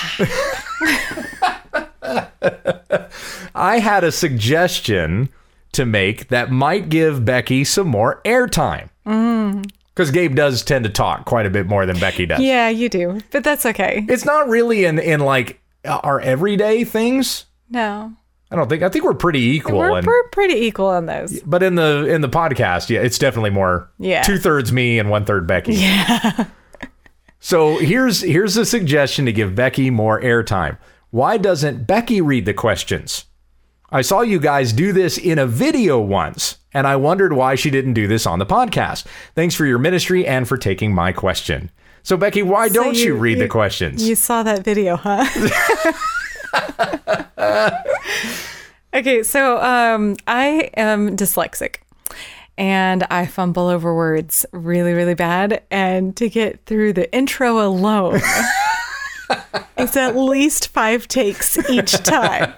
I 3.53 3.80
had 3.80 4.03
a 4.03 4.11
suggestion 4.11 5.30
to 5.74 5.86
make 5.86 6.30
that 6.30 6.51
might 6.51 6.89
give 6.89 7.26
Becky 7.26 7.63
some 7.63 7.88
more 7.88 8.22
airtime. 8.24 8.89
Mm. 9.05 9.69
Because 9.93 10.11
Gabe 10.11 10.36
does 10.36 10.63
tend 10.63 10.86
to 10.86 10.89
talk 10.89 11.26
quite 11.26 11.45
a 11.45 11.49
bit 11.49 11.67
more 11.67 11.86
than 11.86 11.99
Becky 11.99 12.26
does. 12.26 12.39
yeah, 12.39 12.69
you 12.69 12.88
do, 12.88 13.19
but 13.32 13.43
that's 13.43 13.65
okay. 13.65 14.05
It's 14.07 14.26
not 14.26 14.47
really 14.47 14.86
in, 14.86 14.97
in 14.97 15.19
like 15.19 15.61
our 15.86 16.19
everyday 16.22 16.86
things. 16.86 17.45
No, 17.69 18.13
I 18.52 18.56
don't 18.58 18.68
think 18.68 18.84
I 18.84 18.89
think 18.89 19.06
we're 19.06 19.14
pretty 19.14 19.39
equal. 19.39 19.78
we're, 19.80 19.97
and, 19.97 20.06
we're 20.06 20.28
pretty 20.30 20.56
equal 20.66 20.88
on 20.88 21.06
those. 21.06 21.39
but 21.43 21.64
in 21.64 21.76
the 21.76 22.06
in 22.08 22.20
the 22.22 22.30
podcast, 22.30 22.89
yeah, 22.89 22.99
it's 22.99 23.18
definitely 23.18 23.49
more 23.52 23.89
Yeah. 23.97 24.22
two 24.24 24.38
thirds 24.38 24.74
me 24.74 24.99
and 24.99 25.10
one 25.10 25.24
third 25.26 25.47
Becky. 25.47 25.76
Yeah. 25.76 26.47
so 27.39 27.78
here's 27.78 28.22
here's 28.22 28.58
a 28.58 28.66
suggestion 28.66 29.26
to 29.26 29.32
give 29.32 29.56
Becky 29.56 29.89
more 29.89 30.20
airtime. 30.22 30.78
Why 31.12 31.38
doesn't 31.38 31.88
Becky 31.88 32.22
read 32.22 32.45
the 32.45 32.54
questions? 32.54 33.26
I 33.89 34.02
saw 34.02 34.22
you 34.22 34.39
guys 34.39 34.72
do 34.72 34.93
this 34.93 35.18
in 35.18 35.38
a 35.39 35.45
video 35.45 35.99
once, 35.99 36.58
and 36.74 36.88
I 36.88 36.95
wondered 36.95 37.34
why 37.34 37.56
she 37.56 37.70
didn't 37.70 37.93
do 37.93 38.08
this 38.08 38.26
on 38.26 38.39
the 38.39 38.45
podcast. 38.45 39.06
Thanks 39.36 39.54
for 39.56 39.66
your 39.66 39.80
ministry 39.80 40.26
and 40.26 40.47
for 40.47 40.58
taking 40.58 40.93
my 40.93 41.12
question. 41.12 41.70
So 42.04 42.16
Becky, 42.18 42.41
why 42.41 42.70
don't 42.70 42.95
you, 42.97 43.08
you- 43.08 43.16
read 43.18 43.39
the 43.39 43.47
questions? 43.49 44.08
You 44.08 44.16
saw 44.16 44.43
that 44.43 44.64
video, 44.64 44.95
huh? 44.97 45.26
okay, 48.93 49.24
so 49.24 49.62
um, 49.62 50.18
I 50.28 50.70
am 50.76 51.16
dyslexic 51.16 51.78
and 52.58 53.06
I 53.10 53.26
fumble 53.26 53.68
over 53.68 53.95
words 53.95 54.45
really, 54.52 54.93
really 54.93 55.16
bad. 55.16 55.64
And 55.72 56.16
to 56.18 56.30
get 56.30 56.66
through 56.66 56.93
the 56.93 57.12
intro 57.14 57.66
alone, 57.66 58.22
it's 59.77 59.95
at 59.97 60.15
least 60.15 60.67
five 60.69 61.07
takes 61.07 61.57
each 61.69 61.91
time. 62.03 62.53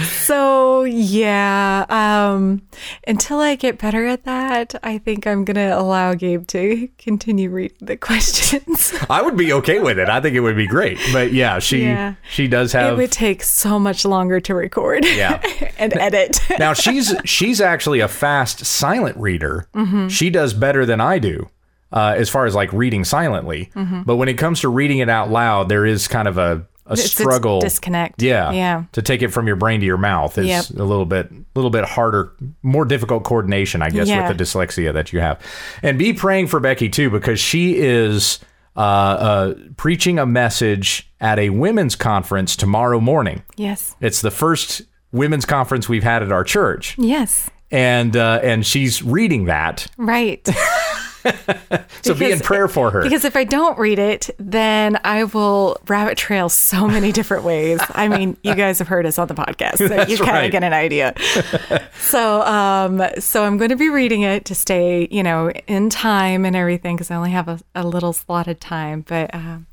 So, 0.00 0.84
yeah, 0.84 1.86
um, 1.88 2.62
until 3.06 3.40
I 3.40 3.54
get 3.56 3.78
better 3.78 4.06
at 4.06 4.24
that, 4.24 4.74
I 4.82 4.98
think 4.98 5.26
I'm 5.26 5.44
going 5.44 5.56
to 5.56 5.78
allow 5.78 6.14
Gabe 6.14 6.46
to 6.48 6.88
continue 6.98 7.50
reading 7.50 7.76
the 7.80 7.96
questions. 7.96 8.92
I 9.10 9.22
would 9.22 9.36
be 9.36 9.52
okay 9.54 9.78
with 9.78 9.98
it. 9.98 10.08
I 10.08 10.20
think 10.20 10.34
it 10.36 10.40
would 10.40 10.56
be 10.56 10.66
great. 10.66 10.98
But 11.12 11.32
yeah, 11.32 11.58
she 11.58 11.82
Yeah. 11.82 12.14
she 12.30 12.48
does 12.48 12.72
have. 12.72 12.92
It 12.94 12.96
would 12.96 13.12
take 13.12 13.42
so 13.42 13.78
much 13.78 14.04
longer 14.04 14.40
to 14.40 14.54
record 14.54 15.04
Yeah. 15.04 15.40
and 15.78 15.92
edit. 15.96 16.40
now 16.58 16.72
she's 16.72 17.14
she's 17.24 17.60
actually 17.60 18.00
a 18.00 18.08
fast 18.08 18.64
silent 18.64 19.16
reader. 19.16 19.66
Mm-hmm. 19.74 20.08
She 20.08 20.30
does 20.30 20.54
better 20.54 20.84
than 20.86 21.00
I 21.00 21.18
do 21.18 21.48
uh, 21.92 22.14
as 22.16 22.28
far 22.30 22.46
as 22.46 22.54
like 22.54 22.72
reading 22.72 23.04
silently. 23.04 23.70
Mm-hmm. 23.74 24.02
But 24.02 24.16
when 24.16 24.28
it 24.28 24.38
comes 24.38 24.60
to 24.60 24.68
reading 24.68 24.98
it 24.98 25.08
out 25.08 25.30
loud, 25.30 25.68
there 25.68 25.84
is 25.86 26.08
kind 26.08 26.26
of 26.28 26.38
a, 26.38 26.66
a 26.86 26.92
It's 26.94 27.04
struggle. 27.10 27.60
disconnect. 27.60 28.20
Yeah, 28.22 28.50
Yeah. 28.52 28.84
To 28.92 29.02
take 29.02 29.22
it 29.22 29.28
from 29.28 29.46
your 29.46 29.56
brain 29.56 29.80
to 29.80 29.86
your 29.86 29.98
mouth 29.98 30.36
is 30.38 30.46
Yep. 30.46 30.64
a 30.80 30.82
little 30.84 31.06
bit, 31.06 31.30
little 31.54 31.70
bit 31.70 31.84
harder, 31.84 32.32
more 32.62 32.84
difficult 32.84 33.24
coordination, 33.24 33.82
I 33.82 33.90
guess, 33.90 34.08
Yeah. 34.08 34.26
with 34.28 34.36
the 34.36 34.42
dyslexia 34.44 34.92
that 34.94 35.12
you 35.12 35.20
have. 35.20 35.38
And 35.82 35.98
be 35.98 36.12
praying 36.12 36.48
for 36.48 36.58
Becky 36.60 36.88
too, 36.88 37.08
because 37.10 37.38
she 37.38 37.76
is 37.78 38.40
uh, 38.76 38.80
uh, 38.80 39.54
preaching 39.76 40.18
a 40.18 40.24
message 40.26 41.12
at 41.20 41.38
a 41.38 41.50
women's 41.50 41.94
conference 41.94 42.56
tomorrow 42.56 43.00
morning. 43.00 43.42
Yes. 43.56 43.94
It's 44.00 44.22
the 44.22 44.30
first 44.30 44.80
women's 45.12 45.44
conference 45.44 45.90
we've 45.90 46.02
had 46.02 46.22
at 46.22 46.32
our 46.32 46.42
church, 46.42 46.96
Yes. 46.98 47.50
and 47.70 48.16
uh, 48.16 48.40
and 48.42 48.64
she's 48.64 49.02
reading 49.02 49.44
that. 49.44 49.86
Right. 49.98 50.48
So 52.02 52.14
be 52.14 52.32
in 52.32 52.40
prayer 52.40 52.66
for 52.66 52.90
her. 52.90 53.02
Because 53.02 53.24
if 53.24 53.36
I 53.36 53.44
don't 53.44 53.78
read 53.78 54.00
it, 54.00 54.28
then 54.38 54.98
I 55.04 55.22
will 55.22 55.76
rabbit 55.86 56.18
trail 56.18 56.48
so 56.48 56.88
many 56.88 57.12
different 57.12 57.44
ways. 57.44 57.80
I 57.90 58.08
mean, 58.08 58.36
you 58.42 58.56
guys 58.56 58.80
have 58.80 58.88
heard 58.88 59.06
us 59.06 59.20
on 59.20 59.28
the 59.28 59.34
podcast, 59.34 59.76
so 59.76 59.84
you 59.84 60.16
kind 60.16 60.30
right. 60.30 60.44
of 60.46 60.50
get 60.50 60.64
an 60.64 60.72
idea. 60.72 61.14
so, 61.98 62.42
um, 62.42 63.02
so 63.20 63.44
I'm 63.44 63.56
going 63.56 63.70
to 63.70 63.76
be 63.76 63.88
reading 63.88 64.22
it 64.22 64.44
to 64.46 64.54
stay, 64.56 65.06
you 65.12 65.22
know, 65.22 65.50
in 65.68 65.90
time 65.90 66.44
and 66.44 66.56
everything 66.56 66.96
because 66.96 67.10
I 67.12 67.14
only 67.14 67.30
have 67.30 67.46
a, 67.46 67.60
a 67.76 67.86
little 67.86 68.12
slotted 68.12 68.60
time. 68.60 69.04
But, 69.06 69.32
um, 69.32 69.66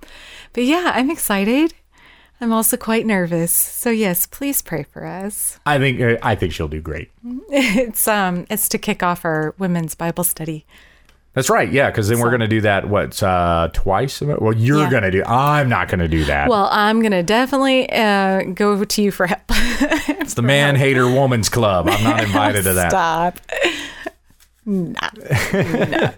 but 0.54 0.66
yeah, 0.66 0.92
I'm 0.94 1.10
excited. 1.10 1.74
I'm 2.42 2.54
also 2.54 2.78
quite 2.78 3.06
nervous. 3.06 3.54
So 3.54 3.90
yes, 3.90 4.26
please 4.26 4.62
pray 4.62 4.84
for 4.84 5.06
us. 5.06 5.60
I 5.66 5.78
think 5.78 6.20
I 6.24 6.36
think 6.36 6.54
she'll 6.54 6.68
do 6.68 6.82
great. 6.82 7.12
It's 7.52 8.08
um, 8.08 8.46
it's 8.50 8.70
to 8.70 8.78
kick 8.78 9.04
off 9.04 9.26
our 9.26 9.54
women's 9.58 9.96
Bible 9.96 10.24
study. 10.24 10.66
That's 11.34 11.50
right. 11.50 11.72
Yeah, 11.72 11.90
because 11.92 12.08
then 12.10 12.20
we're 12.20 12.30
going 12.32 12.40
to 12.42 12.48
do 12.48 12.62
that. 12.62 12.90
What 12.90 13.22
uh, 13.22 13.70
twice? 13.72 14.22
a 14.22 14.26
month? 14.26 14.42
Well, 14.42 14.54
you're 14.54 14.80
Yeah. 14.84 14.90
going 14.90 15.04
to 15.04 15.12
do. 15.12 15.24
I'm 15.26 15.70
not 15.70 15.88
going 15.88 16.00
to 16.00 16.08
do 16.08 16.26
that. 16.26 16.50
Well, 16.50 16.68
I'm 16.72 17.02
gonna 17.02 17.22
definitely 17.24 17.90
uh, 17.92 18.44
go 18.54 18.84
to 18.84 19.02
you 19.02 19.12
for 19.12 19.28
help. 19.28 19.42
it's 19.50 20.34
the 20.34 20.42
man 20.42 20.76
hater 20.76 21.08
woman's 21.08 21.48
club. 21.50 21.88
I'm 21.88 22.04
not 22.04 22.24
invited 22.24 22.64
to 22.64 22.74
that. 22.74 22.90
Stop. 22.92 23.40
Nah. 24.66 25.10
no. 25.54 26.12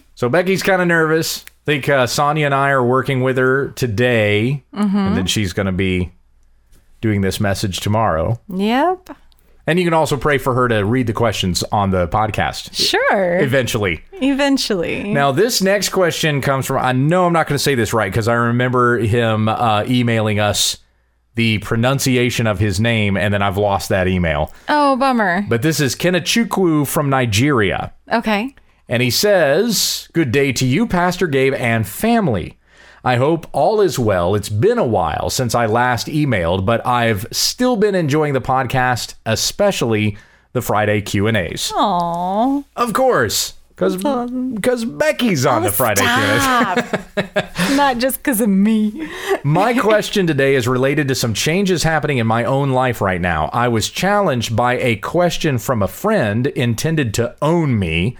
so 0.14 0.28
Becky's 0.28 0.62
kind 0.62 0.80
of 0.82 0.88
nervous. 0.88 1.44
I 1.46 1.64
think 1.66 1.88
uh, 1.88 2.06
Sonia 2.06 2.46
and 2.46 2.54
I 2.54 2.70
are 2.70 2.84
working 2.84 3.22
with 3.22 3.36
her 3.38 3.68
today, 3.70 4.62
Mm-hmm. 4.74 4.96
and 4.96 5.16
then 5.16 5.26
she's 5.26 5.52
going 5.52 5.66
to 5.66 5.72
be 5.72 6.12
doing 7.00 7.20
this 7.20 7.40
message 7.40 7.80
tomorrow. 7.80 8.40
Yep. 8.48 9.10
And 9.68 9.78
you 9.80 9.84
can 9.84 9.94
also 9.94 10.16
pray 10.16 10.38
for 10.38 10.54
her 10.54 10.68
to 10.68 10.84
read 10.84 11.08
the 11.08 11.12
questions 11.12 11.64
on 11.72 11.90
the 11.90 12.06
podcast 12.08 12.72
Sure. 12.72 13.38
eventually. 13.38 14.02
Eventually. 14.12 15.12
Now, 15.12 15.32
this 15.32 15.60
next 15.60 15.88
question 15.88 16.40
comes 16.40 16.66
from, 16.66 16.78
I 16.78 16.92
know 16.92 17.26
I'm 17.26 17.32
not 17.32 17.48
going 17.48 17.56
to 17.56 17.62
say 17.62 17.74
this 17.74 17.92
right 17.92 18.10
because 18.10 18.28
I 18.28 18.34
remember 18.34 18.98
him 18.98 19.48
uh, 19.48 19.84
emailing 19.88 20.38
us 20.38 20.78
the 21.34 21.58
pronunciation 21.58 22.46
of 22.46 22.58
his 22.58 22.80
name, 22.80 23.16
and 23.16 23.34
then 23.34 23.42
I've 23.42 23.58
lost 23.58 23.88
that 23.90 24.08
email. 24.08 24.52
oh, 24.68 24.96
bummer. 24.96 25.44
But 25.48 25.60
this 25.62 25.80
is 25.80 25.94
Kenachukwu 25.94 26.86
from 26.86 27.10
Nigeria. 27.10 27.92
Okay. 28.10 28.54
And 28.88 29.02
he 29.02 29.10
says, 29.10 30.08
Good 30.12 30.30
day 30.32 30.52
to 30.52 30.64
you, 30.64 30.86
Pastor 30.86 31.26
Gabe, 31.26 31.52
and 31.54 31.86
family. 31.86 32.55
I 33.06 33.14
hope 33.18 33.46
all 33.52 33.80
is 33.82 34.00
well. 34.00 34.34
It's 34.34 34.48
been 34.48 34.78
a 34.78 34.84
while 34.84 35.30
since 35.30 35.54
I 35.54 35.66
last 35.66 36.08
emailed, 36.08 36.66
but 36.66 36.84
I've 36.84 37.24
still 37.30 37.76
been 37.76 37.94
enjoying 37.94 38.32
the 38.32 38.40
podcast, 38.40 39.14
especially 39.24 40.18
the 40.54 40.60
Friday 40.60 41.02
Q&As. 41.02 41.70
Aww. 41.70 42.64
Of 42.74 42.92
course, 42.94 43.52
cuz 43.76 43.96
cuz 44.60 44.84
Becky's 44.84 45.46
on 45.46 45.62
the 45.62 45.68
oh, 45.68 45.70
Friday 45.70 46.00
Q&As. 46.00 47.76
Not 47.76 47.98
just 47.98 48.16
because 48.24 48.40
of 48.40 48.48
me. 48.48 49.08
My 49.44 49.72
question 49.72 50.26
today 50.26 50.56
is 50.56 50.66
related 50.66 51.06
to 51.06 51.14
some 51.14 51.32
changes 51.32 51.84
happening 51.84 52.18
in 52.18 52.26
my 52.26 52.42
own 52.42 52.70
life 52.70 53.00
right 53.00 53.20
now. 53.20 53.50
I 53.52 53.68
was 53.68 53.88
challenged 53.88 54.56
by 54.56 54.78
a 54.78 54.96
question 54.96 55.58
from 55.58 55.80
a 55.80 55.86
friend 55.86 56.48
intended 56.48 57.14
to 57.14 57.36
own 57.40 57.78
me, 57.78 58.16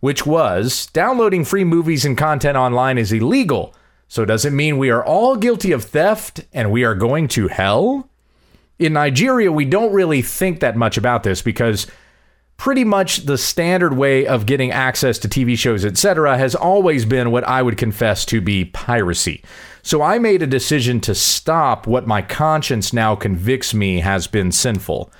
which 0.00 0.26
was 0.26 0.86
downloading 0.86 1.44
free 1.44 1.62
movies 1.62 2.04
and 2.04 2.18
content 2.18 2.56
online 2.56 2.98
is 2.98 3.12
illegal. 3.12 3.76
So 4.14 4.24
does 4.24 4.44
it 4.44 4.52
mean 4.52 4.78
we 4.78 4.90
are 4.90 5.04
all 5.04 5.34
guilty 5.34 5.72
of 5.72 5.82
theft 5.82 6.44
and 6.52 6.70
we 6.70 6.84
are 6.84 6.94
going 6.94 7.26
to 7.30 7.48
hell? 7.48 8.08
In 8.78 8.92
Nigeria, 8.92 9.50
we 9.50 9.64
don't 9.64 9.92
really 9.92 10.22
think 10.22 10.60
that 10.60 10.76
much 10.76 10.96
about 10.96 11.24
this 11.24 11.42
because 11.42 11.88
pretty 12.56 12.84
much 12.84 13.26
the 13.26 13.36
standard 13.36 13.96
way 13.96 14.24
of 14.24 14.46
getting 14.46 14.70
access 14.70 15.18
to 15.18 15.28
TV 15.28 15.58
shows, 15.58 15.84
etc., 15.84 16.38
has 16.38 16.54
always 16.54 17.04
been 17.04 17.32
what 17.32 17.42
I 17.42 17.60
would 17.60 17.76
confess 17.76 18.24
to 18.26 18.40
be 18.40 18.66
piracy. 18.66 19.42
So 19.82 20.00
I 20.00 20.20
made 20.20 20.42
a 20.42 20.46
decision 20.46 21.00
to 21.00 21.14
stop 21.16 21.88
what 21.88 22.06
my 22.06 22.22
conscience 22.22 22.92
now 22.92 23.16
convicts 23.16 23.74
me 23.74 23.98
has 23.98 24.28
been 24.28 24.52
sinful. 24.52 25.10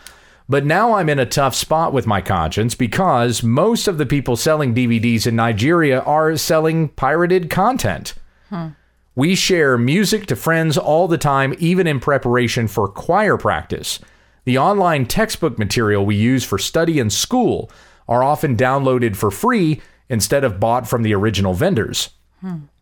But 0.48 0.64
now 0.64 0.92
I'm 0.92 1.08
in 1.08 1.18
a 1.18 1.26
tough 1.26 1.56
spot 1.56 1.92
with 1.92 2.06
my 2.06 2.20
conscience 2.20 2.76
because 2.76 3.42
most 3.42 3.88
of 3.88 3.98
the 3.98 4.06
people 4.06 4.36
selling 4.36 4.72
DVDs 4.72 5.26
in 5.26 5.34
Nigeria 5.34 5.98
are 6.02 6.36
selling 6.36 6.90
pirated 6.90 7.50
content. 7.50 8.14
We 9.16 9.36
share 9.36 9.78
music 9.78 10.26
to 10.26 10.36
friends 10.36 10.76
all 10.76 11.06
the 11.06 11.18
time, 11.18 11.54
even 11.58 11.86
in 11.86 12.00
preparation 12.00 12.66
for 12.66 12.88
choir 12.88 13.36
practice. 13.36 14.00
The 14.44 14.58
online 14.58 15.06
textbook 15.06 15.58
material 15.58 16.04
we 16.04 16.16
use 16.16 16.44
for 16.44 16.58
study 16.58 16.98
in 16.98 17.10
school 17.10 17.70
are 18.08 18.24
often 18.24 18.56
downloaded 18.56 19.16
for 19.16 19.30
free 19.30 19.80
instead 20.08 20.44
of 20.44 20.58
bought 20.60 20.88
from 20.88 21.02
the 21.02 21.14
original 21.14 21.54
vendors. 21.54 22.10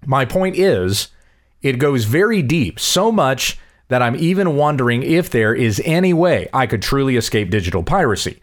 My 0.06 0.24
point 0.24 0.56
is, 0.56 1.08
it 1.60 1.78
goes 1.78 2.04
very 2.04 2.42
deep, 2.42 2.80
so 2.80 3.12
much 3.12 3.58
that 3.88 4.02
I'm 4.02 4.16
even 4.16 4.56
wondering 4.56 5.02
if 5.02 5.30
there 5.30 5.54
is 5.54 5.80
any 5.84 6.12
way 6.12 6.48
I 6.52 6.66
could 6.66 6.82
truly 6.82 7.16
escape 7.16 7.50
digital 7.50 7.82
piracy. 7.82 8.40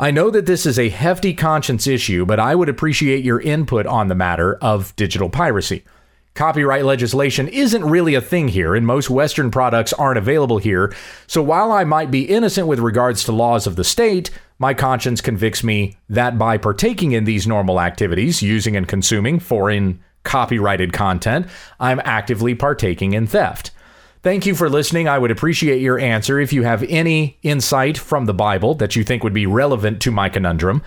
I 0.00 0.10
know 0.10 0.30
that 0.30 0.46
this 0.46 0.66
is 0.66 0.78
a 0.78 0.88
hefty 0.88 1.34
conscience 1.34 1.86
issue, 1.86 2.26
but 2.26 2.40
I 2.40 2.54
would 2.54 2.68
appreciate 2.68 3.24
your 3.24 3.40
input 3.40 3.86
on 3.86 4.08
the 4.08 4.14
matter 4.14 4.56
of 4.56 4.96
digital 4.96 5.28
piracy. 5.30 5.84
Copyright 6.36 6.84
legislation 6.84 7.48
isn't 7.48 7.82
really 7.82 8.14
a 8.14 8.20
thing 8.20 8.48
here, 8.48 8.74
and 8.74 8.86
most 8.86 9.08
Western 9.08 9.50
products 9.50 9.94
aren't 9.94 10.18
available 10.18 10.58
here. 10.58 10.94
So 11.26 11.42
while 11.42 11.72
I 11.72 11.84
might 11.84 12.10
be 12.10 12.28
innocent 12.28 12.66
with 12.68 12.78
regards 12.78 13.24
to 13.24 13.32
laws 13.32 13.66
of 13.66 13.76
the 13.76 13.84
state, 13.84 14.30
my 14.58 14.74
conscience 14.74 15.22
convicts 15.22 15.64
me 15.64 15.96
that 16.10 16.38
by 16.38 16.58
partaking 16.58 17.12
in 17.12 17.24
these 17.24 17.46
normal 17.46 17.80
activities, 17.80 18.42
using 18.42 18.76
and 18.76 18.86
consuming 18.86 19.38
foreign 19.38 19.98
copyrighted 20.24 20.92
content, 20.92 21.46
I'm 21.80 22.02
actively 22.04 22.54
partaking 22.54 23.14
in 23.14 23.26
theft. 23.26 23.70
Thank 24.22 24.44
you 24.44 24.54
for 24.54 24.68
listening. 24.68 25.08
I 25.08 25.18
would 25.18 25.30
appreciate 25.30 25.80
your 25.80 25.98
answer 25.98 26.38
if 26.38 26.52
you 26.52 26.64
have 26.64 26.82
any 26.82 27.38
insight 27.42 27.96
from 27.96 28.26
the 28.26 28.34
Bible 28.34 28.74
that 28.74 28.94
you 28.94 29.04
think 29.04 29.24
would 29.24 29.32
be 29.32 29.46
relevant 29.46 30.02
to 30.02 30.10
my 30.10 30.28
conundrum. 30.28 30.82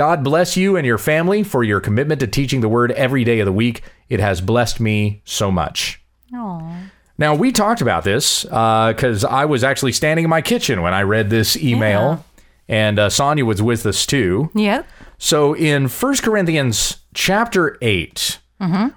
God 0.00 0.24
bless 0.24 0.56
you 0.56 0.78
and 0.78 0.86
your 0.86 0.96
family 0.96 1.42
for 1.42 1.62
your 1.62 1.78
commitment 1.78 2.20
to 2.20 2.26
teaching 2.26 2.62
the 2.62 2.70
word 2.70 2.90
every 2.92 3.22
day 3.22 3.38
of 3.40 3.44
the 3.44 3.52
week. 3.52 3.82
It 4.08 4.18
has 4.18 4.40
blessed 4.40 4.80
me 4.80 5.20
so 5.26 5.50
much. 5.50 6.00
Aww. 6.32 6.90
Now, 7.18 7.34
we 7.34 7.52
talked 7.52 7.82
about 7.82 8.02
this 8.02 8.44
because 8.44 9.26
I 9.26 9.44
was 9.44 9.62
actually 9.62 9.92
standing 9.92 10.24
in 10.24 10.30
my 10.30 10.40
kitchen 10.40 10.80
when 10.80 10.94
I 10.94 11.02
read 11.02 11.28
this 11.28 11.54
email, 11.54 12.24
and 12.66 12.98
uh, 12.98 13.10
Sonia 13.10 13.44
was 13.44 13.60
with 13.60 13.84
us 13.84 14.06
too. 14.06 14.48
Yep. 14.54 14.88
So 15.18 15.54
in 15.54 15.86
1 15.86 16.16
Corinthians 16.22 16.96
chapter 17.12 17.76
8, 17.82 18.38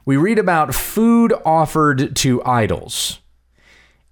we 0.06 0.16
read 0.16 0.40
about 0.40 0.74
food 0.74 1.34
offered 1.44 2.16
to 2.16 2.42
idols. 2.46 3.20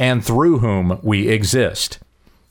and 0.00 0.24
through 0.24 0.58
whom 0.58 0.98
we 1.02 1.28
exist. 1.28 1.98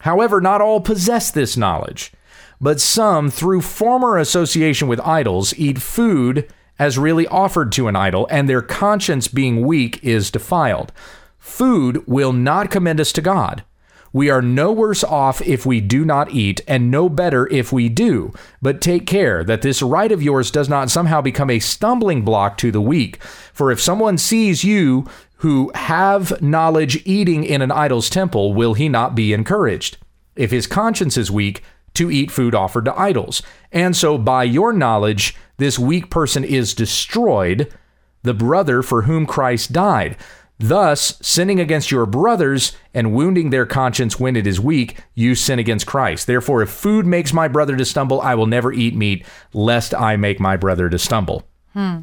However, 0.01 0.39
not 0.39 0.61
all 0.61 0.79
possess 0.79 1.31
this 1.31 1.57
knowledge, 1.57 2.13
but 2.61 2.79
some, 2.79 3.31
through 3.31 3.61
former 3.61 4.17
association 4.17 4.87
with 4.87 5.01
idols, 5.01 5.53
eat 5.57 5.81
food 5.81 6.47
as 6.77 6.97
really 6.99 7.27
offered 7.27 7.71
to 7.71 7.87
an 7.87 7.95
idol, 7.95 8.27
and 8.29 8.47
their 8.47 8.61
conscience 8.61 9.27
being 9.27 9.65
weak 9.65 10.01
is 10.03 10.29
defiled. 10.29 10.93
Food 11.39 12.05
will 12.07 12.31
not 12.31 12.69
commend 12.69 13.01
us 13.01 13.11
to 13.13 13.21
God. 13.21 13.63
We 14.11 14.29
are 14.29 14.41
no 14.41 14.71
worse 14.71 15.03
off 15.03 15.41
if 15.41 15.65
we 15.65 15.81
do 15.81 16.03
not 16.05 16.31
eat, 16.31 16.61
and 16.67 16.89
no 16.89 17.09
better 17.09 17.47
if 17.47 17.71
we 17.71 17.89
do. 17.89 18.33
But 18.61 18.81
take 18.81 19.05
care 19.05 19.43
that 19.43 19.61
this 19.61 19.81
right 19.81 20.11
of 20.11 20.23
yours 20.23 20.49
does 20.51 20.69
not 20.69 20.89
somehow 20.89 21.21
become 21.21 21.49
a 21.49 21.59
stumbling 21.59 22.23
block 22.23 22.57
to 22.59 22.71
the 22.71 22.81
weak. 22.81 23.21
For 23.53 23.71
if 23.71 23.81
someone 23.81 24.17
sees 24.17 24.63
you 24.63 25.07
who 25.39 25.71
have 25.73 26.41
knowledge 26.41 27.01
eating 27.05 27.43
in 27.43 27.61
an 27.61 27.71
idol's 27.71 28.09
temple, 28.09 28.53
will 28.53 28.73
he 28.73 28.89
not 28.89 29.15
be 29.15 29.33
encouraged? 29.33 29.97
If 30.35 30.51
his 30.51 30.67
conscience 30.67 31.17
is 31.17 31.31
weak, 31.31 31.63
to 31.95 32.11
eat 32.11 32.31
food 32.31 32.53
offered 32.53 32.85
to 32.85 32.99
idols. 32.99 33.41
And 33.71 33.95
so, 33.95 34.17
by 34.17 34.43
your 34.43 34.73
knowledge, 34.73 35.35
this 35.57 35.79
weak 35.79 36.09
person 36.09 36.43
is 36.43 36.73
destroyed, 36.73 37.73
the 38.21 38.33
brother 38.33 38.81
for 38.81 39.03
whom 39.03 39.25
Christ 39.25 39.73
died. 39.73 40.17
Thus, 40.59 41.17
sinning 41.21 41.59
against 41.59 41.89
your 41.89 42.05
brothers 42.05 42.73
and 42.93 43.13
wounding 43.13 43.49
their 43.49 43.65
conscience 43.65 44.19
when 44.19 44.35
it 44.35 44.45
is 44.45 44.59
weak, 44.59 45.01
you 45.15 45.35
sin 45.35 45.57
against 45.57 45.87
Christ. 45.87 46.27
Therefore, 46.27 46.61
if 46.61 46.69
food 46.69 47.05
makes 47.05 47.31
my 47.31 47.47
brother 47.47 47.77
to 47.77 47.85
stumble, 47.85 48.19
I 48.19 48.35
will 48.35 48.45
never 48.45 48.73
eat 48.73 48.93
meat, 48.93 49.25
lest 49.53 49.93
I 49.93 50.17
make 50.17 50.39
my 50.39 50.57
brother 50.57 50.89
to 50.89 50.99
stumble. 50.99 51.47
Hmm. 51.73 51.99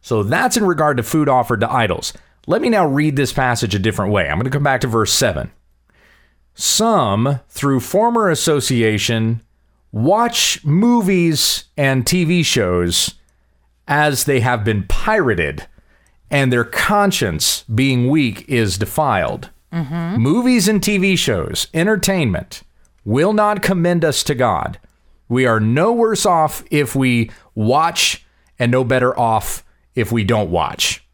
So 0.00 0.24
that's 0.24 0.56
in 0.56 0.64
regard 0.64 0.96
to 0.96 1.04
food 1.04 1.28
offered 1.28 1.60
to 1.60 1.72
idols. 1.72 2.12
Let 2.46 2.60
me 2.60 2.70
now 2.70 2.86
read 2.86 3.16
this 3.16 3.32
passage 3.32 3.74
a 3.74 3.78
different 3.78 4.12
way. 4.12 4.28
I'm 4.28 4.36
going 4.36 4.44
to 4.44 4.50
come 4.50 4.64
back 4.64 4.80
to 4.80 4.88
verse 4.88 5.12
7. 5.12 5.50
Some, 6.54 7.40
through 7.48 7.80
former 7.80 8.28
association, 8.28 9.42
watch 9.92 10.64
movies 10.64 11.64
and 11.76 12.04
TV 12.04 12.44
shows 12.44 13.14
as 13.86 14.24
they 14.24 14.40
have 14.40 14.64
been 14.64 14.84
pirated, 14.84 15.66
and 16.30 16.52
their 16.52 16.64
conscience, 16.64 17.62
being 17.64 18.08
weak, 18.08 18.44
is 18.48 18.78
defiled. 18.78 19.50
Mm-hmm. 19.72 20.20
Movies 20.20 20.68
and 20.68 20.80
TV 20.80 21.16
shows, 21.16 21.68
entertainment, 21.72 22.62
will 23.04 23.32
not 23.32 23.62
commend 23.62 24.04
us 24.04 24.22
to 24.24 24.34
God. 24.34 24.78
We 25.28 25.46
are 25.46 25.60
no 25.60 25.92
worse 25.92 26.26
off 26.26 26.64
if 26.70 26.94
we 26.94 27.30
watch, 27.54 28.24
and 28.58 28.70
no 28.72 28.84
better 28.84 29.18
off 29.18 29.64
if 29.94 30.12
we 30.12 30.24
don't 30.24 30.50
watch. 30.50 31.06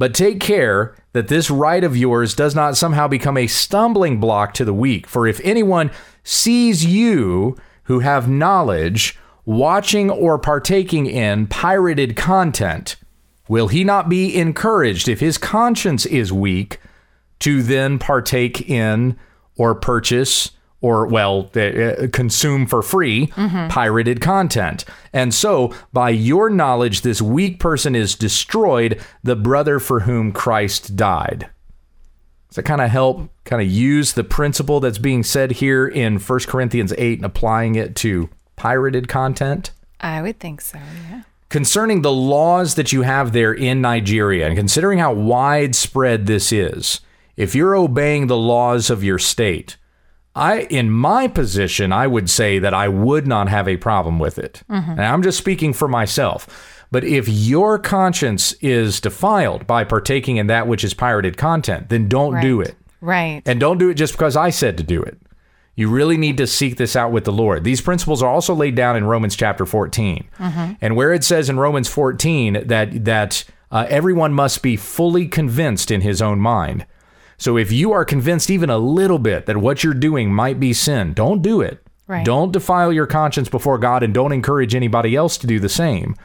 But 0.00 0.14
take 0.14 0.40
care 0.40 0.94
that 1.12 1.28
this 1.28 1.50
right 1.50 1.84
of 1.84 1.94
yours 1.94 2.34
does 2.34 2.54
not 2.54 2.74
somehow 2.74 3.06
become 3.06 3.36
a 3.36 3.46
stumbling 3.46 4.18
block 4.18 4.54
to 4.54 4.64
the 4.64 4.72
weak. 4.72 5.06
For 5.06 5.26
if 5.26 5.42
anyone 5.44 5.90
sees 6.24 6.86
you 6.86 7.58
who 7.82 7.98
have 7.98 8.26
knowledge 8.26 9.18
watching 9.44 10.10
or 10.10 10.38
partaking 10.38 11.04
in 11.04 11.48
pirated 11.48 12.16
content, 12.16 12.96
will 13.46 13.68
he 13.68 13.84
not 13.84 14.08
be 14.08 14.34
encouraged 14.34 15.06
if 15.06 15.20
his 15.20 15.36
conscience 15.36 16.06
is 16.06 16.32
weak 16.32 16.80
to 17.40 17.62
then 17.62 17.98
partake 17.98 18.70
in 18.70 19.18
or 19.56 19.74
purchase 19.74 20.52
or 20.80 21.06
well 21.06 21.50
uh, 21.56 22.06
consume 22.12 22.66
for 22.66 22.82
free 22.82 23.26
pirated 23.68 24.20
content 24.20 24.84
and 25.12 25.34
so 25.34 25.74
by 25.92 26.10
your 26.10 26.48
knowledge 26.48 27.02
this 27.02 27.20
weak 27.20 27.58
person 27.58 27.94
is 27.94 28.14
destroyed 28.14 29.00
the 29.22 29.36
brother 29.36 29.78
for 29.78 30.00
whom 30.00 30.32
christ 30.32 30.96
died 30.96 31.48
does 32.48 32.56
that 32.56 32.62
kind 32.64 32.80
of 32.80 32.90
help 32.90 33.30
kind 33.44 33.60
of 33.62 33.68
use 33.68 34.12
the 34.14 34.24
principle 34.24 34.80
that's 34.80 34.98
being 34.98 35.22
said 35.22 35.52
here 35.52 35.86
in 35.86 36.18
1 36.18 36.38
corinthians 36.40 36.92
8 36.96 37.18
and 37.18 37.26
applying 37.26 37.74
it 37.74 37.94
to 37.96 38.28
pirated 38.56 39.08
content 39.08 39.70
I 40.00 40.22
would 40.22 40.40
think 40.40 40.62
so. 40.62 40.78
Yeah. 40.78 41.22
concerning 41.50 42.00
the 42.00 42.12
laws 42.12 42.74
that 42.76 42.90
you 42.90 43.02
have 43.02 43.32
there 43.32 43.52
in 43.52 43.82
Nigeria 43.82 44.46
and 44.46 44.56
considering 44.56 44.98
how 44.98 45.12
widespread 45.12 46.24
this 46.26 46.52
is, 46.52 47.00
if 47.36 47.54
you're 47.54 47.74
obeying 47.76 48.26
the 48.26 48.36
laws 48.36 48.88
of 48.88 49.04
your 49.04 49.18
state, 49.18 49.76
I 50.34 50.60
in 50.62 50.90
my 50.90 51.28
position, 51.28 51.92
I 51.92 52.06
would 52.06 52.30
say 52.30 52.58
that 52.58 52.72
I 52.74 52.88
would 52.88 53.26
not 53.26 53.48
have 53.48 53.66
a 53.68 53.76
problem 53.76 54.18
with 54.18 54.38
it. 54.38 54.62
And 54.92 55.00
I'm 55.00 55.22
just 55.22 55.38
speaking 55.38 55.72
for 55.72 55.88
myself. 55.88 56.46
But 56.92 57.04
if 57.04 57.28
your 57.28 57.78
conscience 57.78 58.52
is 58.54 59.00
defiled 59.00 59.66
by 59.66 59.84
partaking 59.84 60.36
in 60.36 60.46
that 60.48 60.66
which 60.66 60.82
is 60.84 60.94
pirated 60.94 61.36
content, 61.36 61.88
then 61.88 62.08
don't 62.08 62.40
do 62.40 62.60
it. 62.60 62.74
Right. 63.00 63.42
And 63.46 63.60
don't 63.60 63.78
do 63.78 63.88
it 63.90 63.94
just 63.94 64.12
because 64.12 64.36
I 64.36 64.50
said 64.50 64.76
to 64.78 64.82
do 64.82 65.02
it. 65.02 65.18
You 65.76 65.88
really 65.88 66.16
need 66.16 66.36
to 66.38 66.46
seek 66.46 66.76
this 66.76 66.94
out 66.96 67.12
with 67.12 67.24
the 67.24 67.32
Lord. 67.32 67.64
These 67.64 67.80
principles 67.80 68.22
are 68.22 68.28
also 68.30 68.54
laid 68.54 68.74
down 68.74 68.96
in 68.96 69.04
Romans 69.04 69.36
chapter 69.36 69.64
14. 69.64 70.28
And 70.80 70.96
where 70.96 71.12
it 71.12 71.24
says 71.24 71.48
in 71.48 71.58
Romans 71.58 71.88
14 71.88 72.66
that 72.66 73.04
that 73.04 73.44
uh, 73.70 73.86
everyone 73.88 74.32
must 74.32 74.62
be 74.62 74.76
fully 74.76 75.26
convinced 75.28 75.90
in 75.90 76.00
his 76.00 76.20
own 76.20 76.38
mind. 76.40 76.86
So 77.40 77.56
if 77.56 77.72
you 77.72 77.90
are 77.92 78.04
convinced 78.04 78.50
even 78.50 78.68
a 78.70 78.78
little 78.78 79.18
bit 79.18 79.46
that 79.46 79.56
what 79.56 79.82
you're 79.82 79.94
doing 79.94 80.32
might 80.32 80.60
be 80.60 80.72
sin, 80.72 81.14
don't 81.14 81.40
do 81.42 81.60
it. 81.60 81.82
Right. 82.06 82.24
Don't 82.24 82.52
defile 82.52 82.92
your 82.92 83.06
conscience 83.06 83.48
before 83.48 83.78
God 83.78 84.02
and 84.02 84.12
don't 84.12 84.32
encourage 84.32 84.74
anybody 84.74 85.14
else 85.16 85.38
to 85.38 85.46
do 85.46 85.58
the 85.60 85.68
same. 85.68 86.16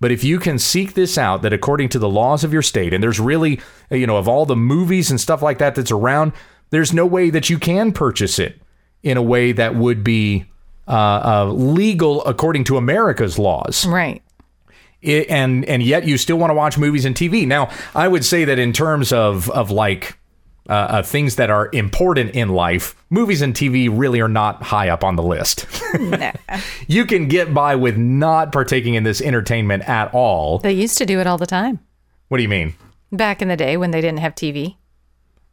But 0.00 0.10
if 0.12 0.22
you 0.24 0.38
can 0.38 0.58
seek 0.60 0.94
this 0.94 1.18
out, 1.18 1.42
that 1.42 1.52
according 1.52 1.88
to 1.90 1.98
the 1.98 2.08
laws 2.08 2.44
of 2.44 2.52
your 2.52 2.62
state, 2.62 2.94
and 2.94 3.02
there's 3.02 3.18
really, 3.20 3.60
you 3.90 4.06
know, 4.06 4.16
of 4.16 4.26
all 4.28 4.46
the 4.46 4.54
movies 4.56 5.10
and 5.10 5.20
stuff 5.20 5.42
like 5.42 5.58
that 5.58 5.74
that's 5.74 5.90
around, 5.90 6.32
there's 6.70 6.92
no 6.92 7.04
way 7.04 7.30
that 7.30 7.50
you 7.50 7.58
can 7.58 7.90
purchase 7.92 8.38
it 8.38 8.62
in 9.02 9.16
a 9.16 9.22
way 9.22 9.50
that 9.52 9.74
would 9.74 10.02
be 10.04 10.46
uh, 10.86 10.90
uh, 10.92 11.44
legal 11.52 12.24
according 12.24 12.62
to 12.64 12.76
America's 12.76 13.38
laws 13.38 13.84
Right. 13.86 14.22
it, 15.02 15.28
and 15.28 15.64
and 15.64 15.82
yet 15.82 16.04
you 16.06 16.16
still 16.16 16.36
want 16.38 16.50
to 16.50 16.54
watch 16.54 16.78
movies 16.78 17.04
and 17.04 17.14
TV. 17.16 17.44
Now, 17.46 17.70
I 17.94 18.06
would 18.08 18.24
say 18.24 18.44
that 18.44 18.58
in 18.58 18.72
terms 18.72 19.12
of 19.12 19.50
of 19.50 19.70
like 19.70 20.16
uh, 20.68 20.72
uh, 20.72 21.02
things 21.02 21.36
that 21.36 21.50
are 21.50 21.68
important 21.72 22.34
in 22.34 22.48
life, 22.48 22.94
movies 23.10 23.42
and 23.42 23.54
TV 23.54 23.88
really 23.92 24.20
are 24.20 24.28
not 24.28 24.62
high 24.62 24.88
up 24.88 25.04
on 25.04 25.16
the 25.16 25.22
list. 25.22 25.66
you 26.88 27.04
can 27.04 27.28
get 27.28 27.52
by 27.52 27.74
with 27.76 27.96
not 27.96 28.50
partaking 28.52 28.94
in 28.94 29.02
this 29.04 29.20
entertainment 29.20 29.86
at 29.88 30.12
all. 30.14 30.58
They 30.58 30.72
used 30.72 30.98
to 30.98 31.06
do 31.06 31.20
it 31.20 31.26
all 31.26 31.38
the 31.38 31.46
time 31.46 31.80
What 32.28 32.38
do 32.38 32.42
you 32.42 32.48
mean? 32.48 32.74
back 33.12 33.40
in 33.42 33.48
the 33.48 33.56
day 33.56 33.76
when 33.76 33.90
they 33.92 34.00
didn't 34.00 34.18
have 34.20 34.34
TV. 34.34 34.76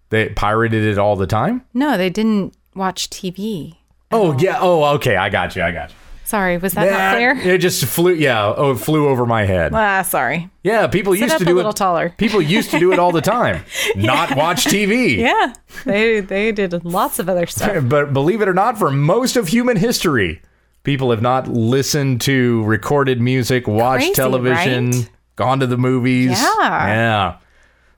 They 0.09 0.29
pirated 0.29 0.83
it 0.83 0.97
all 0.97 1.15
the 1.15 1.27
time? 1.27 1.63
No, 1.73 1.95
they 1.97 2.09
didn't 2.09 2.55
watch 2.75 3.09
TV. 3.09 3.75
Oh 4.11 4.37
yeah. 4.39 4.57
Oh, 4.59 4.83
okay. 4.95 5.15
I 5.15 5.29
got 5.29 5.55
you. 5.55 5.61
I 5.63 5.71
got 5.71 5.89
you. 5.89 5.95
Sorry, 6.31 6.57
was 6.57 6.71
that 6.75 6.89
not 6.89 7.15
clear? 7.17 7.53
It 7.55 7.57
just 7.57 7.83
flew. 7.83 8.13
Yeah. 8.13 8.53
Oh, 8.55 8.71
it 8.71 8.77
flew 8.77 9.09
over 9.09 9.25
my 9.25 9.43
head. 9.43 9.73
Ah, 9.73 10.01
sorry. 10.01 10.49
Yeah. 10.63 10.87
People 10.87 11.13
used 11.13 11.33
up 11.33 11.39
to 11.39 11.43
a 11.43 11.47
do 11.47 11.55
little 11.55 11.71
it. 11.71 11.75
taller. 11.75 12.13
People 12.17 12.41
used 12.41 12.71
to 12.71 12.79
do 12.79 12.93
it 12.93 12.99
all 12.99 13.11
the 13.11 13.19
time. 13.19 13.65
Not 13.97 14.37
watch 14.37 14.63
TV. 14.63 15.17
Yeah, 15.17 15.53
they 15.83 16.21
they 16.21 16.53
did 16.53 16.85
lots 16.85 17.19
of 17.19 17.27
other 17.27 17.47
stuff. 17.47 17.83
But 17.89 18.13
believe 18.13 18.41
it 18.41 18.47
or 18.47 18.53
not, 18.53 18.77
for 18.77 18.89
most 18.91 19.35
of 19.35 19.49
human 19.49 19.75
history, 19.75 20.41
people 20.83 21.11
have 21.11 21.21
not 21.21 21.49
listened 21.49 22.21
to 22.21 22.63
recorded 22.63 23.19
music, 23.19 23.67
watched 23.67 24.03
Crazy, 24.03 24.13
television, 24.13 24.91
right? 24.91 25.09
gone 25.35 25.59
to 25.59 25.67
the 25.67 25.77
movies. 25.77 26.29
Yeah. 26.31 26.87
Yeah. 26.87 27.37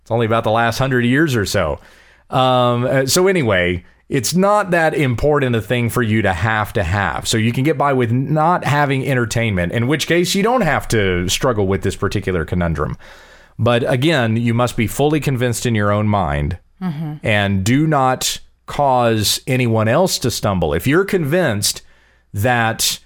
It's 0.02 0.10
only 0.10 0.26
about 0.26 0.44
the 0.44 0.50
last 0.52 0.80
hundred 0.80 1.06
years 1.06 1.36
or 1.36 1.46
so. 1.46 1.80
Um, 2.32 2.86
uh, 2.86 3.06
so, 3.06 3.28
anyway, 3.28 3.86
it's 4.10 4.36
not 4.36 4.72
that 4.72 4.94
important 4.94 5.56
a 5.56 5.62
thing 5.62 5.90
for 5.90 6.04
you 6.04 6.22
to 6.22 6.34
have 6.34 6.74
to 6.74 6.84
have. 6.84 7.28
So, 7.28 7.38
you 7.38 7.52
can 7.52 7.64
get 7.64 7.78
by 7.78 7.94
with 7.94 8.12
not 8.12 8.64
having 8.66 9.08
entertainment, 9.08 9.72
in 9.74 9.88
which 9.88 10.08
case 10.08 10.36
you 10.36 10.44
don't 10.44 10.62
have 10.62 10.88
to 10.90 11.28
struggle 11.30 11.68
with 11.68 11.84
this 11.84 11.96
particular 11.96 12.46
conundrum. 12.46 12.98
But 13.60 13.90
again, 13.90 14.36
you 14.38 14.54
must 14.54 14.76
be 14.76 14.88
fully 14.88 15.20
convinced 15.20 15.66
in 15.66 15.76
your 15.76 15.92
own 15.92 16.08
mind 16.08 16.58
mm-hmm. 16.82 17.16
and 17.24 17.64
do 17.64 17.88
not 17.88 18.40
cause 18.66 19.42
anyone 19.48 19.88
else 19.88 20.18
to 20.20 20.32
stumble. 20.32 20.74
If 20.74 20.88
you're 20.88 21.06
convinced 21.06 21.82
that 22.34 23.00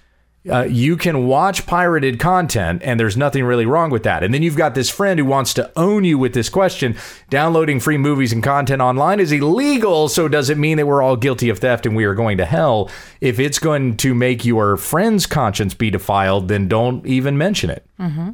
uh, 0.50 0.62
you 0.62 0.96
can 0.96 1.26
watch 1.26 1.66
pirated 1.66 2.18
content 2.18 2.80
and 2.84 2.98
there's 2.98 3.16
nothing 3.16 3.44
really 3.44 3.66
wrong 3.66 3.90
with 3.90 4.02
that, 4.04 4.22
and 4.22 4.32
then 4.32 4.42
you've 4.42 4.56
got 4.56 4.74
this 4.74 4.88
friend 4.88 5.18
who 5.18 5.24
wants 5.26 5.52
to 5.54 5.70
own 5.76 6.04
you 6.04 6.16
with 6.18 6.32
this 6.32 6.48
question 6.48 6.96
downloading 7.28 7.80
free 7.80 7.98
movies 7.98 8.32
and 8.32 8.42
content 8.42 8.80
online 8.80 9.20
is 9.20 9.32
illegal, 9.32 10.08
so 10.08 10.28
does 10.28 10.48
it 10.48 10.56
mean 10.56 10.76
that 10.78 10.86
we're 10.86 11.02
all 11.02 11.16
guilty 11.16 11.48
of 11.50 11.58
theft 11.58 11.84
and 11.86 11.94
we 11.96 12.04
are 12.04 12.14
going 12.14 12.38
to 12.38 12.44
hell? 12.46 12.88
If 13.20 13.38
it's 13.38 13.58
going 13.58 13.96
to 13.98 14.14
make 14.14 14.44
your 14.44 14.76
friend's 14.76 15.26
conscience 15.26 15.74
be 15.74 15.90
defiled, 15.90 16.48
then 16.48 16.68
don't 16.68 17.04
even 17.06 17.36
mention 17.36 17.68
it. 17.70 17.84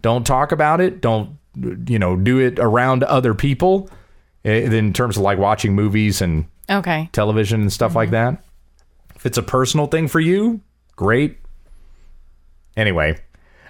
Don't 0.02 0.26
talk 0.26 0.52
about 0.52 0.80
it. 0.80 1.00
Don't, 1.00 1.38
you 1.88 1.98
know, 1.98 2.16
do 2.16 2.38
it 2.38 2.58
around 2.58 3.02
other 3.04 3.32
people 3.34 3.88
eh, 4.44 4.70
in 4.70 4.92
terms 4.92 5.16
of 5.16 5.22
like 5.22 5.38
watching 5.38 5.74
movies 5.74 6.20
and 6.20 6.46
Okay. 6.70 7.08
television 7.12 7.60
and 7.62 7.72
stuff 7.72 7.94
like 7.96 8.10
that. 8.10 8.42
If 9.16 9.26
it's 9.26 9.38
a 9.38 9.42
personal 9.42 9.86
thing 9.86 10.06
for 10.08 10.20
you, 10.20 10.60
great. 10.96 11.38
Anyway, 12.76 13.18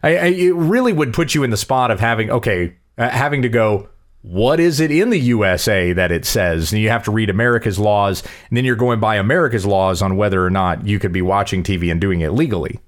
I, 0.03 0.17
I, 0.17 0.27
it 0.27 0.55
really 0.55 0.93
would 0.93 1.13
put 1.13 1.35
you 1.35 1.43
in 1.43 1.51
the 1.51 1.57
spot 1.57 1.91
of 1.91 2.01
having 2.01 2.31
okay, 2.31 2.75
uh, 2.99 3.09
having 3.09 3.43
to 3.43 3.49
go. 3.49 3.89
What 4.23 4.59
is 4.59 4.81
it 4.81 4.91
in 4.91 5.11
the 5.11 5.21
USA 5.21 5.93
that 5.93 6.11
it 6.11 6.25
says? 6.25 6.73
And 6.73 6.81
you 6.81 6.89
have 6.89 7.05
to 7.05 7.11
read 7.11 7.29
America's 7.29 7.79
laws, 7.79 8.23
and 8.49 8.57
then 8.57 8.65
you're 8.65 8.75
going 8.75 8.99
by 8.99 9.17
America's 9.17 9.67
laws 9.67 10.01
on 10.01 10.17
whether 10.17 10.45
or 10.45 10.49
not 10.49 10.87
you 10.87 10.99
could 10.99 11.13
be 11.13 11.21
watching 11.21 11.63
TV 11.63 11.91
and 11.91 12.01
doing 12.01 12.23
it 12.23 12.31
legally. 12.31 12.81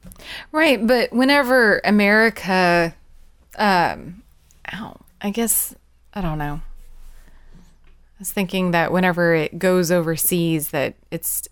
Right, 0.50 0.84
but 0.84 1.12
whenever 1.12 1.82
America, 1.84 2.94
um, 3.58 4.22
I 5.20 5.30
guess 5.30 5.74
I 6.14 6.22
don't 6.22 6.38
know. 6.38 6.60
I 8.16 8.18
was 8.18 8.32
thinking 8.32 8.70
that 8.70 8.92
whenever 8.92 9.34
it 9.34 9.58
goes 9.58 9.90
overseas, 9.90 10.70
that 10.70 10.94
it's 11.10 11.46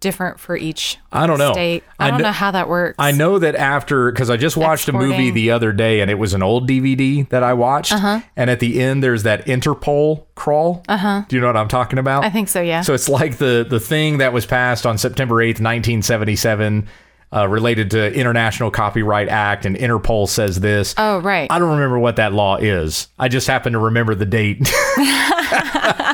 different 0.00 0.38
for 0.40 0.56
each. 0.56 0.98
I 1.12 1.26
don't 1.26 1.38
know. 1.38 1.52
State. 1.52 1.84
I, 1.98 2.06
I 2.06 2.10
don't 2.10 2.18
kn- 2.20 2.28
know 2.28 2.32
how 2.32 2.50
that 2.50 2.68
works. 2.68 2.96
I 2.98 3.12
know 3.12 3.38
that 3.38 3.54
after 3.54 4.10
because 4.12 4.30
I 4.30 4.36
just 4.36 4.56
watched 4.56 4.88
a 4.88 4.92
movie 4.92 5.30
the 5.30 5.50
other 5.50 5.72
day 5.72 6.00
and 6.00 6.10
it 6.10 6.14
was 6.14 6.34
an 6.34 6.42
old 6.42 6.68
DVD 6.68 7.28
that 7.30 7.42
I 7.42 7.54
watched, 7.54 7.92
Uh-huh. 7.92 8.20
and 8.36 8.50
at 8.50 8.60
the 8.60 8.80
end 8.80 9.02
there's 9.02 9.22
that 9.24 9.46
Interpol 9.46 10.24
crawl. 10.34 10.84
Uh 10.88 10.96
huh. 10.96 11.22
Do 11.28 11.36
you 11.36 11.40
know 11.40 11.48
what 11.48 11.56
I'm 11.56 11.68
talking 11.68 11.98
about? 11.98 12.24
I 12.24 12.30
think 12.30 12.48
so. 12.48 12.60
Yeah. 12.60 12.82
So 12.82 12.94
it's 12.94 13.08
like 13.08 13.38
the 13.38 13.66
the 13.68 13.80
thing 13.80 14.18
that 14.18 14.32
was 14.32 14.46
passed 14.46 14.86
on 14.86 14.98
September 14.98 15.36
8th, 15.36 15.60
1977, 15.60 16.88
uh, 17.34 17.46
related 17.48 17.90
to 17.92 18.12
International 18.14 18.70
Copyright 18.70 19.28
Act, 19.28 19.66
and 19.66 19.76
Interpol 19.76 20.28
says 20.28 20.60
this. 20.60 20.94
oh, 20.96 21.18
right. 21.20 21.50
I 21.50 21.58
don't 21.58 21.72
remember 21.72 21.98
what 21.98 22.16
that 22.16 22.32
law 22.32 22.56
is. 22.56 23.08
I 23.18 23.28
just 23.28 23.46
happen 23.46 23.72
to 23.74 23.78
remember 23.78 24.14
the 24.14 24.24
date. 24.26 24.58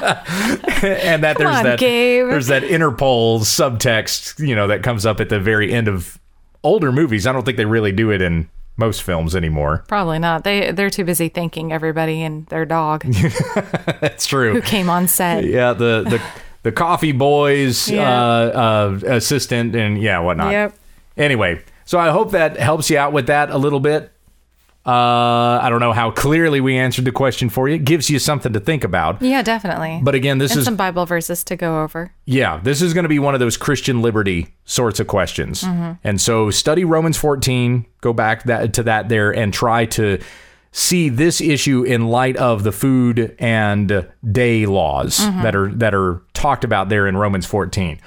and 0.05 1.23
that 1.23 1.37
there's 1.39 1.57
on, 1.57 1.65
that 1.65 1.79
Gabe. 1.79 2.29
there's 2.29 2.49
that 2.49 2.63
Interpol 2.65 3.41
subtext, 3.41 4.45
you 4.47 4.55
know, 4.55 4.67
that 4.69 4.83
comes 4.83 5.07
up 5.07 5.21
at 5.21 5.29
the 5.29 5.41
very 5.41 5.73
end 5.73 5.89
of 5.89 6.19
older 6.63 6.93
movies. 6.93 7.27
I 7.27 7.33
don't 7.33 7.45
think 7.45 7.57
they 7.57 7.65
really 7.65 7.93
do 7.93 8.11
it 8.11 8.21
in 8.23 8.49
most 8.77 9.03
films 9.03 9.37
anymore. 9.37 9.85
Probably 9.87 10.19
not. 10.19 10.45
They 10.45 10.73
they're 10.73 10.91
too 10.91 11.05
busy 11.05 11.29
thanking 11.29 11.73
everybody 11.73 12.23
and 12.23 12.47
their 12.47 12.65
dog 12.65 13.05
That's 14.01 14.27
true. 14.27 14.53
who 14.55 14.61
came 14.63 14.91
on 14.91 15.07
set. 15.09 15.45
Yeah, 15.45 15.73
the 15.75 16.03
the 16.09 16.23
the 16.65 16.73
coffee 16.73 17.13
boys 17.13 17.89
Yeah. 17.89 18.11
uh, 18.11 18.99
uh, 19.05 19.09
assistant 19.15 19.77
and 19.77 20.01
yeah, 20.03 20.19
whatnot. 20.19 20.51
Yep. 20.53 20.75
Anyway, 21.17 21.63
so 21.85 21.99
I 21.99 22.11
hope 22.11 22.33
that 22.33 22.57
helps 22.59 22.91
you 22.91 22.99
out 22.99 23.13
with 23.13 23.27
that 23.29 23.51
a 23.51 23.59
little 23.59 23.81
bit. 23.81 24.11
Uh, 24.87 25.61
I 25.63 25.71
don't 25.71 25.81
know 25.81 25.95
how 25.95 26.11
clearly 26.11 26.61
we 26.61 26.77
answered 26.77 27.07
the 27.07 27.13
question 27.13 27.49
for 27.49 27.69
you. 27.69 27.77
It 27.77 27.85
gives 27.85 28.11
you 28.11 28.19
something 28.19 28.53
to 28.53 28.61
think 28.61 28.85
about. 28.85 29.23
Yeah, 29.23 29.41
definitely. 29.41 30.01
But 30.03 30.15
again, 30.15 30.37
this 30.37 30.51
and 30.51 30.59
is 30.59 30.67
some 30.67 30.77
Bible 30.77 31.07
verses 31.07 31.43
to 31.45 31.57
go 31.57 31.83
over. 31.83 32.13
yeah, 32.27 32.61
this 32.63 32.83
is 32.83 32.93
going 32.93 33.05
to 33.05 33.09
be 33.09 33.19
one 33.19 33.33
of 33.33 33.41
those 33.41 33.57
Christian 33.57 34.03
liberty 34.03 34.49
sorts 34.67 35.01
of 35.01 35.07
questions. 35.07 35.65
And 36.05 36.21
so 36.21 36.51
study 36.51 36.85
Romans 36.85 37.17
14, 37.17 37.87
go 38.03 38.13
back 38.13 38.43
that 38.45 38.75
to 38.75 38.83
that 38.83 39.09
there 39.09 39.35
and 39.35 39.55
try 39.55 39.87
to 39.87 40.19
see 40.71 41.09
this 41.09 41.41
issue 41.41 41.83
in 41.85 42.09
light 42.09 42.37
of 42.37 42.63
the 42.63 42.73
food 42.73 43.35
and 43.39 44.07
day 44.31 44.67
laws 44.67 45.17
that 45.17 45.57
are 45.57 45.73
that 45.73 45.95
are 45.95 46.21
talked 46.35 46.65
about 46.65 46.91
there 46.91 47.07
in 47.07 47.17
Romans 47.17 47.47
14. 47.47 47.99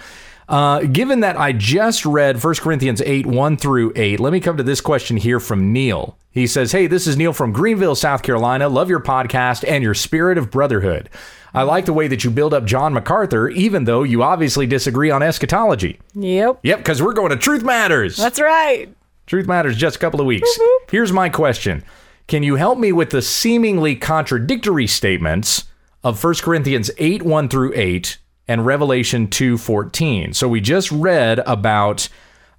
Uh, 0.48 0.80
given 0.82 1.20
that 1.20 1.38
I 1.38 1.52
just 1.52 2.06
read 2.06 2.42
1 2.42 2.56
Corinthians 2.56 3.02
8, 3.02 3.26
1 3.26 3.58
through 3.58 3.92
8, 3.96 4.20
let 4.20 4.32
me 4.32 4.40
come 4.40 4.56
to 4.58 4.64
this 4.64 4.80
question 4.80 5.18
here 5.18 5.40
from 5.40 5.74
Neil. 5.74 6.18
He 6.32 6.48
says, 6.48 6.72
Hey, 6.72 6.88
this 6.88 7.06
is 7.06 7.18
Neil 7.18 7.34
from 7.34 7.52
Greenville, 7.52 7.96
South 7.96 8.24
Carolina. 8.24 8.70
Love 8.70 8.90
your 8.90 9.02
podcast 9.02 9.66
and 9.68 9.84
your 9.84 9.94
spirit 9.94 10.38
of 10.38 10.50
brotherhood. 10.50 11.10
I 11.54 11.64
like 11.64 11.86
the 11.86 11.94
way 11.94 12.08
that 12.08 12.24
you 12.24 12.30
build 12.30 12.54
up 12.54 12.66
John 12.66 12.94
MacArthur, 12.94 13.50
even 13.50 13.86
though 13.86 14.04
you 14.04 14.22
obviously 14.24 14.68
disagree 14.68 15.10
on 15.10 15.24
eschatology. 15.24 16.00
Yep. 16.14 16.60
Yep, 16.64 16.78
because 16.78 17.02
we're 17.02 17.14
going 17.14 17.32
to 17.32 17.38
Truth 17.38 17.64
Matters. 17.64 18.16
That's 18.16 18.40
right. 18.40 18.90
Truth 19.26 19.48
Matters 19.48 19.76
just 19.76 19.96
a 19.98 20.00
couple 20.00 20.22
of 20.22 20.28
weeks. 20.28 20.48
Here's 20.90 21.12
my 21.12 21.28
question 21.30 21.84
Can 22.28 22.44
you 22.44 22.56
help 22.56 22.78
me 22.78 22.92
with 22.92 23.10
the 23.10 23.22
seemingly 23.22 23.96
contradictory 23.96 24.88
statements 24.88 25.66
of 26.04 26.24
1 26.24 26.36
Corinthians 26.36 26.92
8 26.98 27.24
1 27.24 27.50
through 27.50 27.74
8 27.76 28.18
and 28.48 28.66
Revelation 28.66 29.28
2:14. 29.28 30.34
So 30.34 30.48
we 30.48 30.62
just 30.62 30.92
read 30.92 31.40
about. 31.40 32.10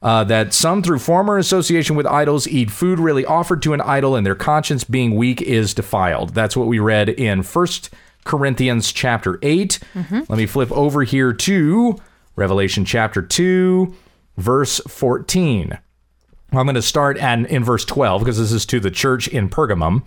Uh, 0.00 0.22
that 0.22 0.54
some 0.54 0.80
through 0.80 1.00
former 1.00 1.38
association 1.38 1.96
with 1.96 2.06
idols 2.06 2.46
eat 2.46 2.70
food 2.70 3.00
really 3.00 3.24
offered 3.24 3.60
to 3.60 3.72
an 3.72 3.80
idol 3.80 4.14
and 4.14 4.24
their 4.24 4.36
conscience 4.36 4.84
being 4.84 5.16
weak 5.16 5.42
is 5.42 5.74
defiled. 5.74 6.34
That's 6.34 6.56
what 6.56 6.68
we 6.68 6.78
read 6.78 7.08
in 7.08 7.42
1 7.42 7.66
Corinthians 8.22 8.92
chapter 8.92 9.40
8. 9.42 9.80
Let 10.28 10.38
me 10.38 10.46
flip 10.46 10.70
over 10.70 11.02
here 11.02 11.32
to 11.32 11.96
Revelation 12.36 12.84
chapter 12.84 13.20
2, 13.20 13.92
verse 14.36 14.80
14. 14.86 15.76
I'm 16.52 16.64
going 16.64 16.76
to 16.76 16.82
start 16.82 17.18
at, 17.18 17.40
in 17.50 17.64
verse 17.64 17.84
12 17.84 18.22
because 18.22 18.38
this 18.38 18.52
is 18.52 18.64
to 18.66 18.80
the 18.80 18.90
church 18.90 19.28
in 19.28 19.48
Pergamum. 19.48 20.06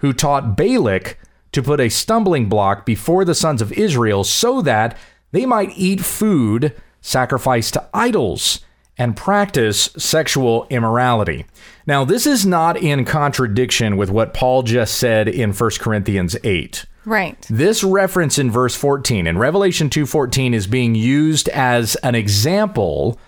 who 0.00 0.12
taught 0.12 0.56
Balak 0.56 1.18
to 1.52 1.62
put 1.62 1.80
a 1.80 1.88
stumbling 1.88 2.48
block 2.48 2.84
before 2.84 3.24
the 3.24 3.34
sons 3.34 3.62
of 3.62 3.72
Israel 3.72 4.24
so 4.24 4.62
that 4.62 4.96
they 5.32 5.46
might 5.46 5.76
eat 5.76 6.00
food 6.00 6.74
sacrificed 7.00 7.74
to 7.74 7.88
idols 7.94 8.60
and 8.98 9.16
practice 9.16 9.90
sexual 9.96 10.66
immorality. 10.68 11.46
Now, 11.86 12.04
this 12.04 12.26
is 12.26 12.44
not 12.44 12.76
in 12.76 13.04
contradiction 13.04 13.96
with 13.96 14.10
what 14.10 14.34
Paul 14.34 14.62
just 14.62 14.98
said 14.98 15.26
in 15.26 15.52
1 15.52 15.70
Corinthians 15.80 16.36
8. 16.44 16.84
Right. 17.06 17.46
This 17.48 17.82
reference 17.82 18.38
in 18.38 18.50
verse 18.50 18.76
14 18.76 19.26
in 19.26 19.38
Revelation 19.38 19.88
2:14 19.88 20.52
is 20.52 20.66
being 20.66 20.94
used 20.94 21.48
as 21.48 21.96
an 21.96 22.14
example 22.14 23.18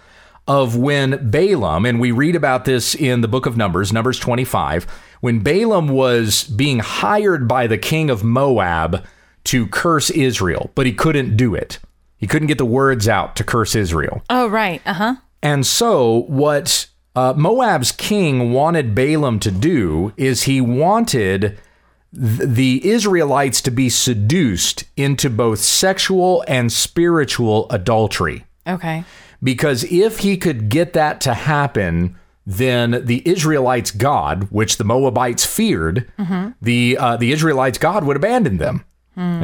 of 0.47 0.77
when 0.77 1.31
Balaam 1.31 1.87
and 1.87 2.01
we 2.01 2.11
read 2.11 2.35
about 2.35 2.65
this 2.65 2.95
in 2.95 3.21
the 3.21 3.29
book 3.29 3.47
of 3.47 3.57
Numbers, 3.57 3.93
Numbers 3.93 4.19
25, 4.19 4.87
when 5.21 5.41
Balaam 5.41 5.89
was 5.89 6.45
being 6.45 6.81
hired 6.81 7.47
by 7.47 7.67
the 7.67 7.79
king 7.79 8.11
of 8.11 8.25
Moab 8.25 9.05
to 9.45 9.67
curse 9.69 10.11
Israel, 10.11 10.71
but 10.75 10.87
he 10.87 10.93
couldn't 10.93 11.37
do 11.37 11.55
it. 11.55 11.79
He 12.17 12.27
couldn't 12.27 12.49
get 12.49 12.59
the 12.59 12.65
words 12.65 13.09
out 13.09 13.35
to 13.37 13.45
curse 13.45 13.75
Israel. 13.75 14.23
Oh, 14.31 14.49
right. 14.49 14.81
Uh 14.87 14.95
huh. 14.95 15.15
And 15.43 15.67
so, 15.67 16.23
what 16.29 16.87
uh, 17.17 17.35
Moab's 17.37 17.93
king 17.93 18.53
wanted 18.53 18.95
Balaam 18.95 19.41
to 19.41 19.51
do 19.51 20.13
is 20.17 20.45
he 20.45 20.61
wanted 20.61 21.59
th- 22.15 22.49
the 22.49 22.89
Israelites 22.89 23.61
to 23.63 23.71
be 23.71 23.89
seduced 23.89 24.85
into 24.97 25.29
both 25.29 25.59
sexual 25.59 26.45
and 26.47 26.71
spiritual 26.73 27.67
adultery. 27.71 28.45
Okay. 28.67 29.05
Because 29.43 29.85
if 29.85 30.19
he 30.21 30.37
could 30.37 30.69
get 30.69 30.93
that 30.93 31.21
to 31.23 31.35
happen, 31.35 32.17
then 32.47 33.05
the 33.05 33.23
Israelites' 33.29 33.91
God, 33.91 34.45
which 34.51 34.77
the 34.77 34.85
Moabites 34.85 35.45
feared, 35.45 36.11
the 36.61 36.97
uh, 36.99 37.17
the 37.17 37.33
Israelites' 37.33 37.79
God 37.79 38.05
would 38.05 38.17
abandon 38.17 38.59
them. 38.59 38.85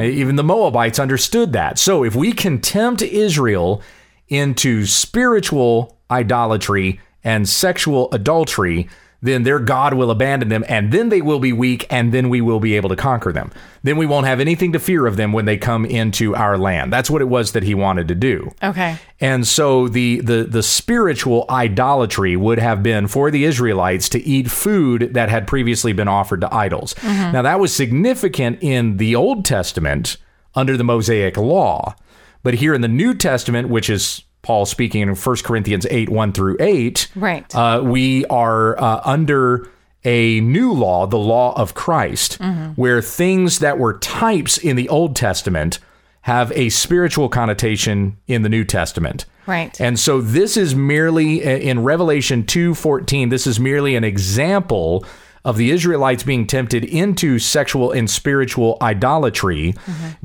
Even 0.01 0.35
the 0.35 0.43
Moabites 0.43 0.99
understood 0.99 1.53
that. 1.53 1.77
So 1.77 2.03
if 2.03 2.15
we 2.15 2.33
can 2.33 2.59
tempt 2.59 3.01
Israel 3.01 3.81
into 4.27 4.85
spiritual 4.85 5.97
idolatry 6.09 6.99
and 7.23 7.47
sexual 7.47 8.09
adultery, 8.11 8.89
then 9.21 9.43
their 9.43 9.59
God 9.59 9.93
will 9.93 10.11
abandon 10.11 10.49
them, 10.49 10.63
and 10.69 10.91
then 10.91 11.09
they 11.09 11.21
will 11.21 11.39
be 11.39 11.51
weak, 11.51 11.85
and 11.89 12.13
then 12.13 12.29
we 12.29 12.41
will 12.41 12.59
be 12.59 12.75
able 12.75 12.89
to 12.89 12.95
conquer 12.95 13.33
them. 13.33 13.51
Then 13.83 13.97
we 13.97 14.05
won't 14.05 14.27
have 14.27 14.39
anything 14.39 14.71
to 14.73 14.79
fear 14.79 15.05
of 15.05 15.17
them 15.17 15.33
when 15.33 15.45
they 15.45 15.57
come 15.57 15.85
into 15.85 16.35
our 16.35 16.57
land. 16.57 16.91
That's 16.93 17.09
what 17.09 17.21
it 17.21 17.25
was 17.25 17.51
that 17.51 17.63
he 17.63 17.75
wanted 17.75 18.07
to 18.07 18.15
do. 18.15 18.51
Okay. 18.63 18.97
And 19.19 19.45
so 19.45 19.87
the, 19.87 20.21
the 20.21 20.43
the 20.43 20.63
spiritual 20.63 21.45
idolatry 21.49 22.35
would 22.37 22.59
have 22.59 22.81
been 22.81 23.07
for 23.07 23.29
the 23.31 23.43
Israelites 23.43 24.07
to 24.09 24.19
eat 24.23 24.49
food 24.49 25.13
that 25.13 25.29
had 25.29 25.47
previously 25.47 25.91
been 25.91 26.07
offered 26.07 26.41
to 26.41 26.53
idols. 26.53 26.93
Mm-hmm. 26.95 27.33
Now 27.33 27.41
that 27.41 27.59
was 27.59 27.73
significant 27.73 28.59
in 28.61 28.97
the 28.97 29.15
Old 29.15 29.43
Testament 29.43 30.17
under 30.55 30.77
the 30.77 30.83
Mosaic 30.83 31.37
law. 31.37 31.95
But 32.41 32.55
here 32.55 32.73
in 32.73 32.81
the 32.81 32.87
New 32.87 33.13
Testament, 33.13 33.67
which 33.67 33.89
is 33.89 34.23
Paul 34.41 34.65
speaking 34.65 35.01
in 35.01 35.09
1 35.15 35.35
Corinthians 35.43 35.85
8, 35.89 36.09
1 36.09 36.31
through 36.33 36.57
8, 36.59 37.07
Right. 37.15 37.55
uh, 37.55 37.81
we 37.83 38.25
are 38.25 38.79
uh, 38.81 39.01
under 39.03 39.67
a 40.05 40.39
new 40.39 40.71
law, 40.71 41.05
the 41.07 41.17
law 41.17 41.53
of 41.59 41.73
Christ, 41.73 42.39
where 42.75 43.01
things 43.01 43.59
that 43.59 43.77
were 43.77 43.97
types 43.99 44.57
in 44.57 44.77
the 44.77 44.87
Old 44.87 45.15
Testament 45.15 45.79
have 46.21 46.51
a 46.53 46.69
spiritual 46.69 47.27
connotation 47.27 48.15
in 48.27 48.43
the 48.43 48.49
New 48.49 48.63
Testament. 48.63 49.25
Right. 49.45 49.79
And 49.81 49.99
so 49.99 50.21
this 50.21 50.55
is 50.57 50.73
merely 50.75 51.41
in 51.43 51.83
Revelation 51.83 52.43
2:14 52.43 53.29
this 53.29 53.45
is 53.47 53.59
merely 53.59 53.95
an 53.95 54.03
example 54.03 55.03
of 55.43 55.57
the 55.57 55.71
Israelites 55.71 56.23
being 56.23 56.45
tempted 56.45 56.83
into 56.85 57.39
sexual 57.39 57.91
and 57.91 58.09
spiritual 58.09 58.77
idolatry 58.81 59.73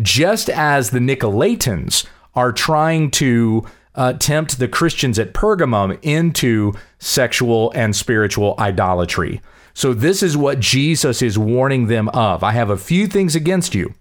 just 0.00 0.50
as 0.50 0.90
the 0.90 0.98
Nicolaitans 0.98 2.04
are 2.34 2.52
trying 2.52 3.10
to 3.12 3.64
uh, 3.94 4.14
tempt 4.14 4.58
the 4.58 4.68
Christians 4.68 5.18
at 5.18 5.34
Pergamum 5.34 5.98
into 6.02 6.72
sexual 6.98 7.72
and 7.74 7.94
spiritual 7.94 8.54
idolatry. 8.58 9.40
So 9.72 9.92
this 9.92 10.22
is 10.22 10.36
what 10.36 10.60
Jesus 10.60 11.20
is 11.20 11.38
warning 11.38 11.86
them 11.86 12.08
of. 12.10 12.42
I 12.42 12.52
have 12.52 12.70
a 12.70 12.76
few 12.76 13.06
things 13.06 13.34
against 13.34 13.74
you. 13.74 13.94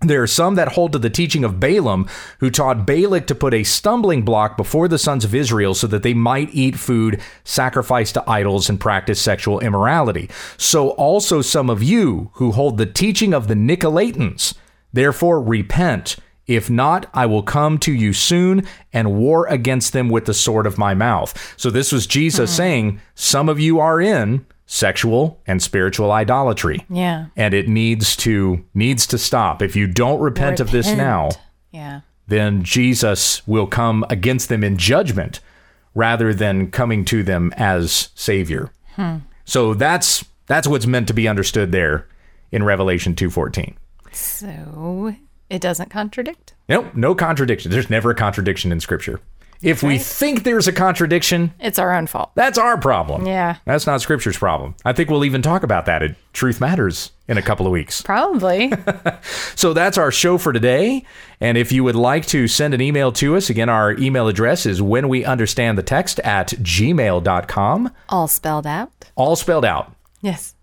There 0.00 0.22
are 0.22 0.26
some 0.26 0.56
that 0.56 0.72
hold 0.72 0.92
to 0.92 0.98
the 0.98 1.08
teaching 1.08 1.44
of 1.44 1.60
Balaam, 1.60 2.08
who 2.40 2.50
taught 2.50 2.86
Balak 2.86 3.26
to 3.28 3.34
put 3.34 3.54
a 3.54 3.64
stumbling 3.64 4.22
block 4.22 4.56
before 4.56 4.86
the 4.86 4.98
sons 4.98 5.24
of 5.24 5.34
Israel 5.34 5.72
so 5.72 5.86
that 5.86 6.02
they 6.02 6.12
might 6.14 6.52
eat 6.52 6.76
food 6.76 7.22
sacrificed 7.42 8.14
to 8.14 8.30
idols 8.30 8.68
and 8.68 8.78
practice 8.78 9.20
sexual 9.20 9.60
immorality. 9.60 10.28
So 10.58 10.90
also 10.90 11.40
some 11.40 11.70
of 11.70 11.82
you 11.82 12.30
who 12.34 12.52
hold 12.52 12.76
the 12.76 12.86
teaching 12.86 13.32
of 13.32 13.48
the 13.48 13.54
Nicolaitans. 13.54 14.54
Therefore, 14.92 15.40
repent. 15.40 16.16
If 16.46 16.68
not, 16.68 17.08
I 17.14 17.26
will 17.26 17.42
come 17.42 17.78
to 17.78 17.92
you 17.92 18.12
soon 18.12 18.66
and 18.92 19.16
war 19.16 19.46
against 19.46 19.92
them 19.92 20.08
with 20.08 20.26
the 20.26 20.34
sword 20.34 20.66
of 20.66 20.78
my 20.78 20.94
mouth. 20.94 21.54
So 21.56 21.70
this 21.70 21.90
was 21.90 22.06
Jesus 22.06 22.50
mm-hmm. 22.50 22.56
saying, 22.56 23.00
some 23.14 23.48
of 23.48 23.58
you 23.58 23.80
are 23.80 24.00
in 24.00 24.44
sexual 24.66 25.40
and 25.46 25.62
spiritual 25.62 26.10
idolatry 26.10 26.84
yeah. 26.88 27.26
and 27.36 27.52
it 27.52 27.68
needs 27.68 28.16
to 28.16 28.64
needs 28.72 29.06
to 29.06 29.18
stop. 29.18 29.60
If 29.60 29.76
you 29.76 29.86
don't 29.86 30.20
repent, 30.20 30.58
of 30.58 30.70
this 30.70 30.90
now, 30.90 31.30
Yeah. 31.70 32.00
then 32.28 32.62
Jesus 32.62 33.46
will 33.46 33.66
come 33.66 34.04
against 34.08 34.48
them 34.48 34.64
in 34.64 34.76
judgment 34.76 35.40
rather 35.94 36.32
than 36.32 36.70
coming 36.70 37.04
to 37.06 37.22
them 37.22 37.52
as 37.56 38.08
savior. 38.14 38.70
Hmm. 38.96 39.18
So 39.44 39.74
that's 39.74 40.24
that's 40.46 40.66
what's 40.66 40.86
meant 40.86 41.08
to 41.08 41.14
be 41.14 41.28
understood 41.28 41.72
there 41.72 42.06
in 42.50 42.62
Revelation 42.62 43.14
2:14. 43.14 43.74
So 44.12 45.14
it 45.54 45.62
doesn't 45.62 45.90
contradict. 45.90 46.54
Nope, 46.68 46.86
no 46.94 47.14
contradiction. 47.14 47.70
There's 47.70 47.88
never 47.90 48.10
a 48.10 48.14
contradiction 48.14 48.72
in 48.72 48.80
scripture. 48.80 49.20
If 49.62 49.82
we 49.82 49.96
think 49.96 50.42
there's 50.42 50.68
a 50.68 50.72
contradiction, 50.72 51.54
It's 51.58 51.78
our 51.78 51.94
own 51.94 52.06
fault. 52.06 52.32
that's 52.34 52.58
our 52.58 52.76
problem. 52.76 53.26
Yeah. 53.26 53.56
That's 53.64 53.86
not 53.86 54.02
scripture's 54.02 54.36
problem. 54.36 54.74
I 54.84 54.92
think 54.92 55.08
we'll 55.08 55.24
even 55.24 55.40
talk 55.40 55.62
about 55.62 55.86
that 55.86 56.02
at 56.02 56.16
Truth 56.34 56.60
Matters 56.60 57.12
in 57.28 57.38
a 57.38 57.42
couple 57.42 57.64
of 57.64 57.72
weeks. 57.72 58.02
Probably. 58.02 58.72
So 59.56 59.72
that's 59.72 59.96
our 59.96 60.10
show 60.10 60.36
for 60.36 60.52
today. 60.52 61.04
And 61.40 61.56
if 61.56 61.72
you 61.72 61.82
would 61.84 61.94
like 61.94 62.26
to 62.26 62.46
send 62.48 62.74
an 62.74 62.80
email 62.82 63.10
to 63.12 63.36
us, 63.36 63.48
again, 63.48 63.68
our 63.70 63.92
email 63.92 64.28
address 64.28 64.66
is 64.66 64.82
when 64.82 65.08
we 65.08 65.24
understand 65.24 65.78
the 65.78 65.82
text 65.82 66.18
at 66.20 66.48
gmail.com, 66.48 67.90
All 68.08 68.28
spelled 68.28 68.66
out. 68.66 68.90
all 69.14 69.36
spelled 69.36 69.64
out, 69.64 69.94
Yes. 70.20 70.53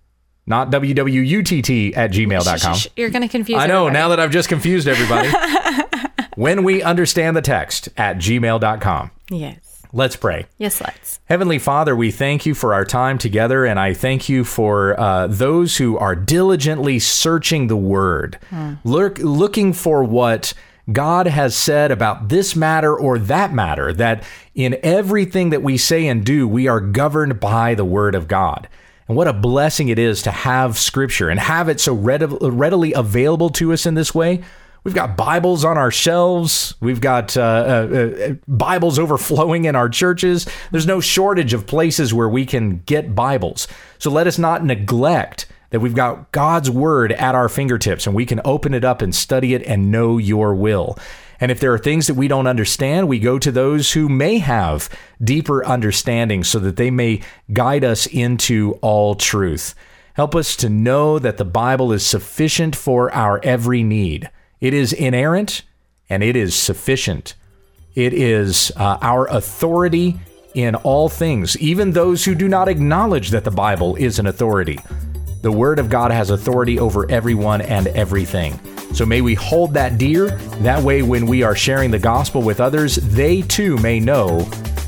Not 0.52 0.70
WWUTT 0.70 1.98
at 1.98 2.12
gmail.com. 2.12 2.76
Shh, 2.76 2.82
shh, 2.82 2.88
You're 2.96 3.10
going 3.10 3.24
to 3.24 3.28
confuse 3.28 3.58
me. 3.58 3.64
I 3.64 3.66
know, 3.66 3.88
everybody. 3.88 3.94
now 3.94 4.10
that 4.10 4.20
I've 4.20 4.32
just 4.32 4.50
confused 4.50 4.88
everybody. 4.88 5.30
when 6.36 6.64
we 6.64 6.84
understand 6.84 7.36
the 7.36 7.42
text 7.42 7.90
at 7.98 8.18
gmail.com. 8.18 9.12
Yes. 9.30 9.72
Let's 9.94 10.16
pray. 10.16 10.46
Yes, 10.58 10.80
let's. 10.80 11.20
Heavenly 11.26 11.60
Father, 11.60 11.96
we 11.96 12.12
thank 12.12 12.46
you 12.46 12.54
for 12.54 12.74
our 12.74 12.86
time 12.86 13.18
together, 13.18 13.66
and 13.66 13.78
I 13.80 13.94
thank 13.94 14.30
you 14.30 14.46
for 14.46 14.98
uh, 14.98 15.28
those 15.28 15.78
who 15.78 15.98
are 15.98 16.16
diligently 16.16 16.98
searching 17.00 17.68
the 17.68 17.76
Word, 17.76 18.40
look, 18.86 19.18
looking 19.18 19.74
for 19.74 20.04
what 20.04 20.54
God 20.92 21.28
has 21.28 21.56
said 21.56 21.92
about 21.92 22.30
this 22.30 22.56
matter 22.56 22.98
or 22.98 23.20
that 23.20 23.54
matter, 23.54 23.92
that 23.94 24.24
in 24.56 24.78
everything 24.82 25.50
that 25.50 25.62
we 25.62 25.78
say 25.78 26.08
and 26.08 26.26
do, 26.26 26.48
we 26.48 26.68
are 26.68 26.80
governed 26.80 27.40
by 27.40 27.76
the 27.76 27.86
Word 27.86 28.16
of 28.16 28.30
God. 28.30 28.70
And 29.12 29.18
what 29.18 29.28
a 29.28 29.34
blessing 29.34 29.90
it 29.90 30.00
is 30.00 30.22
to 30.22 30.32
have 30.32 30.80
Scripture 30.80 31.28
and 31.28 31.38
have 31.38 31.68
it 31.68 31.82
so 31.82 31.94
readily 31.94 32.94
available 32.94 33.50
to 33.50 33.74
us 33.74 33.86
in 33.86 33.94
this 33.94 34.16
way. 34.16 34.42
We've 34.86 34.96
got 34.96 35.18
Bibles 35.18 35.66
on 35.66 35.78
our 35.78 35.92
shelves. 35.92 36.76
We've 36.80 37.02
got 37.02 37.36
uh, 37.36 37.42
uh, 37.42 37.96
uh, 37.96 38.34
Bibles 38.48 38.98
overflowing 38.98 39.66
in 39.66 39.76
our 39.76 39.90
churches. 39.90 40.48
There's 40.72 40.88
no 40.88 41.02
shortage 41.02 41.54
of 41.54 41.68
places 41.68 42.14
where 42.14 42.30
we 42.30 42.46
can 42.46 42.84
get 42.86 43.14
Bibles. 43.14 43.68
So 44.00 44.10
let 44.10 44.28
us 44.28 44.40
not 44.40 44.64
neglect 44.64 45.46
that 45.72 45.82
we've 45.82 45.94
got 45.94 46.32
God's 46.32 46.72
Word 46.72 47.12
at 47.12 47.36
our 47.36 47.50
fingertips 47.50 48.08
and 48.08 48.16
we 48.16 48.26
can 48.26 48.40
open 48.46 48.74
it 48.74 48.86
up 48.86 49.02
and 49.02 49.14
study 49.14 49.54
it 49.54 49.64
and 49.64 49.92
know 49.92 50.20
your 50.20 50.56
will. 50.56 50.98
And 51.42 51.52
if 51.52 51.60
there 51.60 51.74
are 51.74 51.80
things 51.80 52.06
that 52.06 52.14
we 52.14 52.28
don't 52.28 52.46
understand, 52.46 53.08
we 53.08 53.20
go 53.20 53.40
to 53.40 53.52
those 53.52 53.94
who 53.94 54.08
may 54.08 54.38
have 54.38 54.90
deeper 55.22 55.66
understanding 55.66 56.44
so 56.44 56.60
that 56.60 56.76
they 56.76 56.92
may 56.92 57.22
guide 57.52 57.84
us 57.84 58.06
into 58.06 58.74
all 58.82 59.16
truth. 59.16 59.74
Help 60.14 60.36
us 60.36 60.56
to 60.58 60.70
know 60.70 61.18
that 61.18 61.38
the 61.38 61.46
Bible 61.46 61.92
is 61.92 62.06
sufficient 62.06 62.76
for 62.76 63.12
our 63.12 63.40
every 63.44 63.82
need. 63.82 64.30
It 64.60 64.76
is 64.76 64.94
inerrant 64.94 65.64
and 66.10 66.22
it 66.22 66.36
is 66.36 66.54
sufficient. 66.54 67.34
It 67.96 68.14
is 68.14 68.72
uh, 68.76 69.00
our 69.02 69.26
authority 69.28 70.20
in 70.54 70.76
all 70.76 71.10
things, 71.10 71.58
even 71.58 71.92
those 71.92 72.24
who 72.24 72.36
do 72.36 72.48
not 72.48 72.68
acknowledge 72.68 73.32
that 73.32 73.46
the 73.46 73.52
Bible 73.52 73.96
is 73.96 74.20
an 74.20 74.28
authority. 74.28 74.80
The 75.42 75.52
Word 75.52 75.80
of 75.80 75.90
God 75.90 76.12
has 76.12 76.30
authority 76.30 76.78
over 76.78 77.10
everyone 77.10 77.62
and 77.62 77.88
everything. 77.88 78.60
So 78.94 79.06
may 79.06 79.22
we 79.22 79.34
hold 79.34 79.74
that 79.74 79.98
dear. 79.98 80.30
That 80.62 80.84
way, 80.84 81.02
when 81.02 81.26
we 81.26 81.44
are 81.44 81.56
sharing 81.56 81.92
the 81.92 82.00
gospel 82.00 82.42
with 82.42 82.60
others, 82.60 82.96
they 82.96 83.42
too 83.42 83.78
may 83.78 84.00
know 84.00 84.42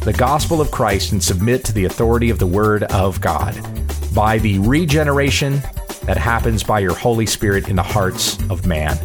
the 0.04 0.14
gospel 0.14 0.60
of 0.60 0.72
Christ 0.72 1.14
and 1.14 1.24
submit 1.24 1.64
to 1.66 1.74
the 1.74 1.86
authority 1.86 2.30
of 2.30 2.40
the 2.40 2.48
Word 2.48 2.84
of 2.84 3.22
God 3.22 3.56
by 4.14 4.38
the 4.40 4.60
regeneration 4.60 5.62
that 6.06 6.18
happens 6.18 6.64
by 6.64 6.80
your 6.80 6.94
Holy 6.94 7.26
Spirit 7.26 7.70
in 7.70 7.76
the 7.76 7.84
hearts 7.84 8.38
of 8.50 8.66
man. 8.66 8.96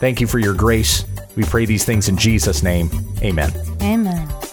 Thank 0.00 0.20
you 0.20 0.26
for 0.26 0.38
your 0.38 0.54
grace. 0.54 1.04
We 1.36 1.44
pray 1.44 1.66
these 1.66 1.84
things 1.84 2.08
in 2.08 2.16
Jesus' 2.16 2.62
name. 2.62 2.90
Amen. 3.22 3.52
Amen. 3.82 4.45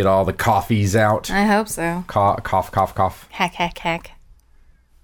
Get 0.00 0.06
all 0.06 0.24
the 0.24 0.32
coffees 0.32 0.96
out? 0.96 1.30
I 1.30 1.44
hope 1.44 1.68
so. 1.68 2.04
Co- 2.06 2.36
cough, 2.36 2.72
cough, 2.72 2.94
cough. 2.94 3.28
Heck, 3.30 3.54
heck, 3.54 3.78
heck. 3.78 4.12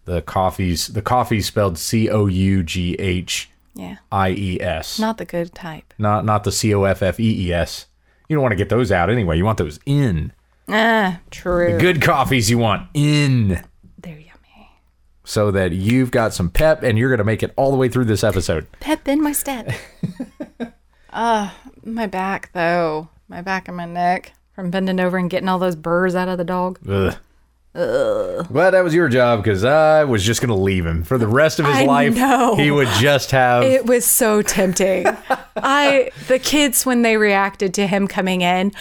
The 0.07 0.23
coffees. 0.23 0.89
The 0.89 1.03
coffee 1.03 1.41
spelled 1.41 1.77
C 1.79 2.09
O 2.09 2.27
U 2.27 2.63
G 2.63 2.95
H 2.99 3.51
Yeah. 3.75 3.97
I 4.11 4.31
E 4.31 4.61
S. 4.61 4.99
Not 4.99 5.19
the 5.19 5.25
good 5.25 5.55
type. 5.55 5.93
Not 5.99 6.25
not 6.25 6.45
the 6.45 6.53
C 6.53 6.73
O 6.75 6.85
F 6.85 7.03
F 7.03 7.19
E 7.21 7.49
E 7.49 7.53
S. 7.53 7.87
You 8.29 8.37
don't 8.37 8.43
want 8.43 8.53
to 8.53 8.57
get 8.57 8.69
those 8.69 8.91
out 8.91 9.11
anyway. 9.11 9.37
You 9.37 9.45
want 9.45 9.59
those 9.59 9.79
in. 9.85 10.33
Ah, 10.69 11.21
true. 11.31 11.79
Good 11.79 12.01
coffees 12.03 12.51
you 12.51 12.59
want 12.59 12.89
in. 12.95 13.63
They're 13.99 14.19
yummy. 14.19 14.71
So 15.25 15.51
that 15.51 15.73
you've 15.73 16.11
got 16.11 16.33
some 16.35 16.51
pep 16.51 16.83
and 16.83 16.97
you're 16.99 17.09
going 17.11 17.19
to 17.19 17.25
make 17.25 17.43
it 17.43 17.53
all 17.57 17.71
the 17.71 17.77
way 17.77 17.89
through 17.89 18.07
this 18.07 18.25
episode. 18.25 18.67
Pep 18.81 19.07
in 19.09 19.23
my 19.23 19.33
step. 19.33 19.71
Ah, 21.19 21.57
my 21.83 22.07
back 22.07 22.51
though. 22.53 23.09
My 23.29 23.41
back 23.41 23.69
and 23.69 23.77
my 23.77 23.87
neck 23.87 24.33
from 24.57 24.71
bending 24.73 24.99
over 24.99 25.17
and 25.19 25.31
getting 25.31 25.49
all 25.49 25.61
those 25.61 25.77
burrs 25.77 26.17
out 26.17 26.27
of 26.29 26.37
the 26.39 26.45
dog. 26.45 26.81
Ugh. 26.89 27.15
Glad 27.75 28.71
that 28.71 28.83
was 28.83 28.95
your 28.95 29.07
job 29.11 29.43
because 29.45 29.63
I 29.63 30.05
was 30.05 30.25
just 30.25 30.41
going 30.41 30.49
to 30.49 30.55
leave 30.55 30.87
him 30.87 31.03
for 31.03 31.19
the 31.19 31.27
rest 31.29 31.59
of 31.61 31.67
his 31.67 31.77
I 31.77 31.85
life. 31.85 32.15
know. 32.17 32.57
He 32.57 32.71
would 32.71 32.89
just 32.99 33.33
have. 33.33 33.65
It 33.65 33.85
was 33.85 34.07
so 34.07 34.41
tempting. 34.41 35.07
I 35.57 36.11
the 36.27 36.39
kids 36.39 36.87
when 36.87 37.03
they 37.03 37.19
reacted 37.19 37.75
to 37.75 37.87
him 37.87 38.09
coming 38.09 38.41
in, 38.41 38.73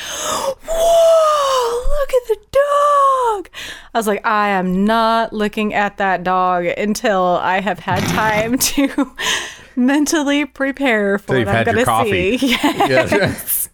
whoa, 0.66 1.90
look 2.00 2.10
at 2.14 2.28
the 2.30 2.38
dog. 2.54 3.50
I 3.94 3.98
was 3.98 4.08
like, 4.08 4.26
I 4.26 4.50
am 4.52 4.86
not 4.86 5.34
looking 5.34 5.74
at 5.74 5.98
that 5.98 6.24
dog 6.24 6.66
until 6.66 7.22
I 7.22 7.60
have 7.60 7.80
had 7.80 8.02
time 8.10 8.58
to 8.58 9.12
mentally 9.76 10.46
prepare 10.46 11.18
for 11.20 11.38
you've 11.38 11.48
what 11.48 11.56
I'm 11.58 11.66
gonna 11.66 11.84
coffee. 11.86 12.38
see. 12.38 12.52
Yes. 12.64 13.68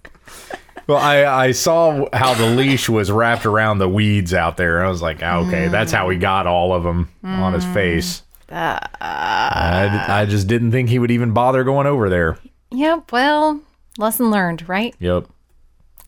Well, 0.92 1.00
I, 1.00 1.24
I 1.24 1.52
saw 1.54 2.06
how 2.12 2.34
the 2.34 2.48
leash 2.48 2.90
was 2.90 3.10
wrapped 3.10 3.46
around 3.46 3.78
the 3.78 3.88
weeds 3.88 4.34
out 4.34 4.58
there. 4.58 4.84
I 4.84 4.90
was 4.90 5.02
like, 5.02 5.20
ah, 5.24 5.48
okay, 5.48 5.70
that's 5.70 5.94
how 5.94 6.10
he 6.10 6.18
mm. 6.18 6.22
got 6.22 6.48
all 6.48 6.74
of 6.74 6.84
them 6.84 7.10
on 7.24 7.54
his 7.54 7.64
mm. 7.64 7.74
face. 7.74 8.24
Ah. 8.52 8.90
I, 9.00 10.22
I 10.22 10.26
just 10.26 10.48
didn't 10.48 10.74
think 10.74 10.90
he 10.90 11.00
would 11.00 11.12
even 11.12 11.32
bother 11.32 11.64
going 11.64 11.88
over 11.88 12.10
there. 12.10 12.38
Yep, 12.72 13.14
well, 13.14 13.62
lesson 13.98 14.32
learned, 14.32 14.68
right? 14.68 14.94
Yep. 15.00 15.28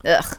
Ugh. 0.04 0.38